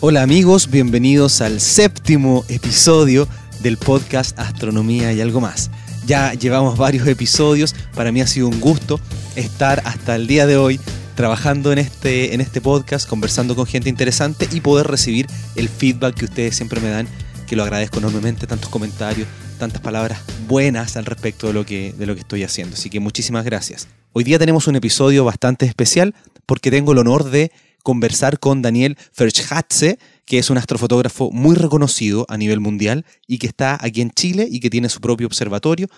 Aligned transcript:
Hola 0.00 0.22
amigos, 0.22 0.70
bienvenidos 0.70 1.40
al 1.40 1.60
séptimo 1.60 2.44
episodio 2.48 3.26
del 3.62 3.78
podcast 3.78 4.38
Astronomía 4.38 5.12
y 5.12 5.20
algo 5.20 5.40
más. 5.40 5.72
Ya 6.06 6.34
llevamos 6.34 6.78
varios 6.78 7.08
episodios, 7.08 7.74
para 7.96 8.12
mí 8.12 8.20
ha 8.20 8.28
sido 8.28 8.46
un 8.46 8.60
gusto 8.60 9.00
estar 9.34 9.82
hasta 9.84 10.14
el 10.14 10.28
día 10.28 10.46
de 10.46 10.56
hoy 10.56 10.78
trabajando 11.16 11.72
en 11.72 11.78
este, 11.78 12.32
en 12.32 12.40
este 12.40 12.60
podcast, 12.60 13.08
conversando 13.08 13.56
con 13.56 13.66
gente 13.66 13.88
interesante 13.88 14.48
y 14.52 14.60
poder 14.60 14.86
recibir 14.86 15.26
el 15.56 15.68
feedback 15.68 16.14
que 16.14 16.26
ustedes 16.26 16.54
siempre 16.54 16.80
me 16.80 16.90
dan, 16.90 17.08
que 17.48 17.56
lo 17.56 17.64
agradezco 17.64 17.98
enormemente, 17.98 18.46
tantos 18.46 18.70
comentarios, 18.70 19.26
tantas 19.58 19.82
palabras 19.82 20.20
buenas 20.46 20.96
al 20.96 21.06
respecto 21.06 21.48
de 21.48 21.54
lo 21.54 21.66
que, 21.66 21.92
de 21.98 22.06
lo 22.06 22.14
que 22.14 22.20
estoy 22.20 22.44
haciendo. 22.44 22.76
Así 22.76 22.88
que 22.88 23.00
muchísimas 23.00 23.44
gracias. 23.44 23.88
Hoy 24.12 24.22
día 24.22 24.38
tenemos 24.38 24.68
un 24.68 24.76
episodio 24.76 25.24
bastante 25.24 25.66
especial 25.66 26.14
porque 26.46 26.70
tengo 26.70 26.92
el 26.92 26.98
honor 26.98 27.24
de 27.24 27.50
conversar 27.88 28.38
con 28.38 28.60
Daniel 28.60 28.98
Ferschatze, 29.12 29.98
que 30.26 30.38
es 30.38 30.50
un 30.50 30.58
astrofotógrafo 30.58 31.30
muy 31.30 31.56
reconocido 31.56 32.26
a 32.28 32.36
nivel 32.36 32.60
mundial 32.60 33.06
y 33.26 33.38
que 33.38 33.46
está 33.46 33.78
aquí 33.80 34.02
en 34.02 34.10
Chile 34.10 34.46
y 34.50 34.60
que 34.60 34.68
tiene 34.68 34.90
su 34.90 35.00
propio 35.00 35.26
observatorio. 35.26 35.88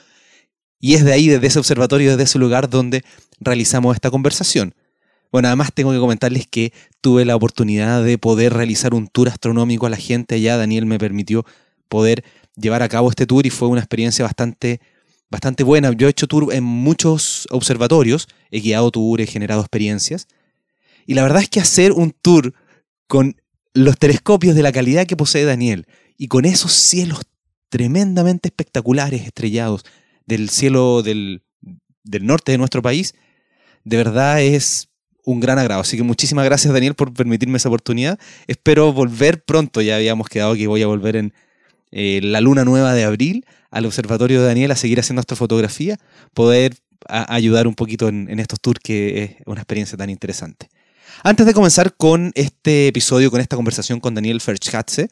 Y 0.78 0.94
es 0.94 1.04
de 1.04 1.12
ahí, 1.12 1.26
desde 1.26 1.48
ese 1.48 1.58
observatorio, 1.58 2.10
desde 2.10 2.22
ese 2.22 2.38
lugar 2.38 2.70
donde 2.70 3.02
realizamos 3.40 3.96
esta 3.96 4.08
conversación. 4.08 4.72
Bueno, 5.32 5.48
además 5.48 5.72
tengo 5.74 5.90
que 5.90 5.98
comentarles 5.98 6.46
que 6.46 6.72
tuve 7.00 7.24
la 7.24 7.34
oportunidad 7.34 8.04
de 8.04 8.18
poder 8.18 8.52
realizar 8.52 8.94
un 8.94 9.08
tour 9.08 9.28
astronómico 9.28 9.86
a 9.86 9.90
la 9.90 9.96
gente 9.96 10.36
allá. 10.36 10.56
Daniel 10.56 10.86
me 10.86 11.00
permitió 11.00 11.44
poder 11.88 12.22
llevar 12.54 12.84
a 12.84 12.88
cabo 12.88 13.10
este 13.10 13.26
tour 13.26 13.44
y 13.46 13.50
fue 13.50 13.66
una 13.66 13.80
experiencia 13.80 14.24
bastante, 14.24 14.80
bastante 15.28 15.64
buena. 15.64 15.90
Yo 15.90 16.06
he 16.06 16.10
hecho 16.10 16.28
tour 16.28 16.54
en 16.54 16.62
muchos 16.62 17.48
observatorios, 17.50 18.28
he 18.52 18.60
guiado 18.60 18.92
tour, 18.92 19.20
he 19.20 19.26
generado 19.26 19.60
experiencias. 19.60 20.28
Y 21.06 21.14
la 21.14 21.22
verdad 21.22 21.42
es 21.42 21.48
que 21.48 21.60
hacer 21.60 21.92
un 21.92 22.12
tour 22.12 22.54
con 23.06 23.36
los 23.74 23.98
telescopios 23.98 24.54
de 24.54 24.62
la 24.62 24.72
calidad 24.72 25.06
que 25.06 25.16
posee 25.16 25.44
Daniel 25.44 25.86
y 26.16 26.28
con 26.28 26.44
esos 26.44 26.72
cielos 26.72 27.22
tremendamente 27.68 28.48
espectaculares 28.48 29.22
estrellados 29.22 29.84
del 30.26 30.50
cielo 30.50 31.02
del, 31.02 31.42
del 32.04 32.26
norte 32.26 32.52
de 32.52 32.58
nuestro 32.58 32.82
país, 32.82 33.14
de 33.84 33.96
verdad 33.96 34.42
es 34.42 34.88
un 35.24 35.40
gran 35.40 35.58
agrado. 35.58 35.80
Así 35.80 35.96
que 35.96 36.02
muchísimas 36.02 36.44
gracias 36.44 36.72
Daniel 36.72 36.94
por 36.94 37.12
permitirme 37.12 37.56
esa 37.56 37.68
oportunidad. 37.68 38.18
Espero 38.46 38.92
volver 38.92 39.42
pronto, 39.44 39.80
ya 39.80 39.96
habíamos 39.96 40.28
quedado 40.28 40.54
que 40.54 40.66
voy 40.66 40.82
a 40.82 40.86
volver 40.86 41.16
en 41.16 41.32
eh, 41.92 42.20
la 42.22 42.40
luna 42.40 42.64
nueva 42.64 42.94
de 42.94 43.04
abril 43.04 43.46
al 43.70 43.86
observatorio 43.86 44.40
de 44.40 44.46
Daniel 44.46 44.70
a 44.72 44.76
seguir 44.76 45.00
haciendo 45.00 45.20
astrofotografía, 45.20 45.98
poder 46.34 46.76
ayudar 47.06 47.66
un 47.66 47.74
poquito 47.74 48.08
en, 48.08 48.28
en 48.28 48.40
estos 48.40 48.60
tours 48.60 48.80
que 48.82 49.22
es 49.22 49.36
una 49.46 49.60
experiencia 49.60 49.96
tan 49.96 50.10
interesante. 50.10 50.68
Antes 51.22 51.44
de 51.44 51.52
comenzar 51.52 51.96
con 51.96 52.32
este 52.34 52.88
episodio, 52.88 53.30
con 53.30 53.42
esta 53.42 53.54
conversación 53.54 54.00
con 54.00 54.14
Daniel 54.14 54.40
Ferschatze, 54.40 55.10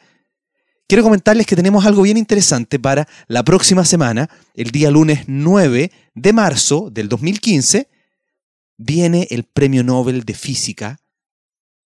quiero 0.87 1.03
comentarles 1.05 1.47
que 1.47 1.55
tenemos 1.55 1.85
algo 1.85 2.01
bien 2.01 2.17
interesante 2.17 2.79
para 2.79 3.07
la 3.27 3.45
próxima 3.45 3.85
semana, 3.85 4.31
el 4.55 4.71
día 4.71 4.91
lunes 4.91 5.25
9 5.27 5.93
de 6.15 6.33
marzo 6.33 6.89
del 6.91 7.11
2015, 7.11 7.91
viene 8.79 9.27
el 9.31 9.45
Premio 9.45 9.85
Nobel 9.85 10.25
de 10.25 10.33
Física 10.33 10.99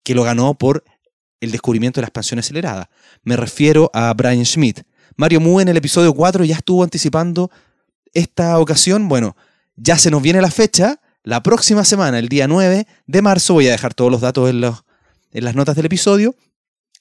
que 0.04 0.16
lo 0.16 0.24
ganó 0.24 0.56
por 0.56 0.84
el 1.40 1.52
descubrimiento 1.52 2.00
de 2.00 2.04
la 2.04 2.08
expansión 2.08 2.40
acelerada. 2.40 2.90
Me 3.22 3.38
refiero 3.38 3.92
a 3.94 4.12
Brian 4.16 4.46
Schmidt. 4.46 4.82
Mario 5.16 5.42
Mu 5.42 5.60
en 5.60 5.68
el 5.68 5.78
episodio 5.78 6.16
4 6.16 6.44
ya 6.44 6.56
estuvo 6.56 6.84
anticipando 6.84 7.52
esta 8.14 8.58
ocasión. 8.58 9.10
Bueno, 9.10 9.38
ya 9.76 10.00
se 10.00 10.10
nos 10.10 10.24
viene 10.24 10.42
la 10.42 10.50
fecha 10.50 11.00
la 11.28 11.44
próxima 11.44 11.84
semana, 11.84 12.20
el 12.20 12.30
día 12.30 12.48
9 12.48 12.88
de 13.06 13.22
marzo, 13.22 13.56
voy 13.56 13.68
a 13.68 13.72
dejar 13.72 13.94
todos 13.94 14.10
los 14.10 14.22
datos 14.22 14.50
en, 14.50 14.62
las 14.62 15.56
notas 15.56 15.76
del 15.76 15.86
episodio, 15.86 16.34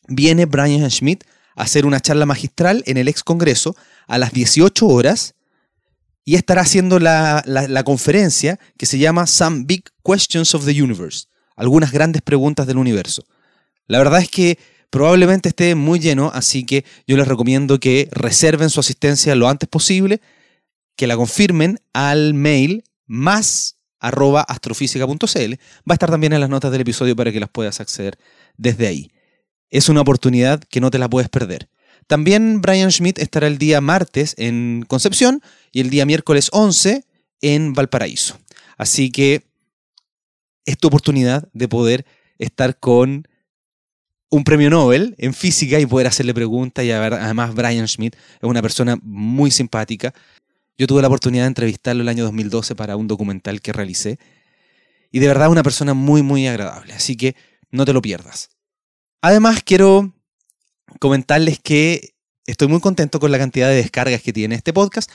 viene 0.09 0.47
Brian 0.47 0.91
Schmidt 0.91 1.23
a 1.55 1.63
hacer 1.63 1.87
una 1.87 2.01
charla 2.01 2.27
magistral 2.27 2.83
en 2.87 2.97
el 2.97 3.07
ex 3.07 3.23
Congreso 3.23 3.77
a 4.09 4.19
las 4.19 4.33
18 4.33 4.85
horas 4.85 5.37
y 6.25 6.35
estará 6.35 6.63
haciendo 6.63 6.99
la, 6.99 7.45
la, 7.47 7.85
conferencia 7.85 8.59
que 8.77 8.85
se 8.85 8.99
llama 8.99 9.29
Some 9.29 9.63
Big 9.65 9.85
Questions 10.05 10.57
of 10.57 10.65
the 10.65 10.83
Universe, 10.83 11.27
algunas 11.55 11.93
grandes 11.93 12.21
preguntas 12.21 12.67
del 12.67 12.79
universo. 12.79 13.23
La 13.87 13.99
verdad 13.99 14.21
es 14.21 14.29
que 14.29 14.59
probablemente 14.91 15.51
esté 15.51 15.77
muy 15.77 16.01
lleno, 16.01 16.33
así 16.35 16.65
que 16.65 16.85
yo 17.07 17.17
les 17.17 17.29
recomiendo 17.29 17.79
que 17.79 18.09
reserven 18.11 18.71
su 18.71 18.81
asistencia 18.81 19.37
lo 19.37 19.49
antes 19.49 19.69
posible, 19.69 20.21
que 20.97 21.07
la 21.07 21.15
confirmen 21.15 21.79
al 21.93 22.35
mail 22.35 22.83
más 23.07 23.76
arroba 24.07 24.43
astrofísica.cl. 24.43 25.55
Va 25.55 25.91
a 25.91 25.93
estar 25.95 26.11
también 26.11 26.33
en 26.33 26.41
las 26.41 26.51
notas 26.51 26.71
del 26.71 26.83
episodio 26.83 27.17
para 27.17 27.33
que 27.33 27.41
las 27.41 27.49
puedas 27.49 27.81
acceder 27.81 28.19
desde 28.57 28.87
ahí. 28.87 29.11
Es 29.71 29.89
una 29.89 30.01
oportunidad 30.01 30.61
que 30.61 30.81
no 30.81 30.91
te 30.91 30.99
la 30.99 31.09
puedes 31.09 31.29
perder. 31.29 31.69
También 32.07 32.61
Brian 32.61 32.93
Schmidt 32.93 33.19
estará 33.19 33.49
el 33.49 33.59
día 33.59 33.81
martes 33.81 34.35
en 34.39 34.85
Concepción 34.87 35.43
y 35.73 35.81
el 35.81 35.91
día 35.91 36.07
miércoles 36.07 36.51
11 36.53 37.05
en 37.41 37.73
Valparaíso. 37.73 38.39
Así 38.79 39.11
que 39.11 39.43
es 40.67 40.79
tu 40.79 40.87
oportunidad 40.89 41.49
de 41.53 41.67
poder 41.69 42.07
estar 42.39 42.79
con 42.79 43.27
un 44.31 44.45
premio 44.45 44.71
Nobel 44.71 45.15
en 45.19 45.35
física 45.35 45.81
y 45.81 45.87
poder 45.87 46.07
hacerle 46.07 46.33
preguntas. 46.33 46.85
Y 46.85 46.93
además 46.93 47.55
Brian 47.55 47.89
Schmidt 47.89 48.15
es 48.15 48.43
una 48.43 48.63
persona 48.63 48.99
muy 49.03 49.51
simpática 49.51 50.15
yo 50.79 50.87
tuve 50.87 51.03
la 51.03 51.09
oportunidad 51.09 51.45
de 51.45 51.49
entrevistarlo 51.49 52.03
el 52.03 52.09
año 52.09 52.25
2012 52.25 52.75
para 52.75 52.97
un 52.97 53.09
documental 53.09 53.61
que 53.61 53.73
realicé. 53.73 54.19
Y 55.11 55.21
de 55.21 55.29
verdad 55.29 55.49
una 55.49 55.63
persona 55.63 55.95
muy, 55.95 56.23
muy 56.23 56.47
agradable. 56.47 56.93
Así 56.93 57.17
que 57.17 57.35
no 57.71 57.85
te 57.85 57.93
lo 57.93 58.03
pierdas. 58.03 58.51
Además, 59.23 59.63
quiero 59.65 60.13
comentarles 61.01 61.59
que 61.59 62.15
estoy 62.47 62.69
muy 62.69 62.81
contento 62.81 63.19
con 63.21 63.33
la 63.33 63.39
cantidad 63.39 63.69
de 63.69 63.77
descargas 63.77 64.23
que 64.23 64.33
tiene 64.33 64.55
este 64.55 64.73
podcast. 64.73 65.11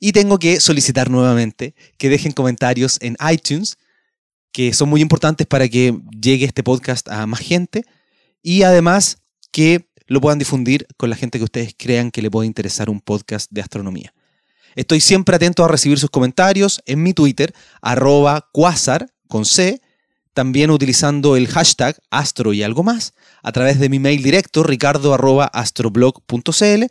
Y 0.00 0.12
tengo 0.12 0.38
que 0.38 0.60
solicitar 0.60 1.10
nuevamente 1.10 1.74
que 1.98 2.08
dejen 2.08 2.32
comentarios 2.32 2.98
en 3.00 3.16
iTunes, 3.30 3.76
que 4.52 4.72
son 4.72 4.88
muy 4.88 5.00
importantes 5.00 5.46
para 5.46 5.68
que 5.68 5.98
llegue 6.20 6.46
este 6.46 6.62
podcast 6.62 7.08
a 7.08 7.26
más 7.26 7.40
gente. 7.40 7.84
Y 8.42 8.62
además 8.62 9.18
que 9.52 9.86
lo 10.06 10.20
puedan 10.20 10.38
difundir 10.38 10.86
con 10.96 11.10
la 11.10 11.16
gente 11.16 11.38
que 11.38 11.44
ustedes 11.44 11.74
crean 11.76 12.10
que 12.10 12.22
le 12.22 12.30
puede 12.30 12.46
interesar 12.46 12.90
un 12.90 13.00
podcast 13.00 13.50
de 13.50 13.60
astronomía. 13.60 14.12
Estoy 14.74 15.00
siempre 15.00 15.36
atento 15.36 15.64
a 15.64 15.68
recibir 15.68 15.98
sus 15.98 16.10
comentarios 16.10 16.82
en 16.86 17.02
mi 17.02 17.14
Twitter, 17.14 17.54
arroba 17.80 18.48
quasar, 18.52 19.08
con 19.28 19.44
C, 19.44 19.80
también 20.32 20.70
utilizando 20.70 21.36
el 21.36 21.48
hashtag 21.48 21.96
astro 22.10 22.52
y 22.52 22.62
algo 22.62 22.82
más, 22.82 23.14
a 23.42 23.52
través 23.52 23.78
de 23.78 23.88
mi 23.88 23.98
mail 23.98 24.22
directo, 24.22 24.62
ricardo 24.62 25.14
arroba 25.14 25.46
astroblog.cl. 25.46 26.84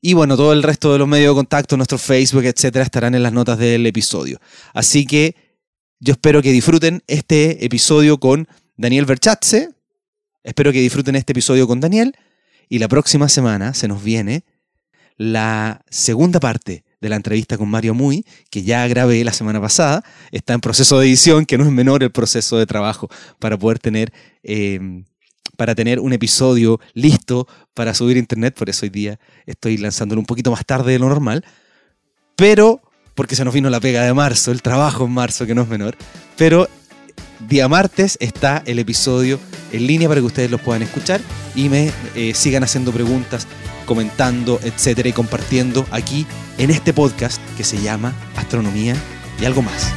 Y 0.00 0.14
bueno, 0.14 0.36
todo 0.36 0.52
el 0.52 0.62
resto 0.62 0.92
de 0.92 0.98
los 0.98 1.08
medios 1.08 1.34
de 1.34 1.38
contacto, 1.38 1.76
nuestro 1.76 1.98
Facebook, 1.98 2.44
etcétera, 2.44 2.84
estarán 2.84 3.14
en 3.14 3.22
las 3.22 3.32
notas 3.32 3.58
del 3.58 3.86
episodio. 3.86 4.38
Así 4.72 5.06
que 5.06 5.36
yo 6.00 6.12
espero 6.12 6.42
que 6.42 6.52
disfruten 6.52 7.02
este 7.06 7.64
episodio 7.64 8.18
con 8.18 8.48
Daniel 8.76 9.06
Verchatze. 9.06 9.70
Espero 10.42 10.72
que 10.72 10.80
disfruten 10.80 11.16
este 11.16 11.32
episodio 11.32 11.66
con 11.66 11.80
Daniel. 11.80 12.14
Y 12.68 12.78
la 12.78 12.88
próxima 12.88 13.28
semana 13.28 13.72
se 13.72 13.88
nos 13.88 14.02
viene 14.02 14.44
la 15.16 15.82
segunda 15.88 16.40
parte 16.40 16.84
de 17.04 17.10
la 17.10 17.16
entrevista 17.16 17.58
con 17.58 17.68
Mario 17.68 17.92
Muy, 17.92 18.24
que 18.48 18.62
ya 18.62 18.88
grabé 18.88 19.22
la 19.24 19.34
semana 19.34 19.60
pasada. 19.60 20.02
Está 20.32 20.54
en 20.54 20.60
proceso 20.62 20.98
de 20.98 21.06
edición, 21.06 21.44
que 21.44 21.58
no 21.58 21.64
es 21.64 21.70
menor 21.70 22.02
el 22.02 22.10
proceso 22.10 22.56
de 22.56 22.64
trabajo 22.64 23.10
para 23.38 23.58
poder 23.58 23.78
tener, 23.78 24.10
em, 24.42 25.04
para 25.58 25.74
tener 25.74 26.00
un 26.00 26.14
episodio 26.14 26.80
listo 26.94 27.46
para 27.74 27.92
subir 27.92 28.16
a 28.16 28.20
internet. 28.20 28.54
Por 28.54 28.70
eso 28.70 28.86
hoy 28.86 28.90
día 28.90 29.20
estoy 29.44 29.76
lanzándolo 29.76 30.18
un 30.18 30.24
poquito 30.24 30.50
más 30.50 30.64
tarde 30.64 30.92
de 30.92 30.98
lo 30.98 31.10
normal. 31.10 31.44
Pero, 32.36 32.80
porque 33.14 33.36
se 33.36 33.44
nos 33.44 33.52
vino 33.52 33.68
la 33.68 33.80
pega 33.80 34.02
de 34.02 34.14
marzo, 34.14 34.50
el 34.50 34.62
trabajo 34.62 35.04
en 35.04 35.12
marzo, 35.12 35.44
que 35.44 35.54
no 35.54 35.60
es 35.60 35.68
menor. 35.68 35.98
Pero 36.38 36.70
día 37.48 37.68
martes 37.68 38.16
está 38.20 38.62
el 38.66 38.78
episodio 38.78 39.38
en 39.72 39.86
línea 39.86 40.08
para 40.08 40.20
que 40.20 40.26
ustedes 40.26 40.50
lo 40.50 40.58
puedan 40.58 40.82
escuchar 40.82 41.20
y 41.54 41.68
me 41.68 41.92
eh, 42.14 42.32
sigan 42.34 42.64
haciendo 42.64 42.92
preguntas 42.92 43.46
comentando, 43.86 44.58
etcétera, 44.62 45.10
y 45.10 45.12
compartiendo 45.12 45.86
aquí 45.90 46.26
en 46.58 46.70
este 46.70 46.92
podcast 46.92 47.40
que 47.56 47.64
se 47.64 47.80
llama 47.80 48.14
Astronomía 48.36 48.96
y 49.40 49.44
algo 49.44 49.62
más. 49.62 49.92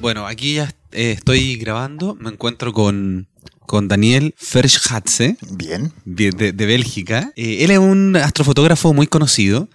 Bueno, 0.00 0.28
aquí 0.28 0.54
ya 0.54 0.72
eh, 0.92 1.10
estoy 1.10 1.56
grabando, 1.56 2.14
me 2.14 2.30
encuentro 2.30 2.72
con, 2.72 3.26
con 3.66 3.88
Daniel 3.88 4.34
Ferschatze. 4.36 5.36
Bien. 5.50 5.92
De, 6.04 6.52
Bélgica. 6.52 7.32
Eh, 7.36 7.64
él 7.64 7.70
es 7.70 7.78
un 7.78 8.16
astrofotógrafo 8.16 8.92
muy 8.94 9.06
conocido. 9.06 9.68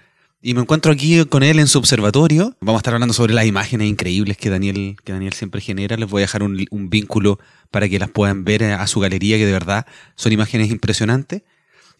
Y 0.44 0.56
me 0.56 0.62
encuentro 0.62 0.92
aquí 0.92 1.24
con 1.26 1.44
él 1.44 1.60
en 1.60 1.68
su 1.68 1.78
observatorio. 1.78 2.56
Vamos 2.62 2.80
a 2.80 2.82
estar 2.82 2.96
hablando 2.96 3.14
sobre 3.14 3.34
las 3.34 3.46
imágenes 3.46 3.88
increíbles 3.88 4.38
que 4.38 4.50
Daniel, 4.50 4.98
que 5.04 5.14
Daniel 5.14 5.34
siempre 5.34 5.62
genera. 5.62 5.98
Les 5.98 6.10
voy 6.10 6.22
a 6.22 6.24
dejar 6.24 6.42
un, 6.42 6.90
vínculo 6.90 7.40
para 7.70 7.88
que 7.88 8.00
las 8.00 8.10
puedan 8.10 8.44
ver 8.44 8.64
a 8.64 8.88
su 8.88 9.00
galería, 9.00 9.38
que 9.38 9.46
de 9.46 9.52
verdad 9.52 9.86
son 10.16 10.32
imágenes 10.32 10.72
impresionantes. 10.72 11.44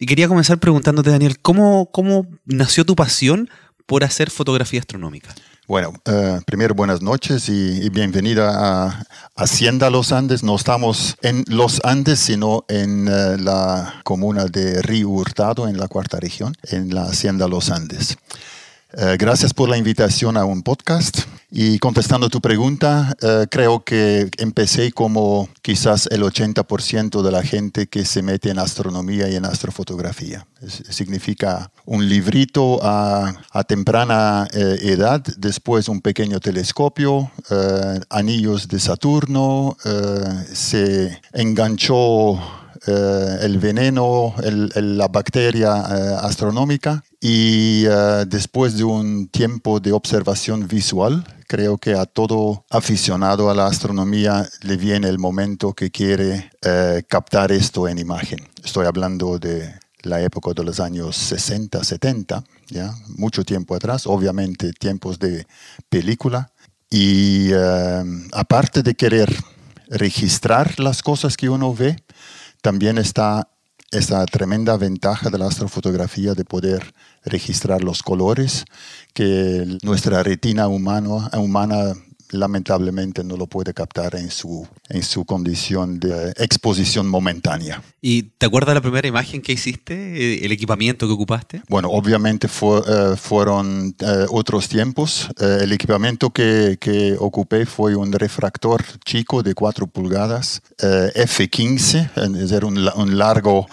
Y 0.00 0.06
quería 0.06 0.26
comenzar 0.26 0.58
preguntándote, 0.58 1.10
Daniel, 1.10 1.38
¿cómo, 1.40 1.88
cómo 1.92 2.26
nació 2.44 2.84
tu 2.84 2.96
pasión 2.96 3.48
por 3.86 4.02
hacer 4.02 4.30
fotografía 4.30 4.80
astronómica? 4.80 5.32
Bueno, 5.68 5.92
eh, 6.06 6.40
primero 6.44 6.74
buenas 6.74 7.02
noches 7.02 7.48
y, 7.48 7.88
bienvenida 7.88 8.50
a 8.88 9.04
Hacienda 9.36 9.90
Los 9.90 10.10
Andes. 10.10 10.42
No 10.42 10.56
estamos 10.56 11.16
en 11.22 11.44
Los 11.46 11.80
Andes, 11.84 12.18
sino 12.18 12.64
en 12.68 13.06
eh, 13.06 13.38
la 13.38 14.00
comuna 14.02 14.46
de 14.46 14.82
Río 14.82 15.10
Hurtado, 15.10 15.68
en 15.68 15.78
la 15.78 15.86
cuarta 15.86 16.18
región, 16.18 16.56
en 16.64 16.92
la 16.92 17.04
Hacienda 17.04 17.46
Los 17.46 17.70
Andes. 17.70 18.16
Eh, 18.94 19.16
gracias 19.18 19.54
por 19.54 19.70
la 19.70 19.78
invitación 19.78 20.36
a 20.36 20.44
un 20.44 20.62
podcast. 20.62 21.20
Y 21.50 21.78
contestando 21.78 22.28
tu 22.28 22.40
pregunta, 22.40 23.14
eh, 23.20 23.46
creo 23.50 23.84
que 23.84 24.30
empecé 24.38 24.92
como 24.92 25.48
quizás 25.62 26.08
el 26.10 26.22
80% 26.22 27.22
de 27.22 27.30
la 27.30 27.42
gente 27.42 27.86
que 27.86 28.04
se 28.04 28.22
mete 28.22 28.50
en 28.50 28.58
astronomía 28.58 29.28
y 29.28 29.36
en 29.36 29.44
astrofotografía. 29.44 30.46
significa 30.90 31.70
un 31.84 32.08
librito 32.08 32.80
a, 32.82 33.34
temprana 33.66 34.46
eh, 34.52 34.78
edad, 34.82 35.22
después 35.36 35.88
un 35.88 36.00
pequeño 36.00 36.40
telescopio, 36.40 37.30
anillos 38.08 38.68
de 38.68 38.78
Saturno, 38.78 39.76
se 40.52 41.20
enganchó 41.32 42.61
el 42.86 43.58
veneno, 43.58 44.34
la 44.40 45.08
bacteria 45.08 45.72
astronómica 46.16 47.04
y 47.24 47.84
eh, 47.86 48.24
después 48.26 48.76
de 48.76 48.82
un 48.82 49.28
tiempo 49.28 49.78
de 49.78 49.92
observación 49.92 50.66
visual, 50.66 51.24
creo 51.46 51.78
que 51.78 51.94
a 51.94 52.04
todo 52.04 52.64
aficionado 52.68 53.48
a 53.48 53.54
la 53.54 53.66
astronomía 53.66 54.48
le 54.62 54.76
viene 54.76 55.08
el 55.08 55.20
momento 55.20 55.72
que 55.72 55.92
quiere 55.92 56.50
eh, 56.62 57.04
captar 57.06 57.52
esto 57.52 57.86
en 57.86 57.98
imagen. 57.98 58.40
Estoy 58.64 58.86
hablando 58.86 59.38
de 59.38 59.72
la 60.02 60.20
época 60.20 60.50
de 60.52 60.64
los 60.64 60.80
años 60.80 61.16
60, 61.16 61.84
70, 61.84 62.42
¿ya? 62.70 62.92
mucho 63.16 63.44
tiempo 63.44 63.76
atrás, 63.76 64.08
obviamente 64.08 64.72
tiempos 64.72 65.20
de 65.20 65.46
película. 65.88 66.50
Y 66.90 67.50
eh, 67.52 68.02
aparte 68.32 68.82
de 68.82 68.96
querer 68.96 69.32
registrar 69.88 70.80
las 70.80 71.04
cosas 71.04 71.36
que 71.36 71.48
uno 71.48 71.72
ve, 71.72 72.02
también 72.62 72.96
está 72.96 73.48
esa 73.90 74.24
tremenda 74.24 74.76
ventaja 74.78 75.28
de 75.28 75.36
la 75.36 75.46
astrofotografía 75.46 76.32
de 76.32 76.46
poder 76.46 76.94
registrar 77.24 77.84
los 77.84 78.02
colores 78.02 78.64
que 79.12 79.78
nuestra 79.82 80.22
retina 80.22 80.66
humana, 80.68 81.30
humana 81.34 81.92
lamentablemente 82.32 83.22
no 83.24 83.36
lo 83.36 83.46
puede 83.46 83.72
captar 83.72 84.16
en 84.16 84.30
su, 84.30 84.66
en 84.88 85.02
su 85.02 85.24
condición 85.24 86.00
de 86.00 86.30
exposición 86.36 87.08
momentánea. 87.08 87.82
¿Y 88.00 88.22
te 88.22 88.46
acuerdas 88.46 88.74
la 88.74 88.80
primera 88.80 89.06
imagen 89.06 89.42
que 89.42 89.52
hiciste, 89.52 89.94
eh, 89.94 90.44
el 90.44 90.52
equipamiento 90.52 91.06
que 91.06 91.12
ocupaste? 91.12 91.62
Bueno, 91.68 91.88
obviamente 91.90 92.48
eh, 92.48 93.16
fueron 93.16 93.94
eh, 93.98 94.26
otros 94.30 94.68
tiempos. 94.68 95.28
el 95.38 95.72
equipamiento 95.72 96.30
que, 96.30 96.78
que, 96.80 97.16
ocupé 97.18 97.66
fue 97.66 97.94
un 97.94 98.12
refractor 98.12 98.82
chico 99.04 99.42
de 99.42 99.54
4 99.54 99.86
pulgadas, 99.86 100.62
F15, 100.78 102.10
es 102.16 102.32
decir, 102.32 102.64
un, 102.64 102.88
un 102.96 103.18
largo 103.18 103.66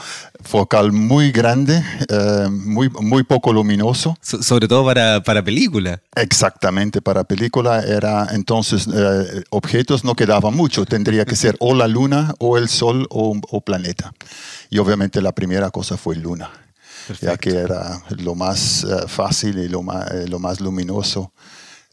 focal 0.43 0.91
muy 0.91 1.31
grande, 1.31 1.83
eh, 2.09 2.47
muy, 2.49 2.89
muy 2.89 3.23
poco 3.23 3.53
luminoso. 3.53 4.17
sobre 4.21 4.67
todo 4.67 4.85
para, 4.85 5.21
para, 5.23 5.43
película. 5.43 6.01
Exactamente, 6.15 7.01
para 7.01 7.23
película 7.23 7.81
era 7.81 8.27
entonces 8.31 8.87
eh, 8.93 9.43
objetos 9.49 10.03
no 10.03 10.15
quedaban 10.15 10.55
mucho, 10.55 10.85
tendría 10.85 11.25
que 11.25 11.35
ser 11.35 11.55
o 11.59 11.73
la 11.73 11.87
luna 11.87 12.33
o 12.39 12.57
el 12.57 12.69
sol 12.69 13.07
o, 13.09 13.39
o 13.49 13.61
planeta. 13.61 14.13
Y 14.69 14.77
obviamente 14.77 15.21
la 15.21 15.33
primera 15.33 15.71
cosa 15.71 15.97
fue 15.97 16.15
luna, 16.15 16.49
ya 17.21 17.37
que 17.37 17.51
era 17.51 18.01
lo 18.09 18.35
más 18.35 18.83
eh, 18.83 19.07
fácil 19.07 19.59
y 19.59 19.67
lo 19.67 19.83
más, 19.83 20.11
lo 20.29 20.39
más 20.39 20.61
luminoso. 20.61 21.31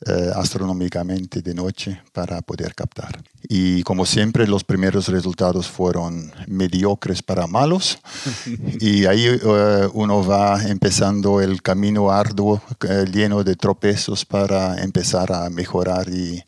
Eh, 0.04 0.30
astronómicamente 0.34 1.40
de 1.40 1.54
noche 1.54 2.02
para 2.12 2.42
poder 2.42 2.74
captar. 2.74 3.22
Y 3.48 3.82
como 3.82 4.04
siempre, 4.04 4.46
los 4.46 4.62
primeros 4.62 5.08
resultados 5.08 5.68
fueron 5.68 6.30
mediocres 6.46 7.22
para 7.22 7.46
malos. 7.46 7.98
y 8.78 9.06
ahí 9.06 9.24
eh, 9.24 9.88
uno 9.94 10.22
va 10.22 10.62
empezando 10.64 11.40
el 11.40 11.62
camino 11.62 12.10
arduo, 12.10 12.60
eh, 12.86 13.06
lleno 13.10 13.42
de 13.42 13.56
tropezos 13.56 14.26
para 14.26 14.82
empezar 14.82 15.32
a 15.32 15.48
mejorar 15.48 16.10
y, 16.10 16.44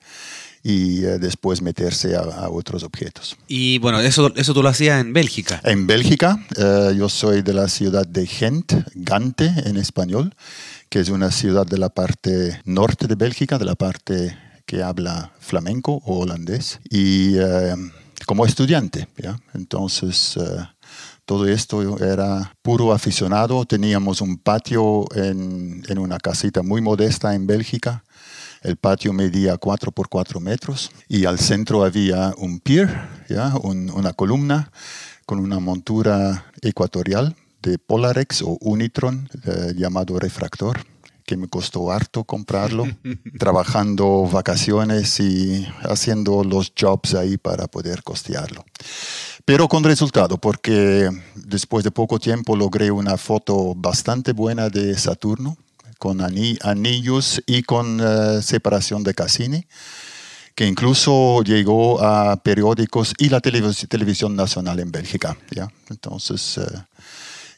y 0.62 1.00
después 1.00 1.62
meterse 1.62 2.16
a, 2.16 2.48
otros 2.50 2.82
objetos. 2.82 3.36
Y 3.46 3.78
bueno, 3.78 4.00
eso, 4.00 4.32
eso 4.36 4.54
tú 4.54 4.62
lo 4.62 4.68
hacías 4.68 5.00
en 5.00 5.12
Bélgica. 5.12 5.60
En 5.64 5.86
Bélgica, 5.86 6.44
yo 6.96 7.08
soy 7.08 7.42
de 7.42 7.54
la 7.54 7.68
ciudad 7.68 8.06
de 8.06 8.26
Gent, 8.26 8.72
Gante 8.94 9.52
en 9.64 9.76
español 9.76 10.34
que 10.88 11.00
es 11.00 11.10
una 11.10 11.30
ciudad 11.30 11.66
de 11.66 11.78
la 11.78 11.90
parte 11.90 12.60
norte 12.64 13.06
de 13.06 13.14
Bélgica, 13.14 13.58
de 13.58 13.64
la 13.64 13.74
parte 13.74 14.36
que 14.64 14.82
habla 14.82 15.32
flamenco 15.38 16.00
o 16.04 16.20
holandés, 16.20 16.80
y 16.88 17.36
eh, 17.36 17.74
como 18.26 18.46
estudiante, 18.46 19.08
¿ya? 19.16 19.38
Entonces, 19.54 20.36
eh, 20.36 20.66
todo 21.24 21.46
esto 21.46 21.98
era 22.02 22.54
puro 22.62 22.92
aficionado. 22.92 23.64
Teníamos 23.66 24.20
un 24.20 24.38
patio 24.38 25.04
en, 25.14 25.84
en, 25.86 25.98
una 25.98 26.18
casita 26.18 26.62
muy 26.62 26.80
modesta 26.80 27.34
en 27.34 27.46
Bélgica. 27.46 28.02
El 28.62 28.76
patio 28.76 29.12
medía 29.12 29.56
4 29.56 29.92
por 29.92 30.08
4 30.08 30.40
metros 30.40 30.90
y 31.08 31.24
al 31.24 31.38
centro 31.38 31.84
había 31.84 32.34
un 32.38 32.60
pier, 32.60 32.88
¿ya? 33.28 33.54
una 33.62 34.12
columna 34.12 34.70
con 35.26 35.38
una 35.38 35.60
montura 35.60 36.46
ecuatorial 36.62 37.36
de 37.62 37.78
Polarex 37.78 38.42
o 38.42 38.56
Unitron 38.60 39.28
eh, 39.44 39.74
llamado 39.76 40.18
refractor 40.18 40.78
que 41.28 41.36
me 41.36 41.46
costó 41.46 41.92
harto 41.92 42.24
comprarlo, 42.24 42.86
trabajando 43.38 44.26
vacaciones 44.32 45.20
y 45.20 45.66
haciendo 45.82 46.42
los 46.42 46.72
jobs 46.74 47.14
ahí 47.14 47.36
para 47.36 47.66
poder 47.66 48.02
costearlo. 48.02 48.64
Pero 49.44 49.68
con 49.68 49.84
resultado, 49.84 50.38
porque 50.38 51.10
después 51.34 51.84
de 51.84 51.90
poco 51.90 52.18
tiempo 52.18 52.56
logré 52.56 52.90
una 52.90 53.18
foto 53.18 53.74
bastante 53.74 54.32
buena 54.32 54.70
de 54.70 54.96
Saturno, 54.96 55.58
con 55.98 56.20
anillos 56.20 57.42
y 57.46 57.62
con 57.62 58.00
eh, 58.00 58.40
separación 58.42 59.02
de 59.02 59.14
Cassini, 59.14 59.66
que 60.54 60.66
incluso 60.66 61.42
llegó 61.42 62.02
a 62.02 62.36
periódicos 62.42 63.14
y 63.18 63.28
la 63.28 63.40
televisión 63.40 64.34
nacional 64.34 64.80
en 64.80 64.90
Bélgica. 64.90 65.36
¿ya? 65.50 65.68
Entonces, 65.90 66.58
eh, 66.58 66.62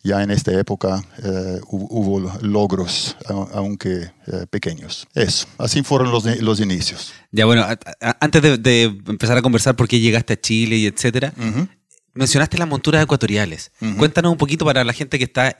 ya 0.02 0.22
en 0.22 0.30
esta 0.30 0.52
época 0.58 1.04
eh, 1.22 1.60
hubo 1.68 2.20
logros, 2.40 3.16
aunque 3.52 4.10
pequeños. 4.50 5.06
Eso, 5.14 5.46
así 5.58 5.82
fueron 5.82 6.10
los, 6.10 6.24
los 6.40 6.60
inicios. 6.60 7.12
Ya 7.30 7.44
bueno, 7.44 7.66
antes 8.20 8.62
de, 8.62 8.82
empezar 9.06 9.36
a 9.36 9.42
conversar 9.42 9.76
por 9.76 9.88
qué 9.88 10.00
llegaste 10.00 10.34
a 10.34 10.40
Chile 10.40 10.76
y 10.76 10.86
etcétera, 10.86 11.34
Mencionaste 12.12 12.58
las 12.58 12.66
monturas 12.66 13.02
ecuatoriales. 13.02 13.70
Cuéntanos 13.96 14.32
un 14.32 14.38
poquito 14.38 14.64
para 14.64 14.82
la 14.82 14.92
gente 14.92 15.16
que 15.16 15.24
está 15.24 15.56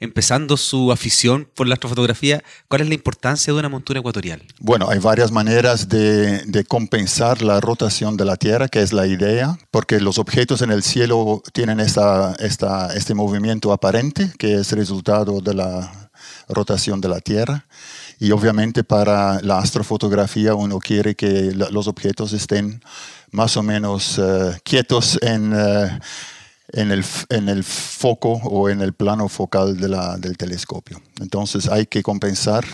empezando 0.00 0.56
su 0.56 0.90
afición 0.90 1.48
por 1.54 1.68
la 1.68 1.74
astrofotografía, 1.74 2.42
¿cuál 2.68 2.80
es 2.80 2.88
la 2.88 2.94
importancia 2.94 3.52
de 3.52 3.58
una 3.58 3.68
montura 3.68 4.00
ecuatorial? 4.00 4.42
Bueno, 4.58 4.88
hay 4.88 4.98
varias 4.98 5.30
maneras 5.30 5.88
de, 5.88 6.64
compensar 6.66 7.42
la 7.42 7.60
rotación 7.60 8.16
de 8.16 8.24
la 8.24 8.36
Tierra, 8.36 8.68
que 8.68 8.82
es 8.82 8.92
la 8.92 9.06
idea, 9.06 9.56
porque 9.70 10.00
los 10.00 10.18
objetos 10.18 10.62
en 10.62 10.72
el 10.72 10.82
cielo 10.82 11.42
tienen 11.52 11.78
esta, 11.78 12.34
esta, 12.40 12.94
este 12.94 13.14
movimiento 13.14 13.72
aparente, 13.72 14.32
que 14.36 14.54
es 14.54 14.72
resultado 14.72 15.40
de 15.40 15.54
la 15.54 16.10
rotación 16.48 17.00
de 17.00 17.08
la 17.08 17.20
Tierra. 17.20 17.66
Y 18.18 18.30
obviamente 18.30 18.84
para 18.84 19.40
la 19.40 19.58
astrofotografía 19.58 20.54
uno 20.54 20.78
quiere 20.78 21.14
que 21.14 21.52
los 21.52 21.88
objetos 21.88 22.32
estén 22.32 22.82
más 23.32 23.56
o 23.56 23.62
menos 23.62 24.18
eh, 24.18 24.58
quietos 24.62 25.18
en, 25.20 25.52
eh, 25.52 25.98
el, 26.68 27.04
en, 27.30 27.48
el, 27.48 27.64
foco 27.64 28.32
o 28.32 28.68
en 28.68 28.80
el 28.80 28.92
plano 28.92 29.28
focal 29.28 29.76
del 29.76 30.36
telescopio. 30.36 31.02
Entonces 31.20 31.68
hay 31.68 31.86
que 31.86 32.02
compensar 32.02 32.64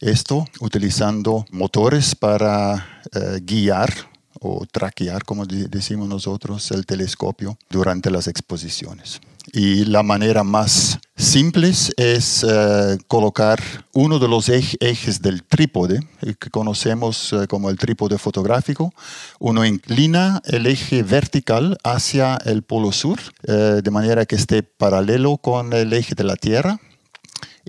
esto 0.00 0.46
utilizando 0.60 1.44
motores 1.50 2.14
para 2.14 3.02
eh, 3.14 3.40
guiar 3.42 3.92
o 4.40 4.64
traquear, 4.64 5.24
como 5.24 5.44
decimos 5.44 6.08
nosotros, 6.08 6.70
el 6.70 6.86
telescopio 6.86 7.58
durante 7.68 8.10
las 8.10 8.26
exposiciones. 8.26 9.20
Y 9.52 9.84
la 9.84 10.02
manera 10.02 10.44
más 10.44 10.98
simple 11.16 11.68
es 11.68 12.46
eh, 12.48 12.98
colocar 13.08 13.60
uno 13.92 14.18
de 14.18 14.28
los 14.28 14.48
ejes 14.48 15.22
del 15.22 15.42
trípode, 15.42 16.00
eh, 16.22 16.34
que 16.38 16.50
conocemos 16.50 17.32
eh, 17.32 17.46
como 17.48 17.68
el 17.68 17.76
trípode 17.76 18.18
fotográfico. 18.18 18.92
Uno 19.40 19.64
inclina 19.64 20.40
el 20.44 20.66
eje 20.66 21.02
vertical 21.02 21.78
hacia 21.82 22.36
el 22.44 22.62
polo 22.62 22.92
sur, 22.92 23.18
de 23.42 23.90
manera 23.90 24.26
que 24.26 24.36
esté 24.36 24.62
paralelo 24.62 25.36
con 25.38 25.72
el 25.72 25.92
eje 25.92 26.14
de 26.14 26.24
la 26.24 26.36
Tierra 26.36 26.78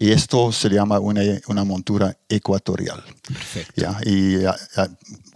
Y 0.02 0.12
esto 0.12 0.52
se 0.52 0.68
llama 0.70 1.00
una, 1.00 1.22
una 1.48 1.64
montura 1.64 2.18
ecuatorial. 2.28 3.04
Perfecto. 3.28 3.74
¿ya? 3.84 4.00
Y 4.04 4.38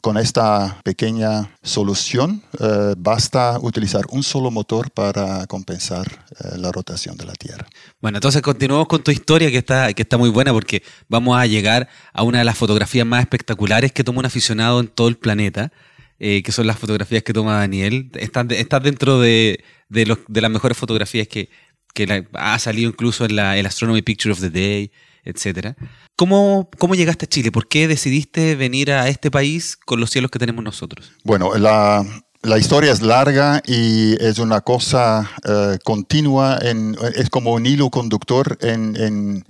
con 0.02 0.18
esta 0.18 0.82
pequeña 0.84 1.52
solución 1.62 2.42
eh, 2.60 2.96
basta 2.98 3.60
utilizar 3.62 4.06
un 4.10 4.24
solo 4.24 4.50
motor 4.50 4.90
para 4.90 5.46
compensar 5.46 6.08
eh, 6.40 6.58
la 6.58 6.72
rotación 6.72 7.16
de 7.16 7.26
la 7.26 7.34
Tierra. 7.34 7.68
Bueno, 8.02 8.18
entonces 8.18 8.42
continuamos 8.42 8.88
con 8.88 9.04
tu 9.04 9.12
historia 9.12 9.52
que 9.52 9.60
está, 9.60 9.94
que 9.94 10.02
está 10.02 10.18
muy 10.18 10.30
buena 10.32 10.52
porque 10.52 10.82
vamos 11.08 11.38
a 11.38 11.46
llegar 11.46 11.88
a 12.12 12.24
una 12.24 12.40
de 12.40 12.46
las 12.46 12.58
fotografías 12.58 13.06
más 13.06 13.22
espectaculares 13.22 13.92
que 13.92 14.04
toma 14.04 14.20
un 14.20 14.26
aficionado 14.26 14.80
en 14.80 14.88
todo 14.88 15.10
el 15.10 15.18
planeta, 15.18 15.72
eh, 16.18 16.42
que 16.42 16.52
son 16.52 16.66
las 16.66 16.80
fotografías 16.80 17.22
que 17.22 17.34
toma 17.34 17.60
Daniel. 17.60 18.10
Estás 18.16 18.48
está 18.50 18.80
dentro 18.80 19.20
de, 19.20 19.64
de, 19.90 20.06
los- 20.08 20.20
de 20.28 20.42
las 20.42 20.50
mejores 20.50 20.76
fotografías 20.76 21.28
que, 21.28 21.50
que 21.96 22.06
la- 22.06 22.24
ha 22.34 22.60
salido 22.60 22.90
incluso 22.92 23.26
en 23.26 23.36
la 23.36 23.58
el 23.58 23.66
Astronomy 23.66 24.04
Picture 24.04 24.32
of 24.32 24.40
the 24.42 24.52
Day, 24.52 24.92
etc. 25.24 25.76
¿Cómo, 26.16 26.70
¿Cómo 26.78 26.94
llegaste 26.94 27.26
a 27.26 27.30
Chile? 27.30 27.52
¿Por 27.52 27.68
qué 27.68 27.88
decidiste 27.88 28.56
venir 28.56 28.92
a 28.92 29.08
este 29.10 29.32
país 29.32 29.76
con 29.76 30.00
los 30.00 30.12
cielos 30.12 30.30
que 30.30 30.38
tenemos 30.38 30.64
nosotros? 30.64 31.12
Bueno, 31.24 31.56
la, 31.58 32.06
la 32.44 32.58
historia 32.60 32.92
es 32.92 33.02
larga 33.02 33.62
y 33.66 34.14
es 34.24 34.38
una 34.38 34.62
cosa 34.62 35.30
eh, 35.48 35.80
continua, 35.84 36.60
en- 36.62 36.96
es 37.16 37.30
como 37.32 37.54
un 37.54 37.66
hilo 37.66 37.90
conductor 37.90 38.58
en, 38.62 38.96
en- 38.98 39.46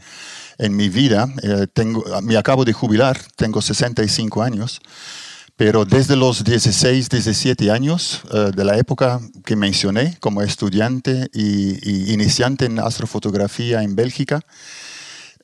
en 0.57 0.75
mi 0.77 0.87
vida. 0.87 1.27
Eh, 1.43 1.67
tengo, 1.73 2.03
me 2.23 2.37
acabo 2.37 2.63
de 2.63 2.71
jubilar, 2.71 3.19
tengo 3.35 3.61
65 3.61 4.41
años, 4.41 4.79
pero 5.57 5.85
desde 5.85 6.15
los 6.15 6.43
16, 6.43 7.09
17 7.09 7.71
años 7.71 8.21
eh, 8.33 8.51
de 8.55 8.65
la 8.65 8.77
época 8.77 9.21
que 9.45 9.55
mencioné 9.55 10.17
como 10.19 10.41
estudiante 10.41 11.29
y, 11.33 11.79
y 11.89 12.13
iniciante 12.13 12.65
en 12.65 12.79
astrofotografía 12.79 13.81
en 13.81 13.95
Bélgica, 13.95 14.41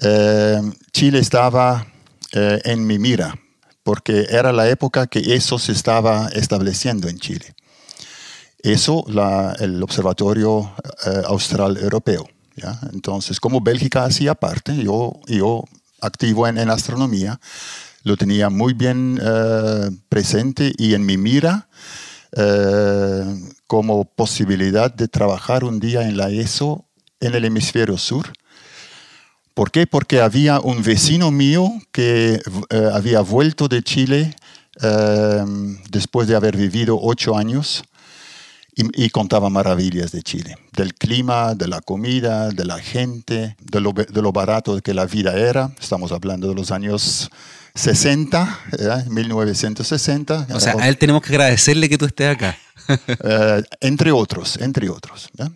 eh, 0.02 0.60
Chile 0.92 1.20
estaba 1.20 1.88
eh, 2.34 2.60
en 2.66 2.86
mi 2.86 3.00
mira, 3.00 3.40
porque 3.84 4.28
era 4.30 4.52
la 4.52 4.70
época 4.70 5.08
que 5.08 5.34
eso 5.36 5.58
se 5.60 5.72
estaba 5.72 6.28
estableciendo 6.34 7.08
en 7.08 7.18
Chile. 7.18 7.56
Eso, 8.64 9.04
la- 9.08 9.56
el 9.60 9.82
Observatorio 9.82 10.76
Austral 11.26 11.78
Europeo. 11.78 12.28
¿ya? 12.56 12.80
Entonces, 12.94 13.40
como 13.40 13.62
Bélgica 13.62 14.04
hacía 14.04 14.36
parte, 14.36 14.76
yo, 14.84 15.14
yo 15.26 15.64
activo 16.00 16.48
en, 16.48 16.58
en 16.60 16.70
astronomía, 16.70 17.40
lo 18.04 18.18
tenía 18.18 18.50
muy 18.50 18.74
bien 18.74 19.20
eh, 19.22 19.92
presente 20.10 20.74
y 20.78 20.94
en 20.94 21.06
mi 21.06 21.18
mira 21.18 21.68
eh, 22.36 23.24
como 23.68 24.06
posibilidad 24.06 24.94
de 24.94 25.08
trabajar 25.08 25.64
un 25.64 25.80
día 25.80 26.08
en 26.08 26.18
la 26.18 26.30
ESO 26.30 26.86
en 27.20 27.36
el 27.36 27.46
hemisferio 27.46 27.98
sur. 27.98 28.34
¿Por 29.54 29.70
qué? 29.70 29.86
Porque 29.86 30.22
había 30.22 30.60
un 30.60 30.82
vecino 30.82 31.30
mío 31.30 31.72
que 31.92 32.42
eh, 32.70 32.90
había 32.94 33.22
vuelto 33.22 33.68
de 33.68 33.84
Chile 33.84 34.36
después 35.92 36.28
de 36.28 36.36
haber 36.36 36.58
vivido 36.58 36.98
ocho 37.00 37.38
años 37.38 37.84
y, 38.74 39.06
y 39.06 39.10
contaba 39.12 39.52
maravillas 39.52 40.12
de 40.12 40.24
Chile, 40.24 40.56
del 40.76 40.96
clima, 40.96 41.54
de 41.54 41.68
la 41.68 41.82
comida, 41.82 42.50
de 42.50 42.66
la 42.66 42.80
gente, 42.80 43.58
de 43.60 43.80
lo, 43.80 43.92
de 43.92 44.22
lo 44.22 44.32
barato 44.32 44.82
que 44.82 44.96
la 44.96 45.06
vida 45.06 45.38
era. 45.38 45.72
Estamos 45.80 46.12
hablando 46.12 46.48
de 46.48 46.56
los 46.56 46.72
años 46.72 47.30
60, 47.76 48.60
¿eh? 48.80 49.10
1960. 49.10 50.48
O 50.54 50.60
sea, 50.60 50.76
a 50.80 50.88
él 50.88 50.98
tenemos 50.98 51.22
que 51.22 51.30
agradecerle 51.30 51.90
que 51.90 51.98
tú 51.98 52.06
estés 52.06 52.36
acá. 52.36 52.58
Eh, 53.08 53.64
entre 53.80 54.12
otros, 54.12 54.58
entre 54.58 54.90
otros. 54.90 55.30
¿ya? 55.34 55.50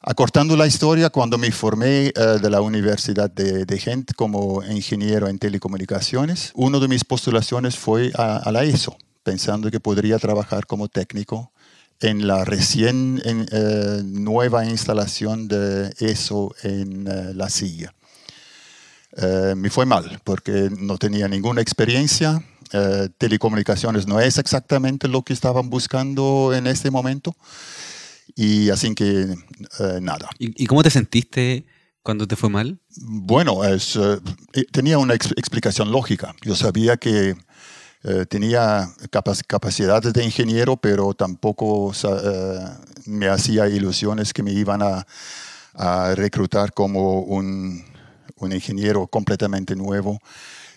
Acortando 0.00 0.56
la 0.56 0.66
historia, 0.66 1.10
cuando 1.10 1.36
me 1.36 1.50
formé 1.50 2.06
eh, 2.06 2.12
de 2.40 2.48
la 2.48 2.62
Universidad 2.62 3.28
de, 3.30 3.66
de 3.66 3.78
Gent 3.78 4.12
como 4.14 4.62
ingeniero 4.62 5.28
en 5.28 5.38
telecomunicaciones, 5.38 6.52
una 6.54 6.78
de 6.78 6.88
mis 6.88 7.04
postulaciones 7.04 7.76
fue 7.76 8.12
a, 8.14 8.36
a 8.36 8.52
la 8.52 8.64
ESO, 8.64 8.96
pensando 9.22 9.70
que 9.70 9.80
podría 9.80 10.18
trabajar 10.18 10.66
como 10.66 10.88
técnico 10.88 11.52
en 12.00 12.26
la 12.26 12.44
recién 12.44 13.20
en, 13.24 13.46
eh, 13.50 14.02
nueva 14.04 14.66
instalación 14.66 15.48
de 15.48 15.92
ESO 15.98 16.54
en 16.62 17.04
La 17.36 17.48
Silla. 17.48 17.94
Eh, 19.16 19.54
me 19.56 19.70
fue 19.70 19.86
mal 19.86 20.20
porque 20.24 20.70
no 20.78 20.98
tenía 20.98 21.28
ninguna 21.28 21.60
experiencia. 21.60 22.42
Eh, 22.72 23.08
telecomunicaciones 23.18 24.06
no 24.06 24.18
es 24.20 24.38
exactamente 24.38 25.06
lo 25.06 25.22
que 25.22 25.32
estaban 25.32 25.70
buscando 25.70 26.52
en 26.54 26.66
este 26.66 26.90
momento. 26.90 27.36
Y 28.34 28.70
así 28.70 28.94
que 28.94 29.22
eh, 29.78 29.98
nada. 30.00 30.28
¿Y, 30.38 30.66
cómo 30.66 30.82
te 30.82 30.90
sentiste 30.90 31.66
cuando 32.02 32.26
te 32.26 32.34
fue 32.36 32.50
mal? 32.50 32.80
Bueno, 32.96 33.62
es, 33.64 33.96
eh, 33.96 34.18
tenía 34.72 34.98
una 34.98 35.14
ex- 35.14 35.32
explicación 35.36 35.92
lógica. 35.92 36.34
Yo 36.42 36.56
sabía 36.56 36.96
que 36.96 37.36
eh, 38.02 38.26
tenía 38.28 38.88
capac- 39.10 39.44
capacidades 39.46 40.12
de 40.12 40.24
ingeniero, 40.24 40.76
pero 40.76 41.14
tampoco 41.14 41.92
eh, 41.92 42.58
me 43.06 43.28
hacía 43.28 43.68
ilusiones 43.68 44.32
que 44.32 44.42
me 44.42 44.52
iban 44.52 44.82
a, 44.82 45.06
a 45.74 46.14
reclutar 46.16 46.72
como 46.72 47.20
un, 47.20 47.84
un 48.44 48.52
ingeniero 48.52 49.06
completamente 49.06 49.74
nuevo 49.76 50.18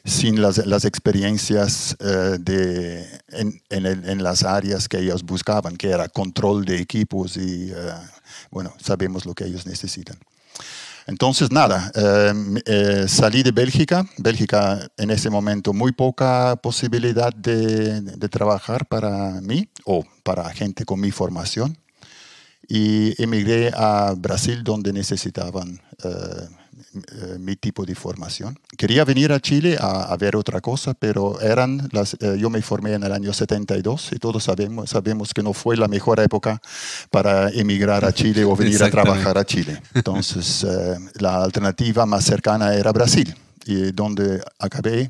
sin 0.04 0.42
las, 0.42 0.66
las 0.66 0.86
experiencias 0.86 1.96
eh, 2.00 2.38
de, 2.40 3.06
en, 3.30 3.62
en 3.70 3.86
en 3.86 4.24
las 4.24 4.44
áreas 4.44 4.88
que 4.88 5.00
ellos 5.00 5.24
buscaban, 5.24 5.76
que 5.76 5.90
era 5.90 6.08
control 6.08 6.64
de 6.66 6.80
equipos 6.80 7.36
y, 7.38 7.72
eh, 7.72 7.94
bueno, 8.50 8.74
sabemos 8.82 9.26
lo 9.26 9.34
que 9.34 9.46
ellos 9.46 9.66
necesitan. 9.66 10.18
Entonces, 11.08 11.52
nada, 11.52 11.90
eh, 11.96 12.34
eh, 12.66 13.06
salí 13.08 13.42
de 13.42 13.52
Bélgica. 13.52 14.06
Bélgica 14.18 14.90
en 14.98 15.10
ese 15.10 15.30
momento 15.30 15.72
muy 15.72 15.94
poca 15.94 16.58
posibilidad 16.58 17.34
de, 17.34 18.02
de 18.02 18.30
trabajar 18.30 18.86
para 18.86 19.40
mí 19.42 19.70
o 19.86 20.04
para 20.24 20.50
gente 20.52 20.84
con 20.84 21.00
mi 21.00 21.12
formación. 21.12 21.78
Y 22.68 23.22
emigré 23.24 23.72
a 23.74 24.14
Brasil 24.18 24.62
donde 24.66 24.92
necesitaban 24.92 25.82
eh, 27.12 27.38
mi 27.39 27.56
tipo 27.56 27.86
de 27.86 27.96
formación. 27.96 28.60
Quería 28.77 29.06
venir 29.06 29.32
a 29.32 29.39
Chile 29.39 29.77
a, 29.80 30.04
a 30.04 30.18
ver 30.18 30.36
otra 30.36 30.62
cosa, 30.62 30.94
pero 30.94 31.39
eran 31.42 31.89
las, 31.92 32.16
eh, 32.20 32.38
yo 32.39 32.50
me 32.50 32.62
formé 32.62 32.94
en 32.94 33.04
el 33.04 33.12
año 33.12 33.34
72 33.34 34.12
y 34.13 34.20
todos 34.20 34.44
sabemos, 34.44 34.89
sabemos 34.89 35.34
que 35.34 35.44
no 35.44 35.54
fue 35.54 35.77
la 35.77 35.88
mejor 35.88 36.20
época 36.20 36.62
para 37.10 37.50
emigrar 37.50 38.06
a 38.06 38.13
Chile 38.13 38.44
o 38.46 38.56
venir 38.56 38.84
a 38.84 38.89
trabajar 38.89 39.38
a 39.38 39.46
Chile. 39.46 39.82
Entonces, 39.94 40.63
eh, 40.63 40.98
la 41.20 41.44
alternativa 41.44 42.06
más 42.06 42.25
cercana 42.25 42.74
era 42.75 42.92
Brasil, 42.92 43.36
y 43.66 43.92
donde 43.92 44.42
acabé 44.60 45.10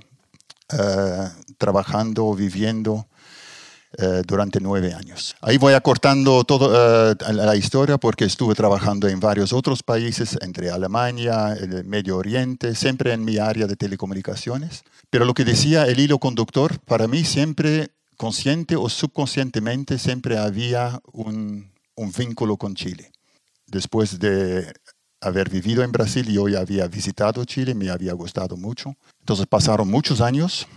eh, 0.73 1.29
trabajando, 1.57 2.33
viviendo 2.33 3.07
eh, 3.97 4.21
durante 4.27 4.59
nueve 4.59 4.93
años. 4.93 5.35
Ahí 5.41 5.57
voy 5.57 5.73
acortando 5.73 6.43
toda 6.43 7.15
la 7.31 7.55
historia 7.55 7.97
porque 7.97 8.25
estuve 8.25 8.53
trabajando 8.53 9.07
en 9.07 9.21
varios 9.21 9.53
otros 9.53 9.81
países, 9.81 10.37
entre 10.41 10.69
Alemania, 10.69 11.53
el 11.53 11.85
Medio 11.85 12.17
Oriente, 12.17 12.75
siempre 12.75 13.13
en 13.13 13.23
mi 13.23 13.37
área 13.37 13.65
de 13.65 13.77
telecomunicaciones. 13.77 14.83
Pero 15.09 15.23
lo 15.23 15.33
que 15.33 15.45
decía 15.45 15.85
el 15.87 15.99
hilo 15.99 16.19
conductor, 16.19 16.79
para 16.81 17.07
mí 17.07 17.23
siempre, 17.23 17.91
consciente 18.17 18.75
o 18.75 18.89
subconscientemente, 18.89 19.97
siempre 19.97 20.37
había 20.37 20.99
un, 21.13 21.71
un 21.95 22.11
vínculo 22.11 22.57
con 22.57 22.75
Chile. 22.75 23.11
Después 23.67 24.19
de 24.19 24.73
haber 25.21 25.49
vivido 25.49 25.83
en 25.83 25.93
Brasil, 25.93 26.27
yo 26.27 26.49
ya 26.49 26.59
había 26.59 26.87
visitado 26.87 27.45
Chile, 27.45 27.73
me 27.73 27.89
había 27.89 28.11
gustado 28.11 28.57
mucho. 28.57 28.95
Entonces 29.21 29.47
pasaron 29.47 29.89
muchos 29.89 30.19
años 30.19 30.67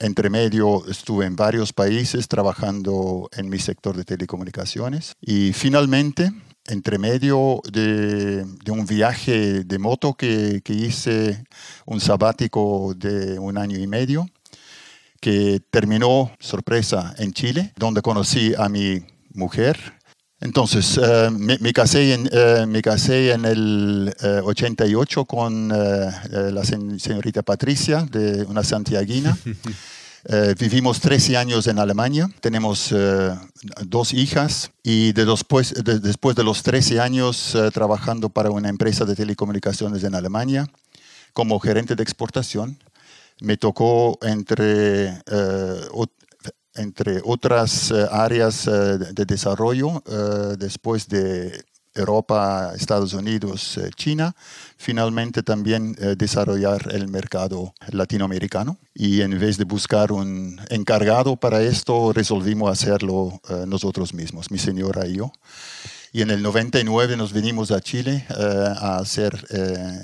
entre 0.00 0.30
medio 0.30 0.86
estuve 0.88 1.26
en 1.26 1.36
varios 1.36 1.72
países 1.72 2.26
trabajando 2.26 3.28
en 3.36 3.48
mi 3.48 3.58
sector 3.58 3.96
de 3.96 4.04
telecomunicaciones 4.04 5.14
y 5.20 5.52
finalmente, 5.52 6.32
entre 6.66 6.98
medio 6.98 7.60
de, 7.70 8.44
un 8.70 8.86
viaje 8.86 9.64
de 9.64 9.78
moto 9.78 10.14
que 10.14 10.62
hice, 10.66 11.44
un 11.86 12.00
sabático 12.00 12.94
de 12.96 13.38
un 13.38 13.58
año 13.58 13.78
y 13.78 13.86
medio, 13.86 14.26
que 15.20 15.60
terminó, 15.70 16.32
sorpresa, 16.40 17.14
en 17.18 17.32
Chile, 17.32 17.72
donde 17.76 18.02
conocí 18.02 18.54
a 18.56 18.68
mi 18.68 19.04
mujer. 19.34 19.99
Entonces, 20.40 20.98
eh, 21.02 21.28
me, 21.30 21.58
me 21.58 21.72
casé 21.72 22.14
en, 22.14 22.28
eh, 22.32 22.64
me 22.66 22.80
casé 22.80 23.32
en 23.32 23.44
el 23.44 24.14
eh, 24.22 24.40
88 24.42 25.24
con 25.26 25.70
eh, 25.70 25.74
eh, 26.32 26.50
la 26.52 26.64
señorita 26.64 27.42
Patricia, 27.42 28.06
de 28.10 28.44
una 28.44 28.64
santiaguina. 28.64 29.36
Vivimos 30.58 31.00
13 31.00 31.38
años 31.38 31.66
en 31.66 31.78
Alemania, 31.78 32.28
tenemos 32.42 32.94
dos 33.86 34.12
hijas 34.12 34.70
y 34.82 35.12
de 35.14 35.24
después, 35.24 35.72
de- 35.82 35.98
después 35.98 36.36
de 36.36 36.44
los 36.44 36.62
13 36.62 37.00
años 37.00 37.56
trabajando 37.72 38.28
para 38.28 38.50
una 38.50 38.68
empresa 38.68 39.06
de 39.06 39.16
telecomunicaciones 39.16 40.04
en 40.04 40.14
Alemania 40.14 40.68
como 41.32 41.58
gerente 41.58 41.96
de 41.96 42.02
exportación, 42.02 42.76
me 43.40 43.56
tocó 43.56 44.18
entre, 44.20 45.08
eh, 45.08 45.80
entre 46.80 47.20
otras 47.24 47.90
eh, 47.90 48.06
áreas 48.10 48.66
eh, 48.66 48.70
de 48.70 49.24
desarrollo, 49.24 50.02
eh, 50.06 50.56
después 50.58 51.08
de 51.08 51.64
Europa, 51.94 52.72
Estados 52.76 53.12
Unidos, 53.14 53.78
China, 53.96 54.32
finalmente 54.76 55.42
también 55.42 55.96
desarrollar 56.16 56.88
el 56.92 57.08
mercado 57.08 57.74
latinoamericano. 57.90 58.78
Y 58.94 59.22
en 59.22 59.36
vez 59.40 59.58
de 59.58 59.64
buscar 59.64 60.12
un 60.12 60.60
encargado 60.70 61.34
para 61.34 61.60
esto, 61.62 62.12
resolvimos 62.12 62.70
hacerlo 62.70 63.40
nosotros 63.66 64.14
mismos, 64.14 64.52
mi 64.52 64.58
señora 64.58 65.04
y 65.08 65.16
yo. 65.16 65.32
Y 66.12 66.22
en 66.22 66.30
el 66.30 66.42
99 66.42 67.16
nos 67.16 67.32
vinimos 67.32 67.72
a 67.72 67.80
Chile 67.80 68.24
a 68.30 68.98
hacer 68.98 69.44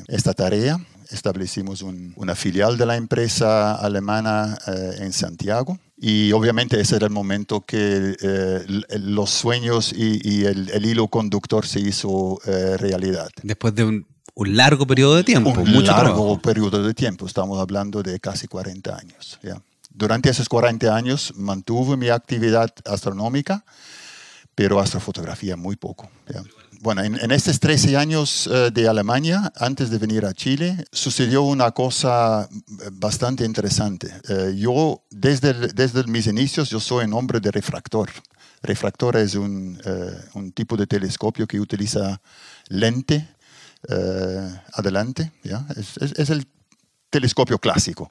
esta 0.09 0.35
tarea. 0.35 0.85
Establecimos 1.11 1.83
una 1.83 2.35
filial 2.35 2.77
de 2.77 2.87
la 2.87 2.97
empresa 2.97 3.77
alemana 3.77 4.59
en 4.99 5.13
Santiago 5.13 5.79
y 5.97 6.33
obviamente 6.33 6.79
ese 6.79 6.97
era 6.97 7.07
el 7.07 7.13
momento 7.13 7.63
que 7.63 8.17
eh, 8.21 8.65
los 8.99 9.31
sueños 9.31 9.93
y, 9.97 10.45
el, 10.45 10.85
hilo 10.85 11.09
conductor 11.09 11.67
se 11.67 11.81
hizo 11.81 12.39
eh, 12.47 12.77
realidad. 12.77 13.29
Después 13.43 13.75
de 13.75 13.85
un, 13.85 14.07
largo 14.37 14.87
periodo 14.87 15.17
de 15.17 15.25
tiempo. 15.25 15.51
Un 15.51 15.85
largo 15.85 16.39
periodo 16.39 16.83
de 16.83 16.93
tiempo, 16.93 17.27
estamos 17.27 17.59
hablando 17.59 18.03
de 18.03 18.21
casi 18.21 18.47
40 18.47 18.95
años. 18.95 19.39
Durante 19.91 20.29
esos 20.29 20.51
40 20.51 20.95
años 20.95 21.33
mantuve 21.37 21.97
mi 21.97 22.11
actividad 22.11 22.71
astronómica, 22.85 23.65
pero 24.55 24.79
astrofotografía 24.79 25.57
muy 25.57 25.77
poco. 25.77 26.11
Bueno, 26.81 27.03
en, 27.03 27.31
estos 27.31 27.61
13 27.61 27.97
años 27.97 28.49
eh, 28.53 28.71
de 28.73 28.89
Alemania, 28.89 29.53
antes 29.57 29.91
de 29.91 29.99
venir 29.99 30.25
a 30.25 30.35
Chile, 30.35 30.85
sucedió 30.93 31.43
una 31.43 31.71
cosa 31.71 32.49
eh, 32.51 32.89
bastante 32.93 33.45
interesante. 33.45 34.09
Eh, 34.29 34.55
yo, 34.57 35.03
desde, 35.11 35.53
desde 35.69 36.05
mis 36.05 36.27
inicios, 36.27 36.71
yo 36.71 36.81
soy 36.81 37.05
un 37.05 37.15
hombre 37.15 37.41
de 37.41 37.51
refractor. 37.51 38.11
Refractor 38.63 39.17
es 39.17 39.35
un, 39.35 39.81
un 40.35 40.53
tipo 40.53 40.77
de 40.77 40.87
telescopio 40.87 41.47
que 41.47 41.61
utiliza 41.61 42.21
lente 42.69 43.29
adelante. 44.73 45.31
¿ya? 45.45 45.65
Es, 45.77 45.97
es, 45.99 46.19
es 46.19 46.31
el 46.31 46.47
telescopio 47.11 47.59
clásico. 47.59 48.11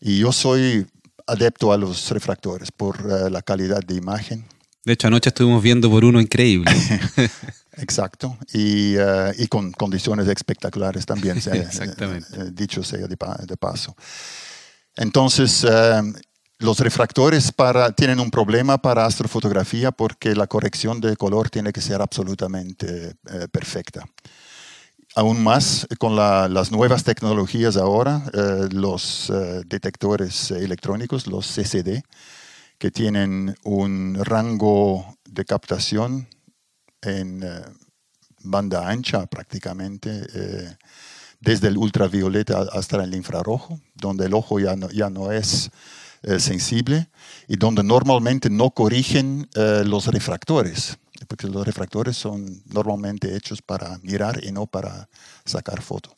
Y 0.00 0.18
yo 0.18 0.32
soy 0.32 0.86
adepto 1.26 1.72
a 1.72 1.78
los 1.78 2.10
refractores 2.10 2.70
por 2.72 3.30
la 3.30 3.40
calidad 3.40 3.80
de 3.80 3.94
imagen. 3.94 4.44
De 4.84 4.92
hecho, 4.92 5.06
anoche 5.06 5.30
estuvimos 5.30 5.62
viendo 5.62 5.88
por 5.88 6.04
uno 6.04 6.20
increíble. 6.20 6.70
Exacto, 7.76 8.36
y, 8.52 8.94
eh, 8.96 9.34
y, 9.38 9.46
con 9.48 9.72
condiciones 9.72 10.28
espectaculares 10.28 11.06
también, 11.06 11.36
Exactamente. 11.52 12.28
Eh, 12.40 12.50
dicho 12.52 12.82
sea 12.82 13.06
de, 13.06 13.56
paso. 13.56 13.96
Entonces, 14.96 15.66
eh, 15.68 16.02
los 16.58 16.78
refractores 16.78 17.50
para, 17.52 17.90
tienen 17.92 18.20
un 18.20 18.30
problema 18.30 18.78
para 18.78 19.06
astrofotografía 19.06 19.90
porque 19.90 20.34
la 20.34 20.46
corrección 20.46 21.00
de 21.00 21.16
color 21.16 21.50
tiene 21.50 21.72
que 21.72 21.80
ser 21.80 22.00
absolutamente 22.00 23.16
perfecta. 23.50 24.06
Aún 25.16 25.42
más 25.42 25.86
con 25.98 26.16
las 26.16 26.70
nuevas 26.70 27.04
tecnologías 27.04 27.76
ahora, 27.76 28.24
los 28.70 29.32
detectores 29.66 30.50
electrónicos, 30.52 31.26
los 31.26 31.46
CCD, 31.46 32.02
que 32.78 32.90
tienen 32.90 33.54
un 33.64 34.18
rango 34.22 35.16
de 35.28 35.44
captación 35.44 36.28
en 37.04 37.42
eh, 37.42 37.62
banda 38.42 38.88
ancha 38.88 39.26
prácticamente, 39.26 40.26
eh, 40.34 40.76
desde 41.40 41.68
el 41.68 41.76
ultravioleta 41.76 42.66
hasta 42.72 43.02
el 43.04 43.14
infrarrojo, 43.14 43.80
donde 43.94 44.26
el 44.26 44.34
ojo 44.34 44.58
ya 44.58 44.76
no, 44.76 44.90
ya 44.90 45.10
no 45.10 45.30
es 45.32 45.70
eh, 46.22 46.40
sensible 46.40 47.08
y 47.48 47.56
donde 47.56 47.82
normalmente 47.82 48.48
no 48.48 48.70
corrigen 48.70 49.48
los 49.54 50.06
refractores, 50.06 50.96
porque 51.28 51.46
los 51.46 51.66
refractores 51.66 52.16
son 52.16 52.62
normalmente 52.66 53.36
hechos 53.36 53.60
para 53.60 53.98
mirar 54.02 54.42
y 54.42 54.52
no 54.52 54.66
para 54.66 55.08
sacar 55.44 55.82
foto. 55.82 56.16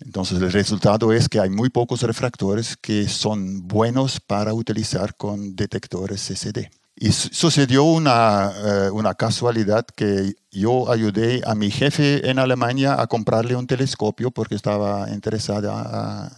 Entonces 0.00 0.40
el 0.40 0.52
resultado 0.52 1.12
es 1.12 1.28
que 1.28 1.40
hay 1.40 1.50
muy 1.50 1.70
pocos 1.70 2.02
refractores 2.02 2.76
que 2.76 3.08
son 3.08 3.66
buenos 3.66 4.20
para 4.20 4.54
utilizar 4.54 5.16
con 5.16 5.56
detectores 5.56 6.24
CCD. 6.24 6.70
Y 7.00 7.12
sucedió 7.12 7.84
una, 7.84 8.50
eh, 8.56 8.90
una, 8.90 9.14
casualidad 9.14 9.86
que 9.86 10.34
yo 10.50 10.90
ayudé 10.90 11.40
a 11.46 11.54
mi 11.54 11.70
jefe 11.70 12.28
en 12.28 12.40
Alemania 12.40 13.00
a 13.00 13.06
comprarle 13.06 13.54
un 13.54 13.68
telescopio 13.68 14.32
porque 14.32 14.56
estaba 14.56 15.08
interesada 15.10 16.32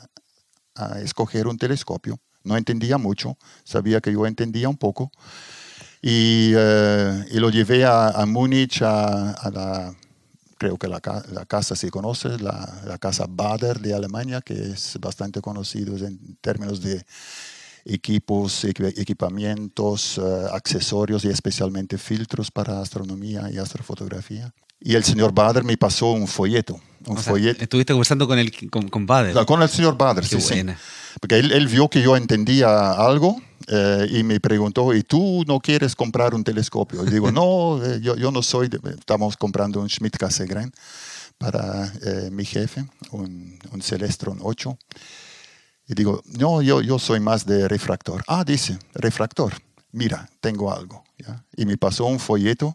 a, 0.75 0.99
escoger 1.03 1.47
un 1.47 1.57
telescopio. 1.57 2.19
No 2.45 2.59
entendía 2.59 2.99
mucho, 2.99 3.39
sabía 3.65 4.01
que 4.03 4.13
yo 4.13 4.27
entendía 4.27 4.69
un 4.69 4.77
poco. 4.77 5.11
Y, 6.03 6.53
eh, 6.55 7.25
y 7.31 7.39
lo 7.39 7.49
llevé 7.49 7.87
a, 7.87 8.09
a 8.09 8.27
Múnich, 8.27 8.83
a, 8.83 9.51
la, 9.53 9.95
creo 10.59 10.77
que 10.77 10.89
la, 10.89 11.01
la 11.33 11.47
casa 11.47 11.75
se 11.75 11.91
conoce, 11.91 12.39
la, 12.39 12.83
la 12.87 12.99
casa 12.99 13.25
Bader 13.29 13.81
de 13.81 13.95
Alemania, 13.95 14.43
que 14.43 14.55
es 14.55 14.99
bastante 15.01 15.41
conocido 15.41 15.97
en 16.07 16.37
términos 16.43 16.83
de 16.83 17.05
equipos, 17.93 18.65
equipamientos, 18.65 20.19
eh, 20.19 20.47
accesorios 20.53 21.25
y 21.25 21.29
especialmente 21.29 21.99
filtros 21.99 22.51
para 22.51 22.81
astronomía 22.81 23.51
y 23.53 23.59
astrofotografía. 23.59 24.53
Y 24.81 24.95
el 24.95 25.05
señor 25.05 25.33
Bader 25.33 25.65
me 25.65 25.77
pasó 25.77 26.13
un 26.13 26.27
folleto. 26.27 26.81
Un 27.07 27.17
folleto. 27.17 27.63
Estuviste 27.63 27.93
conversando 27.93 28.27
con 28.27 28.39
el, 28.39 28.71
con, 28.71 28.89
con 28.89 29.07
Bader. 29.07 29.45
Con 29.45 29.63
el 29.63 29.69
señor 29.69 29.97
Bader, 29.97 30.25
sí, 30.25 30.41
sí. 30.41 30.65
Porque 31.21 31.39
él, 31.39 31.53
él, 31.53 31.67
vio 31.67 31.89
que 31.89 32.01
yo 32.01 32.17
entendía 32.17 32.93
algo 32.93 33.43
eh, 33.67 34.07
y 34.11 34.23
me 34.23 34.41
preguntó, 34.41 34.95
¿y 34.95 35.03
tú 35.03 35.45
no 35.47 35.61
quieres 35.61 35.97
comprar 35.97 36.35
un 36.35 36.45
telescopio? 36.45 37.05
Y 37.05 37.11
digo, 37.11 37.31
no, 37.33 37.85
eh, 37.85 38.01
yo, 38.01 38.17
yo, 38.17 38.31
no 38.31 38.43
soy, 38.43 38.71
estamos 38.99 39.37
comprando 39.37 39.81
un 39.81 39.89
Schmidt 39.89 40.17
Cassegrain 40.17 40.73
para 41.37 41.93
mi 42.31 42.45
jefe, 42.45 42.85
un, 43.13 43.59
un 43.73 43.83
Celestron 43.83 44.39
8. 44.43 44.79
Y 45.91 45.95
digo, 45.95 46.23
no, 46.39 46.63
yo, 46.63 46.81
yo 46.83 47.01
soy 47.01 47.19
más 47.19 47.45
de 47.45 47.67
refractor. 47.67 48.23
Ah, 48.29 48.45
dice, 48.45 48.79
refractor. 48.95 49.55
Mira, 49.91 50.31
tengo 50.41 50.73
algo. 50.73 51.03
Y 51.57 51.67
me 51.67 51.77
pasó 51.77 52.05
un 52.05 52.21
folleto 52.21 52.75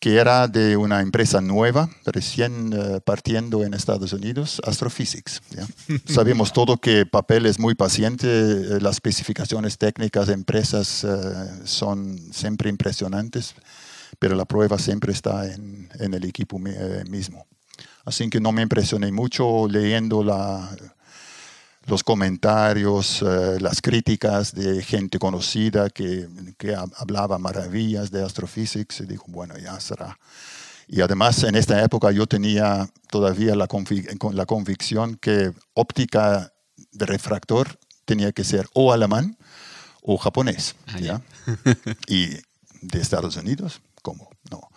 que 0.00 0.16
era 0.16 0.48
de 0.48 0.78
una 0.78 1.02
empresa 1.02 1.42
nueva, 1.42 1.90
recién 2.06 2.72
eh, 2.72 3.00
partiendo 3.04 3.64
en 3.64 3.74
Estados 3.74 4.14
Unidos, 4.14 4.62
Astrophysics. 4.64 5.42
Sabemos 6.06 6.54
todo 6.54 6.78
que 6.78 7.04
papel 7.04 7.44
es 7.44 7.58
muy 7.58 7.74
paciente, 7.74 8.26
eh, 8.26 8.80
las 8.80 8.96
especificaciones 8.96 9.76
técnicas 9.76 10.28
de 10.28 10.34
empresas 10.34 11.04
eh, 11.04 11.08
son 11.64 12.18
siempre 12.32 12.70
impresionantes, 12.70 13.54
pero 14.18 14.36
la 14.36 14.46
prueba 14.46 14.78
siempre 14.78 15.12
está 15.12 15.52
en, 15.52 15.90
en 15.98 16.14
el 16.14 16.24
equipo 16.24 16.58
mismo. 16.58 17.46
Así 18.04 18.28
que 18.30 18.40
no 18.40 18.52
me 18.52 18.62
impresioné 18.62 19.12
mucho 19.12 19.66
leyendo 19.68 20.22
la, 20.22 20.70
los 21.86 22.02
comentarios, 22.02 23.22
eh, 23.22 23.58
las 23.60 23.80
críticas 23.80 24.52
de 24.52 24.82
gente 24.82 25.18
conocida 25.18 25.88
que, 25.88 26.28
que, 26.58 26.74
hablaba 26.74 27.38
maravillas 27.38 28.10
de 28.10 28.24
astrophysics 28.24 29.00
y 29.00 29.06
dijo, 29.06 29.24
bueno, 29.28 29.56
ya 29.56 29.78
será. 29.80 30.18
Y 30.88 31.00
además 31.00 31.42
en 31.44 31.54
esta 31.54 31.82
época 31.82 32.10
yo 32.10 32.26
tenía 32.26 32.88
todavía 33.10 33.54
la, 33.56 33.68
la 34.32 34.46
convicción 34.46 35.16
que 35.16 35.52
óptica 35.74 36.52
de 36.92 37.06
refractor 37.06 37.78
tenía 38.04 38.32
que 38.32 38.44
ser 38.44 38.68
o 38.72 38.92
alemán 38.92 39.36
o 40.02 40.16
japonés. 40.16 40.74
Ah, 40.86 41.00
¿ya? 41.00 41.22
y 42.08 42.28
de 42.82 43.00
Estados 43.00 43.36
Unidos, 43.36 43.80
¿cómo? 44.02 44.30
No. 44.50 44.68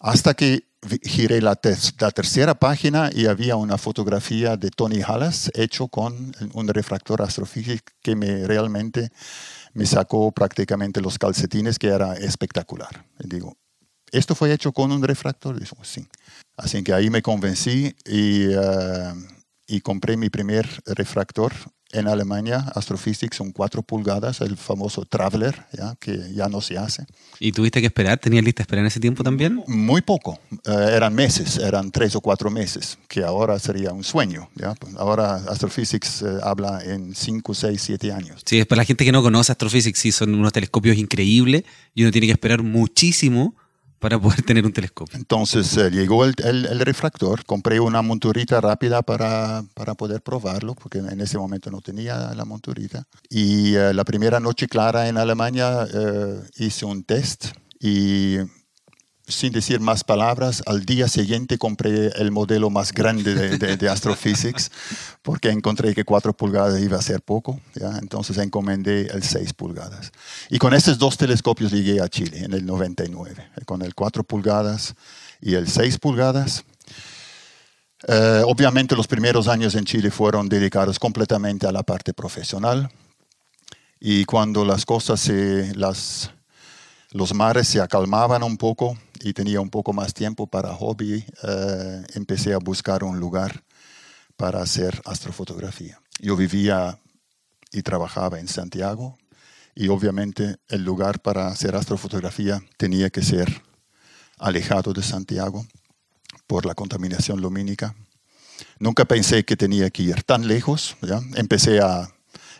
Hasta 0.00 0.34
que 0.34 0.64
giré 1.02 1.40
la, 1.40 1.58
la, 2.00 2.10
tercera 2.10 2.54
página 2.54 3.10
y 3.14 3.26
había 3.26 3.56
una 3.56 3.78
fotografía 3.78 4.56
de 4.56 4.70
Tony 4.70 5.00
Hallas 5.00 5.50
hecho 5.54 5.88
con 5.88 6.34
un 6.52 6.68
refractor 6.68 7.22
astrofísico 7.22 7.92
que 8.02 8.16
me 8.16 8.46
realmente 8.46 9.10
me 9.72 9.86
sacó 9.86 10.30
prácticamente 10.32 11.00
los 11.00 11.18
calcetines, 11.18 11.78
que 11.78 11.88
era 11.88 12.14
espectacular. 12.14 13.06
Y 13.20 13.28
digo, 13.28 13.56
¿esto 14.12 14.34
fue 14.34 14.52
hecho 14.52 14.72
con 14.72 14.92
un 14.92 15.02
refractor? 15.02 15.58
Digo, 15.58 15.76
sí. 15.82 16.06
Así 16.56 16.82
que 16.84 16.94
ahí 16.94 17.10
me 17.10 17.22
convencí 17.22 17.94
y, 18.04 18.44
eh, 18.50 19.14
y 19.66 19.80
compré 19.80 20.16
mi 20.16 20.30
primer 20.30 20.68
refractor 20.86 21.52
en 21.94 22.08
Alemania, 22.08 22.58
Astrophysics 22.74 23.36
son 23.36 23.52
4 23.52 23.82
pulgadas, 23.82 24.40
el 24.40 24.56
famoso 24.56 25.04
Traveler, 25.04 25.64
¿ya? 25.72 25.94
que 25.98 26.32
ya 26.34 26.48
no 26.48 26.60
se 26.60 26.76
hace. 26.76 27.06
¿Y 27.38 27.52
tuviste 27.52 27.80
que 27.80 27.86
esperar? 27.86 28.18
¿Tenías 28.18 28.44
lista 28.44 28.62
espera 28.62 28.80
en 28.80 28.86
ese 28.86 29.00
tiempo 29.00 29.22
también? 29.22 29.62
Muy 29.66 30.02
poco, 30.02 30.38
eh, 30.66 30.90
eran 30.92 31.14
meses, 31.14 31.58
eran 31.58 31.90
tres 31.90 32.14
o 32.16 32.20
cuatro 32.20 32.50
meses, 32.50 32.98
que 33.08 33.22
ahora 33.22 33.58
sería 33.58 33.92
un 33.92 34.04
sueño. 34.04 34.50
¿ya? 34.56 34.74
Ahora 34.98 35.36
Astrophysics 35.36 36.22
eh, 36.22 36.38
habla 36.42 36.82
en 36.84 37.14
5, 37.14 37.54
6, 37.54 37.80
7 37.82 38.12
años. 38.12 38.42
Sí, 38.44 38.58
es 38.58 38.66
para 38.66 38.82
la 38.82 38.84
gente 38.84 39.04
que 39.04 39.12
no 39.12 39.22
conoce 39.22 39.52
Astrophysics, 39.52 39.98
sí, 39.98 40.12
son 40.12 40.34
unos 40.34 40.52
telescopios 40.52 40.96
increíbles 40.96 41.64
y 41.94 42.02
uno 42.02 42.10
tiene 42.10 42.26
que 42.26 42.32
esperar 42.32 42.62
muchísimo 42.62 43.54
para 44.04 44.18
poder 44.18 44.42
tener 44.46 44.66
un 44.66 44.72
telescopio. 44.74 45.16
Entonces 45.18 45.74
eh, 45.78 45.90
llegó 45.90 46.26
el, 46.26 46.34
el, 46.44 46.80
refractor, 46.80 47.46
compré 47.46 47.80
una 47.80 48.02
monturita 48.02 48.60
rápida 48.60 49.00
para, 49.00 49.64
para, 49.72 49.94
poder 49.94 50.20
probarlo, 50.20 50.74
porque 50.74 50.98
en 50.98 51.22
ese 51.22 51.38
momento 51.38 51.70
no 51.70 51.80
tenía 51.80 52.34
la 52.34 52.44
monturita. 52.44 53.06
Y 53.30 53.76
eh, 53.76 53.94
la 53.94 54.04
primera 54.04 54.40
noche 54.40 54.68
clara 54.68 55.08
en 55.08 55.16
Alemania 55.16 55.86
eh, 55.90 56.38
hice 56.58 56.84
un 56.84 57.02
test 57.02 57.46
y 57.80 58.36
sin 59.26 59.52
decir 59.52 59.80
más 59.80 60.04
palabras, 60.04 60.62
al 60.66 60.84
día 60.84 61.08
siguiente 61.08 61.56
compré 61.56 62.08
el 62.16 62.30
modelo 62.30 62.68
más 62.68 62.92
grande 62.92 63.34
de, 63.34 63.76
de, 63.76 63.88
Astrophysics 63.88 64.70
porque 65.22 65.50
encontré 65.50 65.94
que 65.94 66.04
4 66.04 66.34
pulgadas 66.34 66.80
iba 66.82 66.98
a 66.98 67.02
ser 67.02 67.22
poco. 67.22 67.58
¿ya? 67.74 67.96
Entonces 67.98 68.36
encomendé 68.38 69.06
el 69.06 69.22
6 69.22 69.54
pulgadas. 69.54 70.12
Y 70.50 70.58
con 70.58 70.74
estos 70.74 70.98
dos 70.98 71.16
telescopios 71.16 71.72
llegué 71.72 72.00
a 72.02 72.08
Chile 72.08 72.44
en 72.44 72.52
el 72.52 72.66
99, 72.66 73.50
con 73.64 73.82
el 73.82 73.94
4 73.94 74.24
pulgadas 74.24 74.94
y 75.40 75.54
el 75.54 75.68
6 75.68 75.98
pulgadas. 75.98 76.64
Eh, 78.06 78.42
obviamente 78.44 78.94
los 78.94 79.06
primeros 79.06 79.48
años 79.48 79.74
en 79.74 79.86
Chile 79.86 80.10
fueron 80.10 80.50
dedicados 80.50 80.98
completamente 80.98 81.66
a 81.66 81.72
la 81.72 81.82
parte 81.82 82.12
profesional 82.12 82.90
y 83.98 84.26
cuando 84.26 84.66
las 84.66 84.84
cosas 84.84 85.20
se, 85.20 85.74
las, 85.74 86.30
los 87.14 87.32
mares 87.32 87.68
se 87.68 87.80
acalmaban 87.80 88.42
un 88.42 88.56
poco 88.56 88.98
y 89.20 89.32
tenía 89.32 89.60
un 89.60 89.70
poco 89.70 89.92
más 89.92 90.12
tiempo 90.12 90.48
para 90.48 90.74
hobby, 90.74 91.24
eh, 91.44 92.02
empecé 92.14 92.52
a 92.52 92.58
buscar 92.58 93.04
un 93.04 93.20
lugar 93.20 93.62
para 94.36 94.60
hacer 94.60 95.00
astrofotografía. 95.04 96.00
Yo 96.18 96.34
vivía 96.36 96.98
y 97.70 97.82
trabajaba 97.82 98.40
en 98.40 98.48
Santiago 98.48 99.16
y 99.76 99.88
obviamente 99.88 100.56
el 100.68 100.82
lugar 100.82 101.20
para 101.20 101.46
hacer 101.46 101.76
astrofotografía 101.76 102.60
tenía 102.78 103.10
que 103.10 103.22
ser 103.22 103.62
alejado 104.38 104.92
de 104.92 105.04
Santiago 105.04 105.64
por 106.48 106.66
la 106.66 106.74
contaminación 106.74 107.40
lumínica. 107.40 107.94
Nunca 108.80 109.04
pensé 109.04 109.44
que 109.44 109.56
tenía 109.56 109.88
que 109.90 110.02
ir 110.02 110.24
tan 110.24 110.48
lejos. 110.48 110.96
¿ya? 111.00 111.20
Empecé 111.36 111.78
a, 111.78 112.13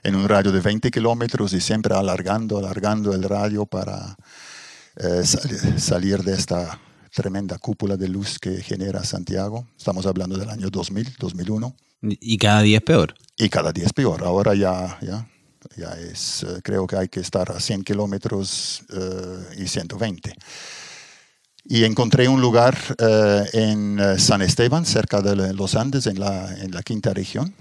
en 0.05 0.15
un 0.15 0.29
radio 0.29 0.53
de 0.53 0.61
20 0.61 0.91
kilómetros 0.91 1.53
y 1.53 1.61
siempre 1.61 1.95
alargando, 1.95 2.59
alargando 2.59 3.13
el 3.13 3.25
radio 3.25 3.67
para 3.67 4.17
eh, 4.97 5.25
salir 5.77 6.23
de 6.23 6.35
esta 6.35 6.79
tremenda 7.13 7.59
cúpula 7.59 7.97
de 7.97 8.09
luz 8.09 8.39
que 8.39 8.63
genera 8.63 9.03
Santiago. 9.03 9.67
Estamos 9.77 10.07
hablando 10.07 10.37
del 10.37 10.51
año 10.51 10.71
2000, 10.71 11.17
2001. 11.19 11.75
Y 12.03 12.39
cada 12.39 12.63
día 12.63 12.79
es 12.79 12.85
peor. 12.85 13.15
Y 13.37 13.49
cada 13.49 13.73
día 13.73 13.87
es 13.87 13.93
peor. 13.93 14.23
Ahora 14.23 14.55
ya, 14.55 14.99
ya, 15.01 15.27
ya 15.77 15.93
es, 15.95 16.45
eh, 16.45 16.61
creo 16.63 16.87
que 16.87 16.97
hay 16.97 17.09
que 17.09 17.21
estar 17.21 17.51
a 17.51 17.59
100 17.59 17.83
kilómetros 17.83 18.85
eh, 18.93 19.57
y 19.59 19.67
120 19.67 20.37
y 21.65 21.85
encontré 21.85 22.29
un 22.29 22.41
lugar 22.41 22.77
eh, 22.99 23.45
en 23.55 23.99
eh, 23.99 24.19
San 24.19 24.43
Esteban, 24.43 24.85
cerca 24.85 25.23
de 25.23 25.55
los 25.55 25.75
Andes, 25.75 26.07
en 26.07 26.21
la, 26.21 26.55
en 26.61 26.73
la 26.73 26.83
quinta 26.83 27.15
región, 27.15 27.55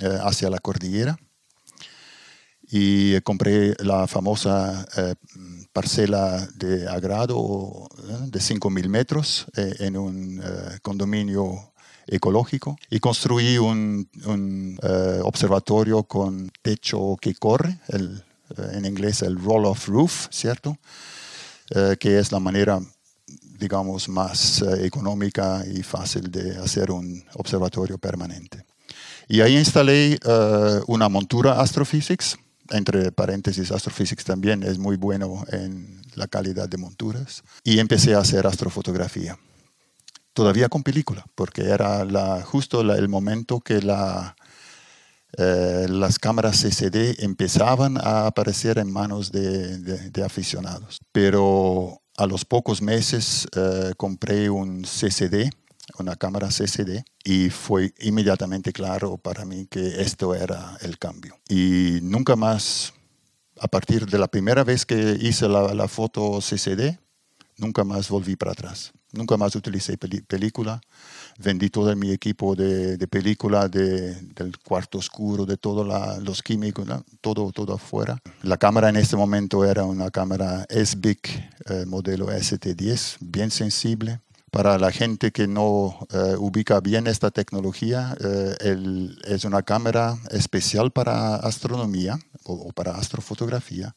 eh, 0.00 0.18
hacia 0.22 0.48
la 0.48 0.58
cordillera. 0.58 1.18
Y 2.70 3.18
compré 3.22 3.74
la 3.78 4.06
famosa 4.06 4.86
parcela 5.72 6.46
de 6.54 6.86
agrado 6.86 7.88
de 8.26 8.38
5.000 8.38 8.88
metros 8.88 9.46
en 9.54 9.96
un 9.96 10.42
condominio 10.82 11.72
ecológico 12.06 12.76
y 12.90 13.00
construí 13.00 13.56
un, 13.56 14.08
un 14.26 14.78
observatorio 15.22 16.02
con 16.02 16.52
techo 16.60 17.16
que 17.18 17.34
corre, 17.34 17.78
el, 17.88 18.22
en 18.72 18.84
inglés 18.84 19.22
el 19.22 19.38
roll-off 19.38 19.88
roof, 19.88 20.26
¿cierto? 20.30 20.76
que 21.98 22.18
es 22.18 22.32
la 22.32 22.40
manera 22.40 22.80
digamos, 23.58 24.08
más 24.08 24.62
eh, 24.62 24.86
económica 24.86 25.64
y 25.66 25.82
fácil 25.82 26.30
de 26.30 26.56
hacer 26.58 26.90
un 26.90 27.24
observatorio 27.34 27.98
permanente. 27.98 28.64
Y 29.28 29.40
ahí 29.40 29.58
instalé 29.58 30.14
eh, 30.14 30.80
una 30.86 31.08
montura 31.08 31.60
Astrophysics, 31.60 32.38
entre 32.70 33.12
paréntesis, 33.12 33.70
Astrophysics 33.70 34.24
también 34.24 34.62
es 34.62 34.78
muy 34.78 34.96
bueno 34.96 35.44
en 35.50 36.00
la 36.14 36.26
calidad 36.26 36.68
de 36.68 36.78
monturas, 36.78 37.42
y 37.64 37.78
empecé 37.78 38.14
a 38.14 38.20
hacer 38.20 38.46
astrofotografía. 38.46 39.38
Todavía 40.32 40.68
con 40.68 40.82
película, 40.82 41.26
porque 41.34 41.62
era 41.62 42.42
justo 42.42 42.80
el 42.80 43.08
momento 43.08 43.60
que 43.60 43.80
eh, 45.36 45.86
las 45.88 46.18
cámaras 46.18 46.62
CCD 46.62 47.24
empezaban 47.24 47.98
a 47.98 48.26
aparecer 48.26 48.78
en 48.78 48.92
manos 48.92 49.32
de, 49.32 49.78
de 49.78 50.24
aficionados. 50.24 51.00
Pero 51.10 52.00
a 52.18 52.26
los 52.26 52.44
pocos 52.44 52.82
meses 52.82 53.46
eh, 53.56 53.92
compré 53.96 54.50
un 54.50 54.82
CCD, 54.82 55.50
una 55.98 56.16
cámara 56.16 56.48
CCD, 56.48 57.04
y 57.24 57.50
fue 57.50 57.94
inmediatamente 58.00 58.72
claro 58.72 59.16
para 59.16 59.44
mí 59.44 59.66
que 59.66 60.00
esto 60.00 60.34
era 60.34 60.76
el 60.82 60.98
cambio. 60.98 61.38
Y 61.48 62.00
nunca 62.02 62.36
más, 62.36 62.92
a 63.60 63.68
partir 63.68 64.06
de 64.06 64.18
la 64.18 64.28
primera 64.28 64.64
vez 64.64 64.84
que 64.86 65.18
hice 65.20 65.48
la, 65.48 65.88
foto 65.88 66.40
CCD, 66.40 66.98
nunca 67.56 67.84
más 67.84 68.08
volví 68.08 68.36
para 68.36 68.52
atrás. 68.52 68.92
Nunca 69.12 69.38
más 69.38 69.56
utilicé 69.56 69.96
película 69.96 70.80
vendí 71.38 71.70
todo 71.70 71.94
mi 71.96 72.10
equipo 72.10 72.54
de, 72.54 72.98
película, 73.08 73.68
del 73.68 74.58
cuarto 74.62 74.98
oscuro, 74.98 75.46
de 75.46 75.56
todos 75.56 75.86
los 76.22 76.42
químicos, 76.42 76.86
todo, 77.20 77.50
todo 77.52 77.74
afuera. 77.74 78.18
La 78.42 78.56
cámara 78.56 78.88
en 78.88 78.96
este 78.96 79.16
momento 79.16 79.64
era 79.64 79.84
una 79.84 80.10
cámara 80.10 80.66
SBIC 80.68 81.28
eh, 81.70 81.86
modelo 81.86 82.26
ST10, 82.28 83.18
bien 83.20 83.50
sensible. 83.50 84.20
Para 84.58 84.76
la 84.76 84.90
gente 84.90 85.30
que 85.30 85.46
no 85.46 85.96
eh, 86.12 86.34
ubica 86.36 86.80
bien 86.80 87.06
esta 87.06 87.30
tecnología, 87.30 88.16
eh, 88.18 88.56
es 89.28 89.44
una 89.44 89.62
cámara 89.62 90.18
especial 90.32 90.90
para 90.90 91.36
astronomía 91.36 92.18
o 92.42 92.72
para 92.72 92.96
astrofotografía. 92.96 93.94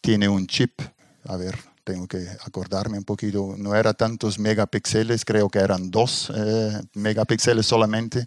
Tiene 0.00 0.26
un 0.26 0.46
chip, 0.46 0.80
a 1.24 1.36
ver, 1.36 1.58
tengo 1.84 2.08
que 2.08 2.26
acordarme 2.46 2.96
un 2.96 3.04
poquito, 3.04 3.56
no 3.58 3.74
era 3.74 3.92
tantos 3.92 4.38
megapíxeles, 4.38 5.22
creo 5.26 5.50
que 5.50 5.58
eran 5.58 5.90
dos 5.90 6.32
eh, 6.34 6.80
megapíxeles 6.94 7.66
solamente. 7.66 8.24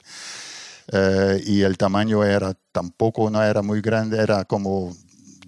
Eh, 0.94 1.42
y 1.44 1.62
el 1.64 1.76
tamaño 1.76 2.24
era 2.24 2.54
tampoco, 2.72 3.32
no 3.32 3.42
era 3.42 3.64
muy 3.64 3.82
grande, 3.82 4.20
era 4.22 4.46
como 4.46 4.96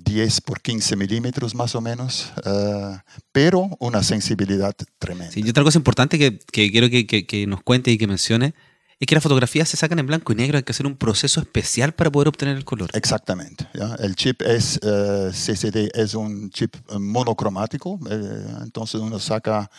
10 0.10 0.41
por 0.41 0.60
15 0.60 0.95
milímetros 0.95 1.54
más 1.54 1.76
o 1.76 1.82
menos, 1.82 2.32
eh, 2.43 2.98
pero 3.32 3.69
una 3.80 4.02
sensibilidad 4.02 4.76
tremenda. 4.98 5.32
Sí, 5.32 5.43
y 5.45 5.50
otra 5.50 5.63
cosa 5.63 5.78
importante 5.78 6.17
que, 6.17 6.39
que 6.39 6.72
quiero 6.72 6.89
que, 6.89 7.06
que, 7.06 7.48
nos 7.48 7.62
cuente 7.62 7.91
y 7.91 7.98
que 8.00 8.08
mencione 8.08 8.56
es 9.00 9.08
que 9.08 9.13
las 9.13 9.24
fotografías 9.24 9.69
se 9.69 9.78
sacan 9.78 10.00
en 10.00 10.08
blanco 10.08 10.34
y 10.34 10.36
negro, 10.36 10.58
hay 10.58 10.63
que 10.63 10.72
hacer 10.72 10.88
un 10.88 10.98
proceso 10.98 11.39
especial 11.39 11.93
para 11.93 12.12
poder 12.12 12.28
obtener 12.28 12.58
el 12.58 12.65
color. 12.65 12.89
Exactamente. 12.93 13.67
El 14.00 14.15
chip 14.15 14.41
es 14.41 14.80
eh, 14.82 15.30
CCD, 15.32 15.91
es 15.93 16.15
un 16.15 16.50
chip 16.50 16.76
eh, 16.76 16.98
monocromático, 17.00 18.00
eh, 18.10 18.45
entonces 18.63 19.00
uno 19.00 19.19
saca 19.19 19.69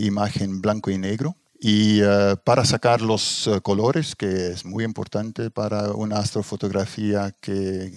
imagen 0.00 0.60
blanco 0.60 0.90
y 0.90 0.98
negro. 0.98 1.36
Y 1.60 2.00
para 2.44 2.64
sacar 2.64 3.00
los 3.00 3.50
colores, 3.62 4.14
que 4.14 4.48
es 4.48 4.64
muy 4.64 4.84
importante 4.84 5.50
para 5.50 5.92
una 5.92 6.18
astrofotografía 6.18 7.34
que, 7.40 7.92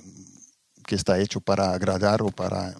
que 0.91 0.95
está 0.95 1.17
hecho 1.17 1.39
para 1.39 1.71
agradar 1.71 2.21
o 2.21 2.31
para, 2.31 2.75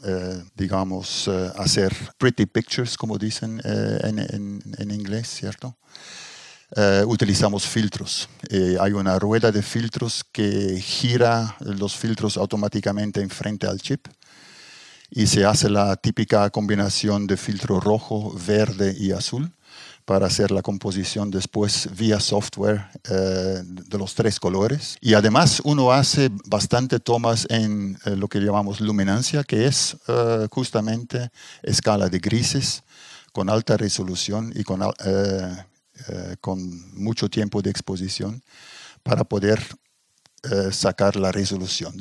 digamos, 0.54 1.30
hacer 1.56 1.96
pretty 2.18 2.46
pictures, 2.46 2.98
como 2.98 3.18
dicen 3.18 3.62
en, 3.64 4.20
en, 4.20 4.62
en 4.78 4.92
inglés, 4.92 5.30
¿cierto? 5.30 5.78
Eh, 6.76 7.06
utilizamos 7.08 7.66
filtros. 7.66 8.28
Eh, 8.50 8.76
hay 8.82 8.92
una 8.92 9.18
rueda 9.18 9.50
de 9.50 9.62
filtros 9.62 10.26
que 10.30 10.78
gira 10.82 11.56
los 11.60 11.96
filtros 11.96 12.36
automáticamente 12.36 13.22
enfrente 13.22 13.66
al 13.66 13.80
chip 13.80 14.08
y 15.10 15.28
se 15.28 15.46
hace 15.46 15.70
la 15.70 15.96
típica 15.96 16.50
combinación 16.50 17.28
de 17.28 17.38
filtro 17.38 17.80
rojo, 17.80 18.34
verde 18.46 18.94
y 18.98 19.14
azul 19.14 19.54
para 20.12 20.26
hacer 20.26 20.52
la 20.52 20.62
composición 20.62 21.32
después 21.32 21.88
vía 21.96 22.20
software 22.20 22.86
eh, 23.10 23.64
de 23.64 23.98
los 23.98 24.14
tres 24.14 24.42
colores. 24.42 24.98
Y 25.00 25.14
además 25.14 25.62
uno 25.64 25.94
hace 25.94 26.30
bastante 26.46 27.00
tomas 27.00 27.48
en 27.50 27.98
lo 28.18 28.28
que 28.28 28.42
llamamos 28.42 28.82
luminancia, 28.82 29.46
que 29.46 29.68
es 29.68 29.96
justamente 30.52 31.30
escala 31.64 32.10
de 32.10 32.20
grises 32.20 32.84
con 33.32 33.50
alta 33.50 33.78
resolución 33.78 34.52
y 34.54 34.66
con 34.66 34.82
eh, 36.10 36.36
con 36.42 36.60
mucho 36.94 37.30
tiempo 37.30 37.62
de 37.62 37.70
exposición 37.70 38.44
para 39.04 39.24
poder 39.24 39.62
eh, 40.44 40.72
sacar 40.72 41.16
la 41.16 41.32
resolución, 41.32 41.94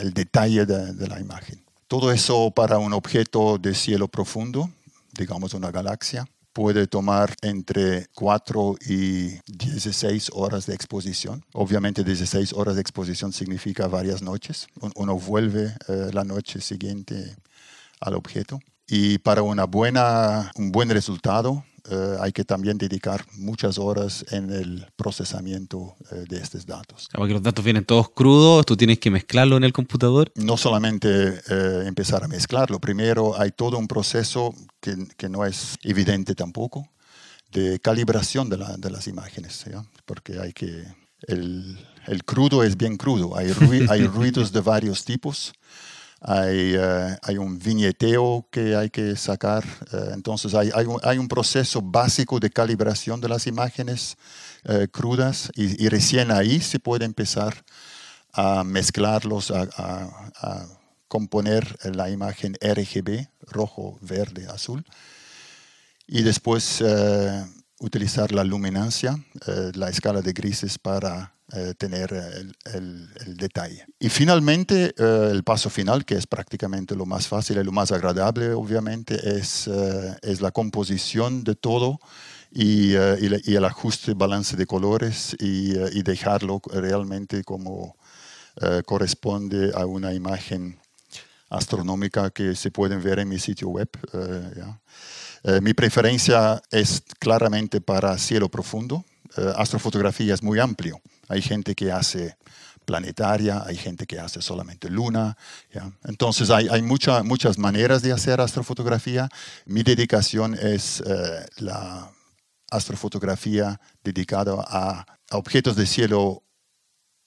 el 0.00 0.12
detalle 0.12 0.64
de, 0.66 1.06
la 1.06 1.20
imagen. 1.20 1.62
Todo 1.86 2.10
eso 2.10 2.50
para 2.50 2.78
un 2.78 2.92
objeto 2.94 3.58
de 3.58 3.74
cielo 3.74 4.08
profundo, 4.08 4.70
digamos 5.12 5.52
una 5.52 5.70
galaxia, 5.70 6.26
puede 6.54 6.86
tomar 6.86 7.34
entre 7.42 8.06
4 8.14 8.76
y 8.88 9.40
16 9.46 10.30
horas 10.32 10.64
de 10.66 10.74
exposición. 10.74 11.44
Obviamente 11.52 12.04
16 12.04 12.54
horas 12.54 12.76
de 12.76 12.80
exposición 12.80 13.32
significa 13.32 13.88
varias 13.88 14.22
noches. 14.22 14.68
Uno 14.94 15.18
vuelve 15.18 15.74
eh, 15.88 16.10
la 16.12 16.24
noche 16.24 16.60
siguiente 16.60 17.36
al 18.00 18.14
objeto. 18.14 18.60
Y 18.86 19.18
para 19.18 19.42
una 19.42 19.64
buena, 19.64 20.52
un 20.56 20.70
buen 20.70 20.88
resultado, 20.90 21.64
eh, 21.90 22.16
hay 22.20 22.32
que 22.32 22.44
también 22.44 22.78
dedicar 22.78 23.26
muchas 23.32 23.78
horas 23.78 24.24
en 24.30 24.50
el 24.50 24.86
procesamiento 24.96 25.96
eh, 26.10 26.24
de 26.28 26.38
estos 26.38 26.64
datos. 26.64 27.08
Claro, 27.08 27.22
porque 27.22 27.34
los 27.34 27.42
datos 27.42 27.64
vienen 27.64 27.84
todos 27.84 28.10
crudos, 28.10 28.64
tú 28.64 28.76
tienes 28.76 28.98
que 28.98 29.10
mezclarlo 29.10 29.56
en 29.56 29.64
el 29.64 29.72
computador. 29.72 30.32
No 30.34 30.56
solamente 30.56 31.08
eh, 31.48 31.84
empezar 31.86 32.24
a 32.24 32.28
mezclarlo, 32.28 32.80
primero 32.80 33.38
hay 33.38 33.50
todo 33.50 33.76
un 33.76 33.86
proceso 33.86 34.54
que, 34.80 34.96
que 35.16 35.28
no 35.28 35.44
es 35.44 35.76
evidente 35.82 36.34
tampoco 36.34 36.88
de 37.52 37.78
calibración 37.80 38.48
de, 38.48 38.58
la, 38.58 38.76
de 38.76 38.90
las 38.90 39.06
imágenes, 39.06 39.64
¿ya? 39.70 39.84
porque 40.04 40.38
hay 40.40 40.52
que... 40.52 40.84
El, 41.26 41.78
el, 42.06 42.24
crudo 42.24 42.62
es 42.62 42.76
bien 42.76 42.98
crudo, 42.98 43.34
hay, 43.36 43.50
hay 43.88 44.06
ruidos 44.06 44.52
de 44.52 44.60
varios 44.60 45.06
tipos 45.06 45.54
hay, 46.26 46.74
uh, 46.74 47.16
hay, 47.20 47.36
un 47.36 47.58
viñeteo 47.58 48.48
que 48.50 48.74
hay 48.74 48.88
que 48.88 49.14
sacar. 49.14 49.62
Uh, 49.92 50.14
entonces 50.14 50.54
hay, 50.54 51.18
un, 51.18 51.28
proceso 51.28 51.82
básico 51.82 52.40
de 52.40 52.48
calibración 52.48 53.20
de 53.20 53.28
las 53.28 53.46
imágenes 53.46 54.16
uh, 54.64 54.86
crudas 54.90 55.52
y, 55.54 55.86
recién 55.88 56.30
ahí 56.30 56.60
se 56.60 56.78
puede 56.78 57.04
empezar 57.04 57.64
a 58.32 58.64
mezclarlos, 58.64 59.50
a, 59.50 60.66
componer 61.08 61.78
la 61.94 62.10
imagen 62.10 62.56
RGB, 62.60 63.28
rojo, 63.42 63.98
verde, 64.00 64.48
azul. 64.48 64.84
Y 66.08 66.22
después 66.22 66.82
utilizar 67.78 68.32
la 68.32 68.42
luminancia, 68.42 69.16
la 69.74 69.90
escala 69.90 70.22
de 70.22 70.32
grises 70.32 70.76
para 70.76 71.33
eh, 71.52 71.74
tener 71.76 72.10
el, 72.14 72.56
el, 72.72 73.06
el, 73.26 73.36
detalle. 73.36 73.84
Y 73.98 74.08
finalmente, 74.08 74.94
eh, 74.96 75.28
el 75.30 75.44
paso 75.44 75.68
final, 75.68 76.06
que 76.06 76.14
es 76.14 76.26
prácticamente 76.26 76.96
lo 76.96 77.04
más 77.04 77.28
fácil 77.28 77.58
y 77.58 77.62
lo 77.62 77.70
más 77.70 77.92
agradable, 77.92 78.54
obviamente, 78.54 79.14
es, 79.38 79.68
eh, 79.68 80.16
es 80.22 80.40
la 80.40 80.52
composición 80.52 81.44
de 81.44 81.54
todo 81.54 82.00
y, 82.50 82.94
y, 82.94 83.28
y, 83.44 83.56
el 83.56 83.64
ajuste, 83.66 84.14
balance 84.14 84.56
de 84.56 84.64
colores 84.64 85.36
y, 85.38 85.78
y 85.78 86.02
dejarlo 86.02 86.62
realmente 86.72 87.44
como 87.44 87.94
corresponde 88.86 89.70
a 89.74 89.84
una 89.84 90.14
imagen 90.14 90.78
astronómica 91.50 92.30
que 92.30 92.54
se 92.54 92.70
pueden 92.70 93.02
ver 93.02 93.18
en 93.18 93.28
mi 93.28 93.38
sitio 93.38 93.68
web. 93.68 93.88
¿ya? 94.56 95.60
mi 95.60 95.74
preferencia 95.74 96.62
es 96.70 97.02
claramente 97.18 97.80
para 97.82 98.16
cielo 98.16 98.48
profundo. 98.48 99.04
astrofotografía 99.56 100.32
es 100.32 100.42
muy 100.42 100.58
amplio. 100.58 101.00
Hay 101.28 101.42
gente 101.42 101.74
que 101.74 101.92
hace 101.92 102.36
planetaria, 102.84 103.62
hay 103.64 103.76
gente 103.76 104.06
que 104.06 104.18
hace 104.18 104.42
solamente 104.42 104.90
luna. 104.90 105.36
Entonces 106.04 106.50
hay, 106.50 106.68
hay 106.70 106.82
mucha, 106.82 107.22
muchas 107.22 107.58
maneras 107.58 108.02
de 108.02 108.12
hacer 108.12 108.40
astrofotografía. 108.40 109.28
Mi 109.66 109.82
dedicación 109.82 110.54
es 110.54 111.00
eh, 111.00 111.46
la 111.58 112.10
astrofotografía 112.70 113.80
dedicada 114.02 114.54
a, 114.66 115.06
objetos 115.30 115.74
de 115.76 115.86
cielo 115.86 116.42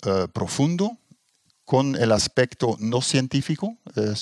eh, 0.06 0.28
profundo 0.32 0.98
con 1.66 1.96
el 1.96 2.12
aspecto 2.12 2.78
no 2.80 3.02
científico. 3.02 3.78
Eh, 3.96 4.14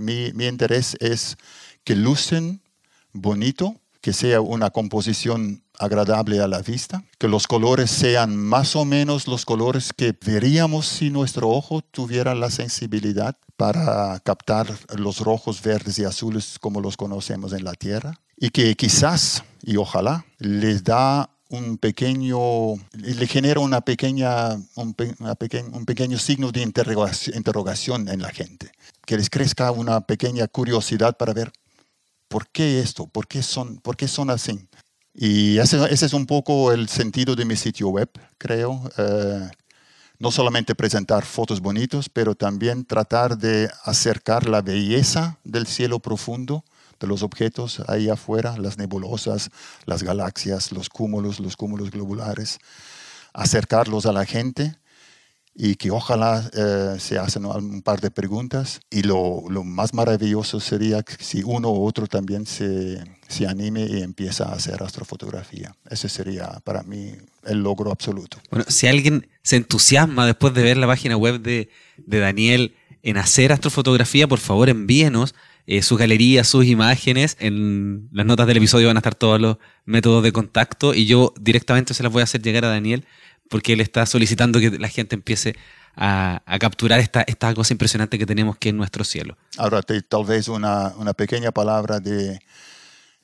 mi, 0.00 0.32
mi 0.32 0.46
interés 0.46 0.96
es 1.00 1.36
que 1.84 1.96
lucen 1.96 2.62
bonito, 3.12 3.80
que 4.00 4.12
sea 4.12 4.40
una 4.40 4.70
composición 4.70 5.62
agradable 5.78 6.40
a 6.40 6.48
la 6.48 6.60
vista, 6.60 7.04
que 7.18 7.28
los 7.28 7.46
colores 7.46 7.90
sean 7.90 8.36
más 8.36 8.76
o 8.76 8.84
menos 8.84 9.26
los 9.26 9.44
colores 9.44 9.92
que 9.92 10.14
veríamos 10.24 10.86
si 10.86 11.10
nuestro 11.10 11.50
ojo 11.50 11.82
tuviera 11.82 12.34
la 12.34 12.50
sensibilidad 12.50 13.36
para 13.56 14.18
captar 14.20 14.66
los 14.96 15.20
rojos, 15.20 15.62
verdes 15.62 15.98
y 15.98 16.04
azules 16.04 16.58
como 16.60 16.80
los 16.80 16.96
conocemos 16.96 17.52
en 17.52 17.64
la 17.64 17.74
Tierra, 17.74 18.20
y 18.36 18.50
que 18.50 18.74
quizás, 18.76 19.44
y 19.62 19.76
ojalá, 19.76 20.24
les 20.38 20.84
da 20.84 21.30
un 21.50 21.78
pequeño, 21.78 22.74
le 22.92 23.26
genera 23.26 23.60
una 23.60 23.80
pequeña, 23.80 24.50
un, 24.74 24.94
pequeño, 24.94 25.70
un 25.72 25.86
pequeño 25.86 26.18
signo 26.18 26.52
de 26.52 26.62
interrogación, 26.62 27.36
interrogación 27.36 28.08
en 28.08 28.22
la 28.22 28.30
gente, 28.30 28.70
que 29.06 29.16
les 29.16 29.30
crezca 29.30 29.70
una 29.72 30.02
pequeña 30.02 30.46
curiosidad 30.46 31.16
para 31.16 31.32
ver 31.32 31.50
¿por 32.28 32.48
qué 32.48 32.80
esto? 32.80 33.06
¿Por 33.06 33.26
qué 33.26 33.42
son, 33.42 33.78
por 33.78 33.96
qué 33.96 34.06
son 34.06 34.30
así? 34.30 34.68
Y 35.20 35.58
ese, 35.58 35.92
es 35.92 36.12
un 36.12 36.26
poco 36.26 36.70
el 36.70 36.88
sentido 36.88 37.34
de 37.34 37.44
mi 37.44 37.56
sitio 37.56 37.88
web, 37.88 38.08
creo. 38.38 38.88
Eh, 38.96 39.50
no 40.20 40.30
solamente 40.30 40.76
presentar 40.76 41.24
fotos 41.24 41.60
bonitos, 41.60 42.08
pero 42.08 42.36
también 42.36 42.84
tratar 42.84 43.36
de 43.36 43.68
acercar 43.82 44.48
la 44.48 44.62
belleza 44.62 45.36
del 45.42 45.66
cielo 45.66 45.98
profundo, 45.98 46.64
de 47.00 47.08
los 47.08 47.24
objetos 47.24 47.82
ahí 47.88 48.08
afuera, 48.08 48.56
las 48.58 48.78
nebulosas, 48.78 49.50
las 49.86 50.04
galaxias, 50.04 50.70
los 50.70 50.88
cúmulos, 50.88 51.40
los 51.40 51.56
cúmulos 51.56 51.90
globulares, 51.90 52.60
acercarlos 53.32 54.06
a 54.06 54.12
la 54.12 54.24
gente 54.24 54.76
y 55.60 55.74
que 55.74 55.90
ojalá 55.90 56.48
eh, 56.54 57.00
se 57.00 57.18
hacen 57.18 57.44
un 57.44 57.82
par 57.82 58.00
de 58.00 58.12
preguntas. 58.12 58.80
Y 58.90 59.02
lo, 59.02 59.42
lo, 59.50 59.64
más 59.64 59.92
maravilloso 59.92 60.60
sería 60.60 61.04
si 61.18 61.42
uno 61.42 61.72
u 61.72 61.84
otro 61.84 62.06
también 62.06 62.46
se, 62.46 63.02
se 63.26 63.44
anime 63.48 63.84
y 63.90 64.02
empieza 64.02 64.44
a 64.44 64.52
hacer 64.52 64.80
astrofotografía. 64.84 65.74
Ese 65.90 66.08
sería 66.08 66.60
para 66.62 66.84
mí 66.84 67.10
el 67.44 67.60
logro 67.60 67.90
absoluto. 67.90 68.38
Bueno, 68.52 68.66
si 68.68 68.86
alguien 68.86 69.26
se 69.42 69.56
entusiasma 69.56 70.26
después 70.26 70.54
de 70.54 70.62
ver 70.62 70.76
la 70.76 70.86
página 70.86 71.16
web 71.16 71.40
de, 71.40 71.68
de 71.96 72.18
Daniel 72.20 72.76
en 73.02 73.16
hacer 73.16 73.50
astrofotografía, 73.50 74.28
por 74.28 74.38
favor 74.38 74.68
envíenos 74.68 75.34
eh, 75.66 75.82
sus 75.82 75.98
galerías, 75.98 76.46
sus 76.46 76.66
imágenes. 76.66 77.36
En 77.40 78.08
las 78.12 78.24
notas 78.24 78.46
del 78.46 78.58
episodio 78.58 78.86
van 78.86 78.96
a 78.96 79.00
estar 79.00 79.16
todos 79.16 79.40
los 79.40 79.56
métodos 79.86 80.22
de 80.22 80.30
contacto 80.30 80.94
y 80.94 81.06
yo 81.06 81.34
directamente 81.40 81.94
se 81.94 82.04
las 82.04 82.12
voy 82.12 82.20
a 82.20 82.24
hacer 82.24 82.42
llegar 82.42 82.64
a 82.64 82.68
Daniel 82.68 83.04
porque 83.48 83.72
él 83.72 83.80
está 83.80 84.06
solicitando 84.06 84.60
que 84.60 84.70
la 84.78 84.88
gente 84.88 85.14
empiece 85.14 85.56
a, 85.98 86.42
a 86.46 86.58
capturar 86.58 87.00
esta, 87.00 87.22
esta, 87.22 87.52
cosa 87.54 87.74
impresionante 87.74 88.18
que 88.18 88.26
tenemos 88.26 88.56
que 88.56 88.68
es 88.68 88.74
nuestro 88.74 89.04
cielo. 89.04 89.36
Ahora, 89.56 89.82
te, 89.82 90.00
tal 90.02 90.24
vez 90.24 90.48
una, 90.48 90.94
una, 90.96 91.12
pequeña 91.12 91.50
palabra 91.50 91.98
de, 91.98 92.40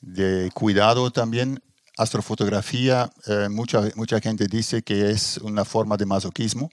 de 0.00 0.50
cuidado 0.52 1.10
también. 1.10 1.62
Astrofotografía, 1.96 3.08
eh, 3.28 3.48
mucha, 3.48 3.82
mucha 3.94 4.20
gente 4.20 4.48
dice 4.48 4.82
que 4.82 5.12
es 5.12 5.38
una 5.38 5.64
forma 5.64 5.96
de 5.96 6.04
masoquismo 6.04 6.68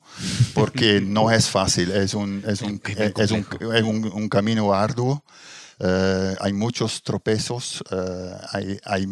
porque 0.56 1.00
no 1.04 1.30
es 1.30 1.48
fácil, 1.48 1.92
es 1.92 2.16
un, 2.16 2.44
es 2.48 2.64
un, 2.64 2.82
es 2.84 3.30
un, 3.30 3.46
es 3.76 3.84
un, 3.84 4.30
camino 4.30 4.74
arduo. 4.74 5.24
Uh, 5.80 6.36
hay 6.40 6.54
muchos 6.54 7.04
tropezos, 7.04 7.84
uh, 7.92 8.36
hay, 8.52 8.80
hay, 8.84 9.08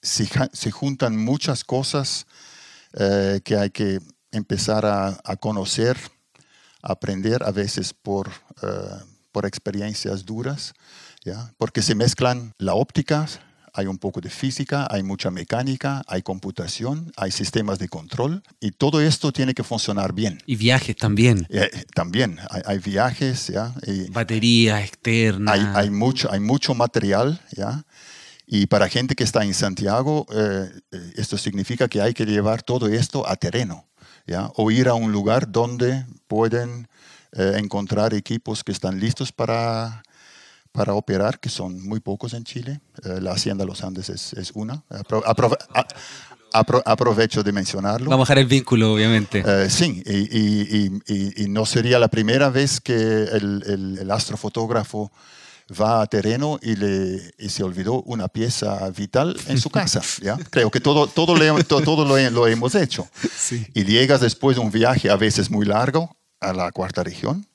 se, 0.00 0.26
se, 0.52 0.70
juntan 0.70 1.16
muchas 1.18 1.64
cosas 1.64 2.26
eh, 2.94 3.40
que 3.44 3.56
hay 3.56 3.70
que 3.70 4.00
empezar 4.32 4.86
a, 4.86 5.20
a, 5.24 5.36
conocer, 5.36 5.96
aprender 6.82 7.42
a 7.42 7.50
veces 7.50 7.92
por, 7.92 8.28
uh, 8.62 9.04
por 9.32 9.46
experiencias 9.46 10.24
duras, 10.24 10.74
¿ya? 11.24 11.52
porque 11.58 11.82
se 11.82 11.94
mezclan 11.94 12.54
la 12.58 12.74
óptica, 12.74 13.26
hay 13.72 13.86
un 13.86 13.98
poco 13.98 14.20
de 14.20 14.30
física, 14.30 14.88
hay 14.90 15.02
mucha 15.02 15.30
mecánica, 15.30 16.02
hay 16.06 16.22
computación, 16.22 17.12
hay 17.16 17.30
sistemas 17.30 17.78
de 17.78 17.88
control 17.88 18.42
y 18.60 18.72
todo 18.72 19.00
esto 19.00 19.32
tiene 19.32 19.54
que 19.54 19.62
funcionar 19.62 20.12
bien. 20.12 20.42
Y 20.46 20.56
viajes 20.56 20.96
también. 20.96 21.46
Eh, 21.50 21.70
también, 21.94 22.38
hay, 22.50 22.62
hay, 22.66 22.78
viajes, 22.78 23.48
¿ya? 23.48 23.74
Y 23.86 24.10
Batería 24.10 24.82
externa. 24.82 25.52
Hay, 25.52 25.66
hay, 25.74 25.90
mucho, 25.90 26.30
hay 26.32 26.40
mucho 26.40 26.74
material, 26.74 27.40
¿ya? 27.56 27.84
Y 28.52 28.66
para 28.66 28.88
gente 28.88 29.14
que 29.14 29.22
está 29.22 29.44
en 29.44 29.54
Santiago, 29.54 30.26
eh, 30.34 30.68
esto 31.14 31.38
significa 31.38 31.86
que 31.86 32.02
hay 32.02 32.12
que 32.14 32.26
llevar 32.26 32.64
todo 32.64 32.88
esto 32.88 33.24
a 33.28 33.36
terreno, 33.36 33.86
¿ya? 34.26 34.50
o 34.56 34.72
ir 34.72 34.88
a 34.88 34.94
un 34.94 35.12
lugar 35.12 35.52
donde 35.52 36.04
pueden 36.26 36.88
eh, 37.30 37.52
encontrar 37.58 38.12
equipos 38.12 38.64
que 38.64 38.72
están 38.72 38.98
listos 38.98 39.30
para, 39.30 40.02
para 40.72 40.94
operar, 40.94 41.38
que 41.38 41.48
son 41.48 41.80
muy 41.86 42.00
pocos 42.00 42.34
en 42.34 42.42
Chile. 42.42 42.80
Eh, 43.04 43.20
la 43.20 43.34
Hacienda 43.34 43.64
Los 43.64 43.84
Andes 43.84 44.08
es, 44.08 44.32
es 44.32 44.50
una. 44.54 44.82
Apro 44.88 45.22
apro 45.24 45.56
apro 46.52 46.82
aprovecho 46.84 47.44
de 47.44 47.52
mencionarlo. 47.52 48.10
Vamos 48.10 48.28
a 48.28 48.32
dejar 48.32 48.38
el 48.38 48.48
vínculo, 48.48 48.92
obviamente. 48.94 49.44
Uh, 49.44 49.70
sí, 49.70 50.02
y, 50.04 50.36
y, 50.36 51.02
y, 51.06 51.44
y, 51.44 51.48
no 51.48 51.64
sería 51.66 52.00
la 52.00 52.08
primera 52.08 52.48
vez 52.48 52.80
que 52.80 52.94
el, 52.94 53.62
el, 53.64 53.98
el 54.00 54.10
astrofotógrafo 54.10 55.12
va 55.78 56.02
a 56.02 56.06
terreno 56.06 56.58
y, 56.62 56.76
le, 56.76 57.32
y 57.38 57.48
se 57.48 57.62
olvidó 57.62 58.02
una 58.02 58.28
pieza 58.28 58.90
vital 58.90 59.36
en 59.46 59.58
su 59.58 59.70
casa. 59.70 60.00
¿ya? 60.22 60.36
Creo 60.50 60.70
que 60.70 60.80
todo, 60.80 61.06
todo, 61.06 61.36
le, 61.36 61.64
todo, 61.64 61.82
todo 61.82 62.04
lo, 62.04 62.30
lo, 62.30 62.46
hemos 62.46 62.74
hecho. 62.74 63.08
Sí. 63.36 63.66
Y 63.74 63.84
llegas 63.84 64.20
después 64.20 64.56
de 64.56 64.62
un 64.62 64.70
viaje 64.70 65.10
a 65.10 65.16
veces 65.16 65.50
muy 65.50 65.66
largo 65.66 66.16
a 66.40 66.52
la 66.52 66.72
cuarta 66.72 67.02
región 67.02 67.49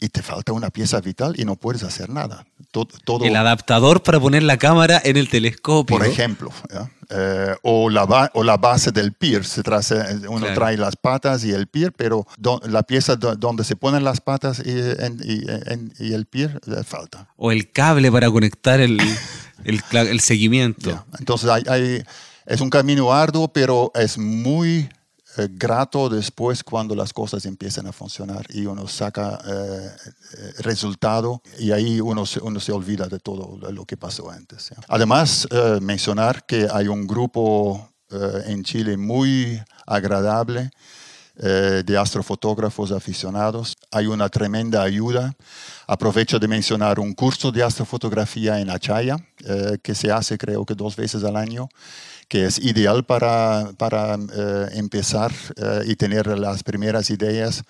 y 0.00 0.08
te 0.08 0.22
falta 0.22 0.52
una 0.52 0.70
pieza 0.70 1.00
vital 1.00 1.34
y 1.38 1.44
no 1.44 1.56
puedes 1.56 1.82
hacer 1.82 2.10
nada. 2.10 2.44
Todo, 2.70 3.24
el 3.24 3.36
adaptador 3.36 4.02
para 4.02 4.18
poner 4.18 4.42
la 4.42 4.56
cámara 4.56 5.00
en 5.04 5.16
el 5.16 5.28
telescopio. 5.28 5.96
Por 5.96 6.04
ejemplo, 6.06 6.50
eh, 7.10 7.54
o, 7.62 7.88
la 7.88 8.30
o 8.34 8.42
la 8.42 8.56
base 8.56 8.90
del 8.90 9.12
pier. 9.12 9.44
Se 9.44 9.62
trae, 9.62 9.82
uno 10.28 10.46
trae 10.54 10.76
las 10.76 10.96
patas 10.96 11.44
y 11.44 11.52
el 11.52 11.68
pier, 11.68 11.92
pero 11.92 12.26
la 12.68 12.82
pieza 12.82 13.16
donde 13.16 13.62
se 13.62 13.76
ponen 13.76 14.02
las 14.02 14.20
patas 14.20 14.60
y, 14.64 14.70
y, 14.72 16.12
el 16.12 16.26
pier 16.26 16.60
falta. 16.84 17.28
O 17.36 17.52
el 17.52 17.70
cable 17.70 18.10
para 18.10 18.28
conectar 18.30 18.80
el, 18.80 19.00
el, 19.64 20.20
seguimiento. 20.20 21.04
Entonces 21.18 21.48
hay, 21.48 22.02
es 22.46 22.60
un 22.60 22.70
camino 22.70 23.12
arduo, 23.12 23.48
pero 23.48 23.92
es 23.94 24.18
muy 24.18 24.88
eh, 25.36 25.48
grato 25.50 26.08
después 26.08 26.62
cuando 26.62 26.94
las 26.94 27.12
cosas 27.12 27.44
empiezan 27.46 27.86
a 27.86 27.92
funcionar 27.92 28.46
y 28.50 28.66
uno 28.66 28.86
saca 28.86 29.40
eh, 29.44 29.90
eh, 30.38 30.52
resultado 30.58 31.42
y 31.58 31.72
ahí 31.72 32.00
uno 32.00 32.24
se, 32.24 32.40
uno 32.40 32.60
se 32.60 32.70
olvida 32.70 33.08
de 33.08 33.18
todo 33.18 33.58
lo 33.70 33.84
que 33.84 33.96
pasó 33.96 34.30
antes. 34.30 34.70
Además, 34.88 35.48
mencionar 35.80 36.46
que 36.46 36.68
hay 36.72 36.88
un 36.88 37.06
grupo 37.06 37.90
en 38.10 38.62
Chile 38.62 38.96
muy 38.96 39.60
agradable 39.86 40.70
de 41.36 41.98
astrofotógrafos 41.98 42.92
aficionados. 42.92 43.76
Hay 43.90 44.06
una 44.06 44.28
tremenda 44.28 44.82
ayuda. 44.82 45.34
Aprovecho 45.86 46.38
de 46.38 46.46
mencionar 46.46 47.00
un 47.00 47.12
curso 47.12 47.50
de 47.50 47.62
astrofotografía 47.62 48.60
en 48.60 48.70
Achaya, 48.70 49.16
que 49.82 49.94
se 49.94 50.12
hace 50.12 50.38
creo 50.38 50.64
que 50.64 50.74
dos 50.74 50.94
veces 50.94 51.24
al 51.24 51.36
año 51.36 51.68
que 52.28 52.46
es 52.46 52.58
ideal 52.58 53.04
para, 53.04 53.72
para 53.76 54.14
eh, 54.14 54.68
empezar 54.72 55.32
eh, 55.56 55.82
y 55.86 55.96
tener 55.96 56.26
las 56.38 56.62
primeras 56.62 57.10
ideas. 57.10 57.62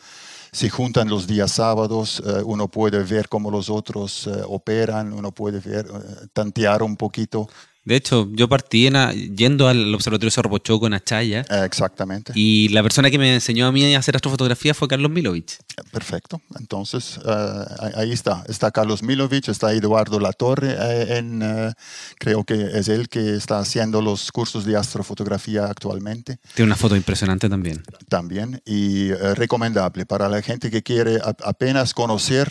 Se 0.53 0.71
juntan 0.71 1.09
los 1.09 1.27
días 1.27 1.53
sábados, 1.53 2.23
eh, 2.25 2.43
uno 2.45 2.69
puede 2.69 3.03
ver 3.03 3.29
cómo 3.29 3.51
los 3.51 3.69
otros 3.69 4.29
operan, 4.47 5.13
uno 5.13 5.33
puede 5.33 5.59
ver, 5.59 5.87
tantear 6.33 6.83
un 6.83 6.97
poquito 6.97 7.49
de 7.85 7.97
hecho, 7.97 8.29
yo 8.33 8.49
partí 8.49 8.89
yendo 9.37 9.69
al 9.69 9.95
Observatorio 9.95 10.31
Cerro 10.31 10.49
Pochoco 10.49 10.87
en 10.87 10.95
Achaya. 10.95 11.43
exactamente. 11.65 12.33
Y 12.35 12.71
la 12.71 12.83
persona 12.83 13.11
que 13.11 13.19
me 13.19 13.35
enseñó 13.35 13.67
a 13.67 13.73
mí 13.73 13.95
a 13.95 13.99
hacer 13.99 14.17
astrofotografía 14.17 14.73
fue 14.73 14.89
Carlos 14.89 15.11
Milovich. 15.11 15.59
Perfecto. 15.93 16.41
Entonces, 16.59 17.21
eh, 17.27 17.65
ahí 17.97 18.13
está. 18.13 18.43
Está 18.49 18.71
Carlos 18.71 19.03
Milovich, 19.03 19.49
está 19.51 19.73
Eduardo 19.73 20.19
Latorre, 20.19 20.75
eh, 20.79 21.19
en, 21.19 21.43
eh, 21.43 21.73
creo 22.19 22.45
que 22.45 22.55
es 22.55 22.89
él 22.89 23.11
que 23.11 23.37
está 23.37 23.59
haciendo 23.59 24.01
los 24.01 24.33
cursos 24.33 24.65
de 24.65 24.77
astrofotografía 24.77 25.67
actualmente. 25.67 26.39
Tiene 26.55 26.69
una 26.69 26.77
foto 26.77 26.97
impresionante 26.97 27.51
también. 27.51 27.83
También. 28.09 28.63
Y 28.65 29.13
recomendable 29.13 30.07
para 30.07 30.29
la 30.31 30.41
gente 30.41 30.71
que 30.71 30.83
quiere 30.83 31.19
apenas 31.45 31.93
conocer, 31.93 32.51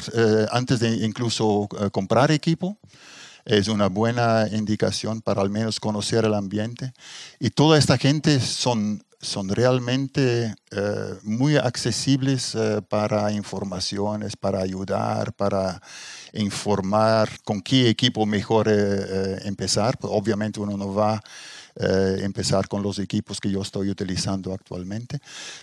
antes 0.51 0.79
de 0.79 0.89
incluso 1.05 1.67
comprar 1.91 2.31
equipo 2.31 2.77
es 3.45 3.67
una 3.67 3.87
buena 3.87 4.47
indicación 4.51 5.21
para 5.21 5.41
al 5.41 5.49
menos 5.49 5.79
conocer 5.79 6.25
el 6.25 6.33
ambiente. 6.33 6.93
Y 7.39 7.49
toda 7.49 7.77
esta 7.77 7.97
gente 7.97 8.39
son, 8.39 9.03
son 9.19 9.49
realmente 9.49 10.55
eh, 10.71 11.13
muy 11.23 11.57
accesibles 11.57 12.55
eh, 12.55 12.81
para 12.87 13.31
informaciones, 13.31 14.37
para 14.37 14.59
ayudar, 14.59 15.33
para 15.33 15.81
informar 16.33 17.29
con 17.43 17.61
qué 17.61 17.89
equipo 17.89 18.25
mejor 18.25 18.67
eh, 18.69 19.39
empezar. 19.43 19.97
Pues, 19.97 20.11
obviamente 20.15 20.59
uno 20.59 20.77
no 20.77 20.93
va 20.93 21.15
a 21.15 21.21
empezar 21.75 22.67
con 22.67 22.83
los 22.83 22.99
equipos 22.99 23.41
que 23.41 23.49
yo 23.49 23.59
estoy 23.63 23.89
utilizando 23.89 24.53
actualmente. 24.53 25.17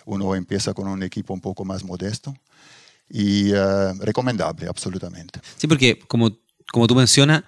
Uno 0.06 0.34
empieza 0.34 0.74
con 0.74 0.88
un 0.88 1.04
equipo 1.04 1.32
un 1.32 1.40
poco 1.40 1.64
más 1.64 1.84
modesto 1.84 2.34
y 3.08 3.52
recomendable, 4.00 4.66
absolutamente. 4.66 5.40
Sí, 5.56 5.68
porque 5.68 6.00
como, 6.00 6.36
como 6.72 6.88
tú 6.88 6.96
mencionas, 6.96 7.44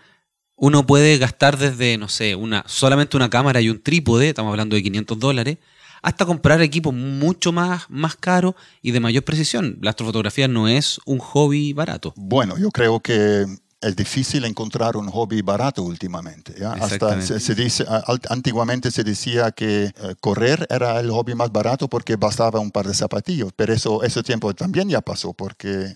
uno 0.56 0.86
puede 0.86 1.18
gastar 1.18 1.58
desde, 1.58 1.98
no 1.98 2.08
sé, 2.08 2.34
una, 2.34 2.64
solamente 2.66 3.16
una 3.16 3.30
cámara 3.30 3.60
y 3.60 3.68
un 3.68 3.82
trípode, 3.82 4.28
estamos 4.28 4.50
hablando 4.50 4.76
de 4.76 4.82
500 4.82 5.18
dólares, 5.18 5.58
hasta 6.02 6.26
comprar 6.26 6.60
equipos 6.60 6.92
mucho 6.92 7.52
más, 7.52 7.88
más 7.88 8.16
caros 8.16 8.54
y 8.82 8.90
de 8.90 9.00
mayor 9.00 9.24
precisión. 9.24 9.78
La 9.80 9.90
astrofotografía 9.90 10.48
no 10.48 10.68
es 10.68 11.00
un 11.06 11.18
hobby 11.18 11.72
barato. 11.72 12.12
Bueno, 12.16 12.58
yo 12.58 12.70
creo 12.70 13.00
que 13.00 13.46
es 13.82 13.96
difícil 13.96 14.44
encontrar 14.44 14.96
un 14.96 15.08
hobby 15.10 15.42
barato 15.42 15.82
últimamente. 15.82 16.54
Hasta 16.64 17.20
se, 17.20 17.54
dice, 17.54 17.84
antiguamente 18.28 18.90
se 18.90 19.04
decía 19.04 19.50
que 19.50 19.84
eh, 19.84 19.92
correr 20.20 20.66
era 20.70 21.00
el 21.00 21.10
hobby 21.10 21.34
más 21.34 21.50
barato 21.50 21.88
porque 21.88 22.16
bastaba 22.16 22.60
un 22.60 22.70
par 22.70 22.86
de 22.86 22.94
zapatillos, 22.94 23.52
pero 23.54 23.72
eso, 23.72 24.02
ese 24.02 24.22
tiempo 24.22 24.54
también 24.54 24.88
ya 24.88 25.00
pasó 25.00 25.32
porque 25.32 25.92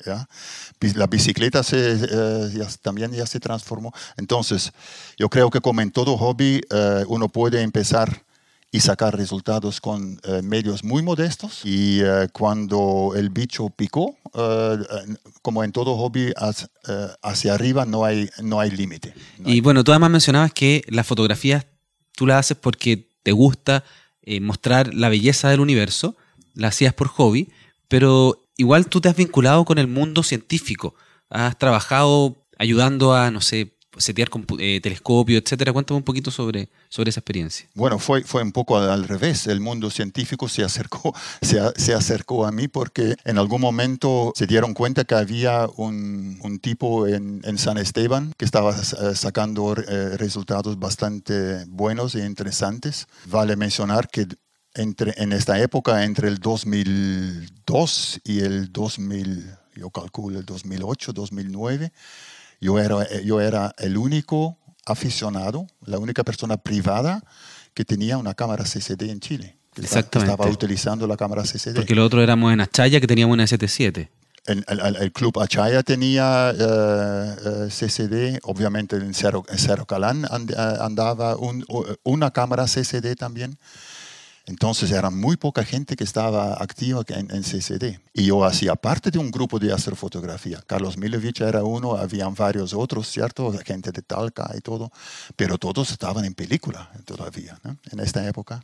la 0.80 1.06
bicicleta 1.06 1.62
se, 1.62 1.94
eh, 1.94 2.66
también 2.82 3.12
ya 3.12 3.26
se 3.26 3.40
transformó. 3.40 3.92
Entonces, 4.16 4.72
yo 5.16 5.28
creo 5.28 5.50
que 5.50 5.60
como 5.60 5.80
en 5.80 5.90
todo 5.90 6.16
hobby, 6.18 6.60
eh, 6.70 7.04
uno 7.08 7.28
puede 7.28 7.62
empezar 7.62 8.25
y 8.76 8.80
sacar 8.80 9.16
resultados 9.16 9.80
con 9.80 10.20
eh, 10.22 10.42
medios 10.42 10.84
muy 10.84 11.02
modestos. 11.02 11.62
Y 11.64 12.00
eh, 12.02 12.28
cuando 12.30 13.14
el 13.16 13.30
bicho 13.30 13.70
picó, 13.70 14.18
eh, 14.34 14.76
como 15.40 15.64
en 15.64 15.72
todo 15.72 15.96
hobby, 15.96 16.34
hacia, 17.22 17.54
arriba 17.54 17.86
no 17.86 18.04
hay, 18.04 18.28
no 18.42 18.60
hay 18.60 18.70
límite. 18.70 19.14
y 19.44 19.62
bueno, 19.62 19.82
tú 19.82 19.92
además 19.92 20.10
mencionabas 20.10 20.52
que 20.52 20.84
las 20.88 21.06
fotografías 21.06 21.66
tú 22.12 22.26
las 22.26 22.40
haces 22.40 22.58
porque 22.58 23.08
te 23.22 23.32
gusta 23.32 23.82
mostrar 24.40 24.92
la 24.92 25.08
belleza 25.08 25.48
del 25.48 25.60
universo, 25.60 26.16
las 26.54 26.74
hacías 26.74 26.92
por 26.92 27.08
hobby, 27.08 27.48
pero 27.88 28.42
igual 28.56 28.88
tú 28.88 29.00
te 29.00 29.08
has 29.08 29.16
vinculado 29.16 29.64
con 29.64 29.78
el 29.78 29.86
mundo 29.86 30.22
científico. 30.22 30.94
Has 31.30 31.56
trabajado 31.58 32.46
ayudando 32.58 33.14
a, 33.14 33.30
no 33.30 33.40
sé, 33.40 33.75
setear 33.98 34.28
eh, 34.58 34.80
telescopio, 34.82 35.38
etcétera. 35.38 35.72
Cuéntame 35.72 35.98
un 35.98 36.04
poquito 36.04 36.30
sobre, 36.30 36.68
sobre 36.88 37.10
esa 37.10 37.20
experiencia. 37.20 37.68
Bueno, 37.74 37.98
fue, 37.98 38.22
fue 38.22 38.42
un 38.42 38.52
poco 38.52 38.78
al 38.78 39.06
revés. 39.06 39.46
El 39.46 39.60
mundo 39.60 39.90
científico 39.90 40.48
se 40.48 40.64
acercó, 40.64 41.14
se, 41.42 41.60
se 41.76 41.94
acercó 41.94 42.46
a 42.46 42.52
mí 42.52 42.68
porque 42.68 43.16
en 43.24 43.38
algún 43.38 43.60
momento 43.60 44.32
se 44.34 44.46
dieron 44.46 44.74
cuenta 44.74 45.04
que 45.04 45.14
había 45.14 45.68
un, 45.76 46.38
un 46.42 46.58
tipo 46.58 47.06
en, 47.06 47.40
en, 47.44 47.58
San 47.58 47.78
Esteban 47.78 48.34
que 48.36 48.44
estaba 48.44 48.74
eh, 48.76 49.14
sacando 49.14 49.74
eh, 49.76 50.16
resultados 50.16 50.78
bastante 50.78 51.64
buenos 51.66 52.14
e 52.14 52.24
interesantes. 52.24 53.06
Vale 53.26 53.56
mencionar 53.56 54.08
que 54.08 54.26
entre, 54.74 55.14
en 55.16 55.32
esta 55.32 55.58
época, 55.60 56.04
entre 56.04 56.28
el 56.28 56.38
2002 56.38 58.20
y 58.24 58.40
el 58.40 58.72
2000, 58.72 59.56
yo 59.74 59.90
calculo 59.90 60.38
el 60.38 60.44
2008, 60.44 61.12
2009, 61.12 61.92
yo 62.60 62.78
era, 62.78 63.08
yo 63.22 63.40
era 63.40 63.74
el 63.78 63.96
único 63.96 64.58
aficionado, 64.86 65.66
la 65.84 65.98
única 65.98 66.24
persona 66.24 66.56
privada 66.56 67.22
que 67.74 67.84
tenía 67.84 68.16
una 68.16 68.34
cámara 68.34 68.64
CCD 68.64 69.10
en 69.10 69.20
Chile. 69.20 69.58
Exactamente. 69.76 70.32
Estaba 70.32 70.50
utilizando 70.50 71.06
la 71.06 71.16
cámara 71.16 71.42
CCD. 71.42 71.74
Porque 71.74 71.92
el 71.92 71.98
otro 71.98 72.22
éramos 72.22 72.52
en 72.52 72.60
Achaya 72.60 73.00
que 73.00 73.06
teníamos 73.06 73.34
una 73.34 73.44
ST7. 73.44 74.08
El, 74.46 74.64
el, 75.00 75.12
club 75.12 75.40
Achaya 75.40 75.82
tenía 75.82 76.52
eh, 76.56 77.36
eh, 77.44 77.68
CCD, 77.68 78.38
obviamente 78.44 78.94
en 78.94 79.12
Cerro, 79.12 79.44
Calán 79.86 80.24
andaba 80.30 81.36
una 82.04 82.30
cámara 82.30 82.66
CCD 82.66 83.16
también. 83.16 83.58
Entonces 84.46 84.92
era 84.92 85.10
muy 85.10 85.36
poca 85.36 85.64
gente 85.64 85.96
que 85.96 86.04
estaba 86.04 86.54
activa 86.62 87.02
en, 87.08 87.42
CCD. 87.42 87.98
Y 88.14 88.26
yo 88.26 88.44
hacía 88.44 88.76
parte 88.76 89.10
de 89.10 89.18
un 89.18 89.32
grupo 89.32 89.58
de 89.58 89.72
astrofotografía. 89.72 90.62
Carlos 90.64 90.96
Milovich 90.96 91.40
era 91.40 91.64
uno, 91.64 91.96
habían 91.96 92.32
varios 92.34 92.72
otros, 92.72 93.10
¿cierto? 93.10 93.52
Gente 93.64 93.90
de 93.90 94.02
Talca 94.02 94.48
y 94.56 94.60
todo. 94.60 94.92
Pero 95.34 95.58
todos 95.58 95.90
estaban 95.90 96.24
en 96.24 96.34
película 96.34 96.88
todavía, 97.04 97.58
En 97.90 97.98
esta 97.98 98.26
época. 98.26 98.62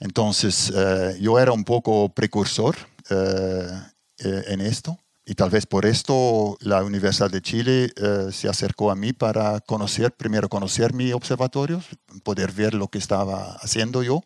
Entonces 0.00 0.70
eh, 0.74 1.16
yo 1.18 1.38
era 1.38 1.52
un 1.52 1.64
poco 1.64 2.10
precursor 2.10 2.76
eh, 3.08 3.80
eh, 4.18 4.44
en 4.48 4.60
esto. 4.60 4.98
Y 5.24 5.34
tal 5.34 5.48
vez 5.48 5.64
por 5.64 5.86
esto 5.86 6.58
la 6.60 6.84
Universidad 6.84 7.30
de 7.30 7.40
Chile 7.40 7.90
se 8.30 8.46
acercó 8.46 8.90
a 8.90 8.94
mí 8.94 9.14
para 9.14 9.60
conocer, 9.60 10.12
primero 10.12 10.50
conocer 10.50 10.92
mi 10.92 11.14
observatorio, 11.14 11.82
poder 12.22 12.52
ver 12.52 12.74
lo 12.74 12.88
que 12.88 12.98
estaba 12.98 13.54
haciendo 13.62 14.02
yo 14.02 14.22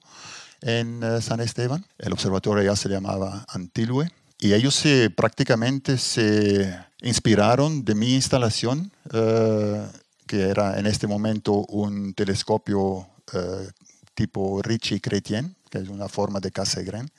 en 0.62 1.03
eh, 1.03 1.21
San 1.21 1.40
Esteban. 1.40 1.85
El 1.99 2.12
observatorio 2.12 2.62
ya 2.62 2.77
se 2.77 2.88
llamaba 2.88 3.44
Antilue. 3.49 4.11
Y 4.38 4.53
ellos 4.53 4.75
se, 4.75 5.11
prácticamente 5.11 5.99
se 5.99 6.79
inspiraron 7.03 7.85
de 7.85 7.94
mi 7.94 8.14
instalación, 8.14 8.92
eh, 9.12 9.87
que 10.27 10.42
era 10.42 10.79
en 10.79 10.87
este 10.87 11.07
momento 11.07 11.53
un 11.53 12.14
telescopio 12.14 13.09
eh, 13.33 13.68
tipo 14.14 14.62
Ricci 14.62 15.01
Chrétien, 15.01 15.57
que 15.71 15.79
es 15.79 15.88
una 15.88 16.09
forma 16.09 16.38
de 16.40 16.53
Cassegrain 16.53 17.11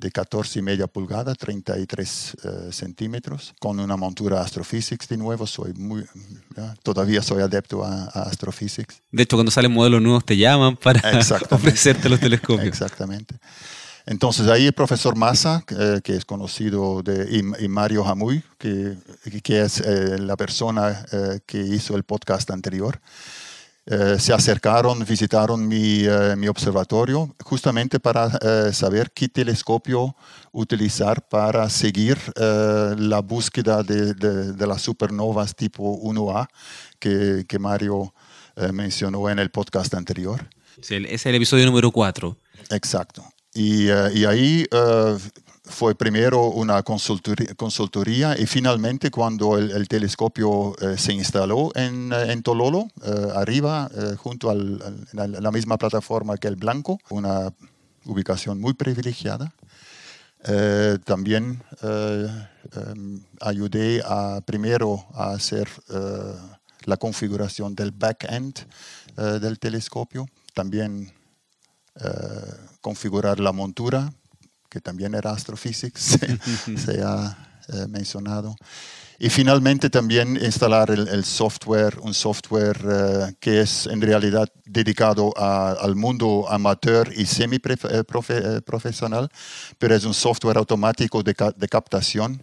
de 0.00 0.10
14 0.10 0.58
y 0.58 0.62
media 0.62 0.86
pulgada, 0.86 1.34
33 1.34 2.36
uh, 2.42 2.72
centímetros, 2.72 3.54
con 3.60 3.78
una 3.78 3.96
montura 3.96 4.40
Astrophysics 4.40 5.08
de 5.08 5.16
nuevo. 5.16 5.46
Soy 5.46 5.72
muy, 5.74 6.04
todavía 6.82 7.22
soy 7.22 7.42
adepto 7.42 7.84
a, 7.84 8.04
a, 8.04 8.22
Astrophysics. 8.22 9.02
De 9.12 9.22
hecho, 9.22 9.36
cuando 9.36 9.50
salen 9.50 9.72
modelos 9.72 10.00
nuevos 10.02 10.24
te 10.24 10.36
llaman 10.36 10.76
para 10.76 11.00
ofrecerte 11.50 12.08
los 12.08 12.18
telescopios. 12.18 12.66
Exactamente. 12.66 13.36
Entonces 14.06 14.48
ahí 14.48 14.66
el 14.66 14.72
profesor 14.72 15.16
Massa, 15.16 15.64
eh, 15.68 16.00
que 16.02 16.16
es 16.16 16.24
conocido, 16.24 17.02
de, 17.02 17.28
y, 17.60 17.68
Mario 17.68 18.02
Jamuy, 18.02 18.42
que, 18.58 18.96
que 19.42 19.62
es 19.62 19.80
eh, 19.80 20.18
la 20.18 20.36
persona 20.36 21.06
eh, 21.12 21.40
que 21.46 21.58
hizo 21.58 21.96
el 21.96 22.02
podcast 22.02 22.50
anterior, 22.50 23.00
se 24.18 24.32
acercaron, 24.32 25.04
visitaron 25.04 25.66
mi, 25.66 26.04
mi 26.36 26.48
observatorio 26.48 27.34
justamente 27.42 27.98
para 27.98 28.72
saber 28.72 29.10
qué 29.10 29.28
telescopio 29.28 30.14
utilizar 30.52 31.26
para 31.28 31.68
seguir 31.68 32.16
la 32.36 33.20
búsqueda 33.20 33.82
de, 33.82 34.14
de, 34.14 34.66
las 34.66 34.82
supernovas 34.82 35.56
tipo 35.56 36.00
1A 36.02 36.48
que, 37.00 37.44
que 37.48 37.58
Mario 37.58 38.14
mencionó 38.72 39.28
en 39.28 39.40
el 39.40 39.50
podcast 39.50 39.92
anterior. 39.94 40.48
Sí, 40.80 41.04
es 41.08 41.26
el 41.26 41.34
episodio 41.34 41.66
número 41.66 41.90
4. 41.90 42.36
Exacto. 42.70 43.24
Y, 43.54 43.88
eh, 43.88 44.10
y 44.14 44.24
ahí 44.24 44.66
fue 45.70 45.94
primero 45.94 46.48
una 46.48 46.82
consultoría, 46.82 47.54
consultoría, 47.54 48.38
y 48.38 48.46
finalmente 48.46 49.10
cuando 49.10 49.56
el, 49.56 49.70
el 49.70 49.88
telescopio 49.88 50.50
uh, 50.50 50.76
se 50.98 51.12
instaló 51.14 51.70
en, 51.74 52.12
en 52.12 52.42
Tololo, 52.42 52.88
arriba, 53.34 53.88
junto 54.18 54.50
a 54.50 54.54
la 54.54 55.50
misma 55.50 55.78
plataforma 55.78 56.36
que 56.36 56.48
el 56.48 56.56
Blanco, 56.56 56.98
una 57.08 57.52
ubicación 58.04 58.60
muy 58.60 58.74
privilegiada. 58.74 59.52
también 61.04 61.62
um, 61.82 63.20
ayudé 63.40 64.02
a, 64.04 64.40
primero 64.44 65.06
a 65.14 65.32
hacer 65.32 65.68
la 66.84 66.96
configuración 66.96 67.74
del 67.74 67.92
back-end 67.92 68.66
del 69.16 69.58
telescopio. 69.58 70.26
También 70.54 71.12
eh, 71.96 72.08
configurar 72.80 73.40
la 73.40 73.52
montura, 73.52 74.12
que 74.70 74.80
también 74.80 75.14
era 75.14 75.32
Astrophysics, 75.32 76.00
se, 76.76 77.02
ha 77.02 77.36
eh, 77.68 77.86
mencionado. 77.88 78.56
Y 79.18 79.28
finalmente 79.28 79.90
también 79.90 80.38
instalar 80.42 80.90
el, 80.90 81.24
software, 81.24 81.98
un 82.00 82.14
software 82.14 82.80
eh, 82.88 83.34
que 83.38 83.60
es 83.60 83.86
en 83.86 84.00
realidad 84.00 84.48
dedicado 84.64 85.34
al 85.36 85.94
mundo 85.94 86.46
amateur 86.48 87.12
y 87.14 87.26
semi-profesional, 87.26 89.28
pero 89.78 89.94
es 89.94 90.04
un 90.04 90.14
software 90.14 90.56
automático 90.56 91.22
de, 91.22 91.34
de 91.54 91.68
captación 91.68 92.42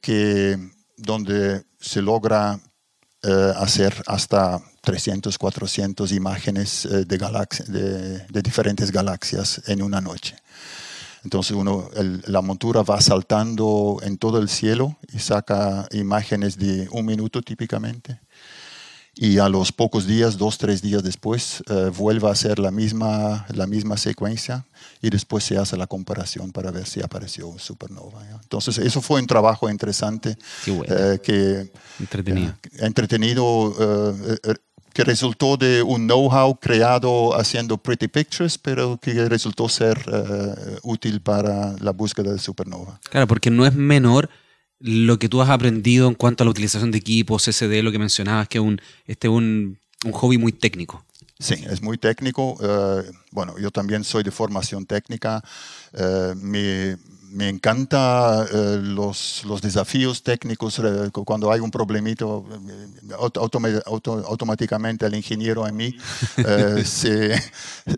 que, 0.00 0.56
donde 0.96 1.64
se 1.78 2.00
logra 2.00 2.58
hacer 3.56 4.02
hasta 4.06 4.62
300, 4.82 5.36
400 5.36 6.12
imágenes 6.12 6.86
eh, 6.86 7.04
de, 7.04 8.26
de, 8.28 8.42
diferentes 8.42 8.90
galaxias 8.90 9.62
en 9.66 9.82
una 9.82 10.00
noche. 10.00 10.36
Entonces 11.24 11.56
uno, 11.56 11.90
la 12.26 12.40
montura 12.40 12.82
va 12.82 13.00
saltando 13.00 13.98
en 14.02 14.16
todo 14.16 14.38
el 14.38 14.48
cielo 14.48 14.96
y 15.12 15.18
saca 15.18 15.86
imágenes 15.92 16.56
de 16.56 16.88
un 16.92 17.06
minuto 17.06 17.42
típicamente. 17.42 18.20
Y 19.14 19.38
a 19.38 19.48
los 19.48 19.72
pocos 19.72 20.06
días, 20.06 20.38
dos, 20.38 20.56
tres 20.56 20.80
días 20.80 21.02
después, 21.02 21.62
eh, 21.68 21.90
vuelve 21.94 22.28
a 22.28 22.30
hacer 22.30 22.58
la 22.58 22.70
misma, 22.70 23.44
la 23.52 23.66
misma 23.66 23.96
secuencia 23.96 24.64
y 25.02 25.10
después 25.10 25.44
se 25.44 25.58
hace 25.58 25.76
la 25.76 25.86
comparación 25.86 26.52
para 26.52 26.70
ver 26.70 26.86
si 26.86 27.02
apareció 27.02 27.58
supernova. 27.58 28.24
Entonces 28.42 28.78
eso 28.78 29.02
fue 29.02 29.20
un 29.20 29.26
trabajo 29.26 29.68
interesante. 29.68 30.38
Eh, 30.66 31.18
que, 31.22 31.70
entretenido. 31.98 32.54
entretenido 32.78 33.74
que 34.92 35.04
resultó 35.04 35.56
de 35.56 35.82
un 35.82 36.06
know-how 36.06 36.58
creado 36.58 37.38
haciendo 37.38 37.78
pretty 37.78 38.08
pictures, 38.08 38.58
pero 38.58 38.98
que 39.00 39.28
resultó 39.28 39.68
ser 39.68 39.98
eh, 40.12 40.78
útil 40.82 41.20
para 41.20 41.76
la 41.80 41.92
búsqueda 41.92 42.32
de 42.32 42.38
supernova. 42.38 43.00
Claro, 43.10 43.26
porque 43.26 43.50
no 43.50 43.66
es 43.66 43.74
menor 43.74 44.30
lo 44.80 45.18
que 45.18 45.28
tú 45.28 45.42
has 45.42 45.50
aprendido 45.50 46.08
en 46.08 46.14
cuanto 46.14 46.42
a 46.42 46.46
la 46.46 46.50
utilización 46.50 46.90
de 46.90 46.98
equipos, 46.98 47.44
SD, 47.44 47.82
lo 47.82 47.92
que 47.92 47.98
mencionabas, 47.98 48.48
que 48.48 48.58
es 48.58 48.64
un, 48.64 48.80
este 49.06 49.28
un, 49.28 49.78
un 50.04 50.12
hobby 50.12 50.38
muy 50.38 50.52
técnico. 50.52 51.04
Sí, 51.40 51.54
es 51.68 51.80
muy 51.82 51.96
técnico. 51.96 52.58
Eh, 52.62 53.10
bueno, 53.30 53.58
yo 53.58 53.70
también 53.70 54.04
soy 54.04 54.22
de 54.22 54.30
formación 54.30 54.84
técnica. 54.84 55.42
Eh, 55.94 56.34
mi, 56.36 56.94
me 57.30 57.48
encanta 57.48 58.46
eh, 58.52 58.78
los, 58.82 59.44
los, 59.44 59.62
desafíos 59.62 60.22
técnicos. 60.22 60.78
Eh, 60.78 61.10
cuando 61.12 61.52
hay 61.52 61.60
un 61.60 61.70
problemito, 61.70 62.44
eh, 63.08 63.80
automáticamente 63.86 65.06
el 65.06 65.14
ingeniero 65.14 65.66
en 65.66 65.76
mí 65.76 65.96
se 66.84 67.40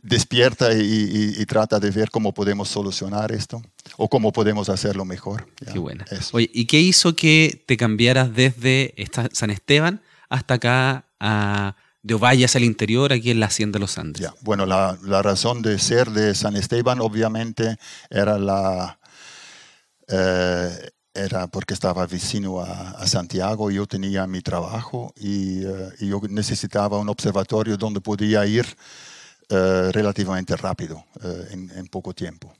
despierta 0.02 0.72
y, 0.74 1.44
trata 1.46 1.80
de 1.80 1.90
ver 1.90 2.10
cómo 2.10 2.32
podemos 2.32 2.68
solucionar 2.68 3.32
esto 3.32 3.60
o 3.96 4.08
cómo 4.08 4.32
podemos 4.32 4.68
hacerlo 4.68 5.04
mejor. 5.04 5.46
Qué 5.72 5.78
buena. 5.78 6.04
Oye, 6.32 6.50
¿y 6.52 6.66
qué 6.66 6.80
hizo 6.80 7.14
que 7.14 7.64
te 7.66 7.76
cambiaras 7.76 8.34
desde 8.34 8.94
San 9.32 9.50
Esteban 9.50 10.02
hasta 10.28 10.54
acá 10.54 11.06
a 11.20 11.76
de 12.02 12.14
Ovalles 12.14 12.56
al 12.56 12.64
interior, 12.64 13.12
aquí 13.12 13.30
en 13.30 13.40
la 13.40 13.46
Hacienda 13.46 13.76
de 13.76 13.80
los 13.80 13.98
Andes? 13.98 14.26
Bueno, 14.40 14.66
la, 14.66 14.98
la 15.02 15.22
razón 15.22 15.62
de 15.62 15.78
ser 15.78 16.10
de 16.10 16.34
San 16.34 16.56
Esteban 16.56 17.00
obviamente 17.00 17.76
era 18.10 18.38
la 18.38 18.98
eh, 20.12 20.90
era 21.14 21.46
porque 21.46 21.74
estaba 21.74 22.06
vecino 22.06 22.60
a, 22.60 23.06
Santiago, 23.06 23.70
yo 23.70 23.86
tenía 23.86 24.26
mi 24.26 24.40
trabajo 24.40 25.12
y, 25.16 25.62
eh, 25.62 25.90
yo 26.00 26.20
necesitaba 26.28 26.98
un 26.98 27.08
observatorio 27.10 27.76
donde 27.76 28.00
podía 28.00 28.46
ir 28.46 28.66
eh, 29.50 29.90
relativamente 29.92 30.56
rápido, 30.56 31.04
en, 31.50 31.86
poco 31.88 32.14
tiempo. 32.14 32.54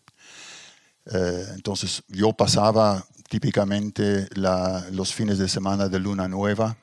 entonces 1.57 2.03
yo 2.09 2.33
pasaba 2.35 3.03
típicamente 3.29 4.29
los 4.91 5.15
fines 5.15 5.39
de 5.39 5.49
semana 5.49 5.89
de 5.89 5.99
luna 5.99 6.29
nueva 6.29 6.77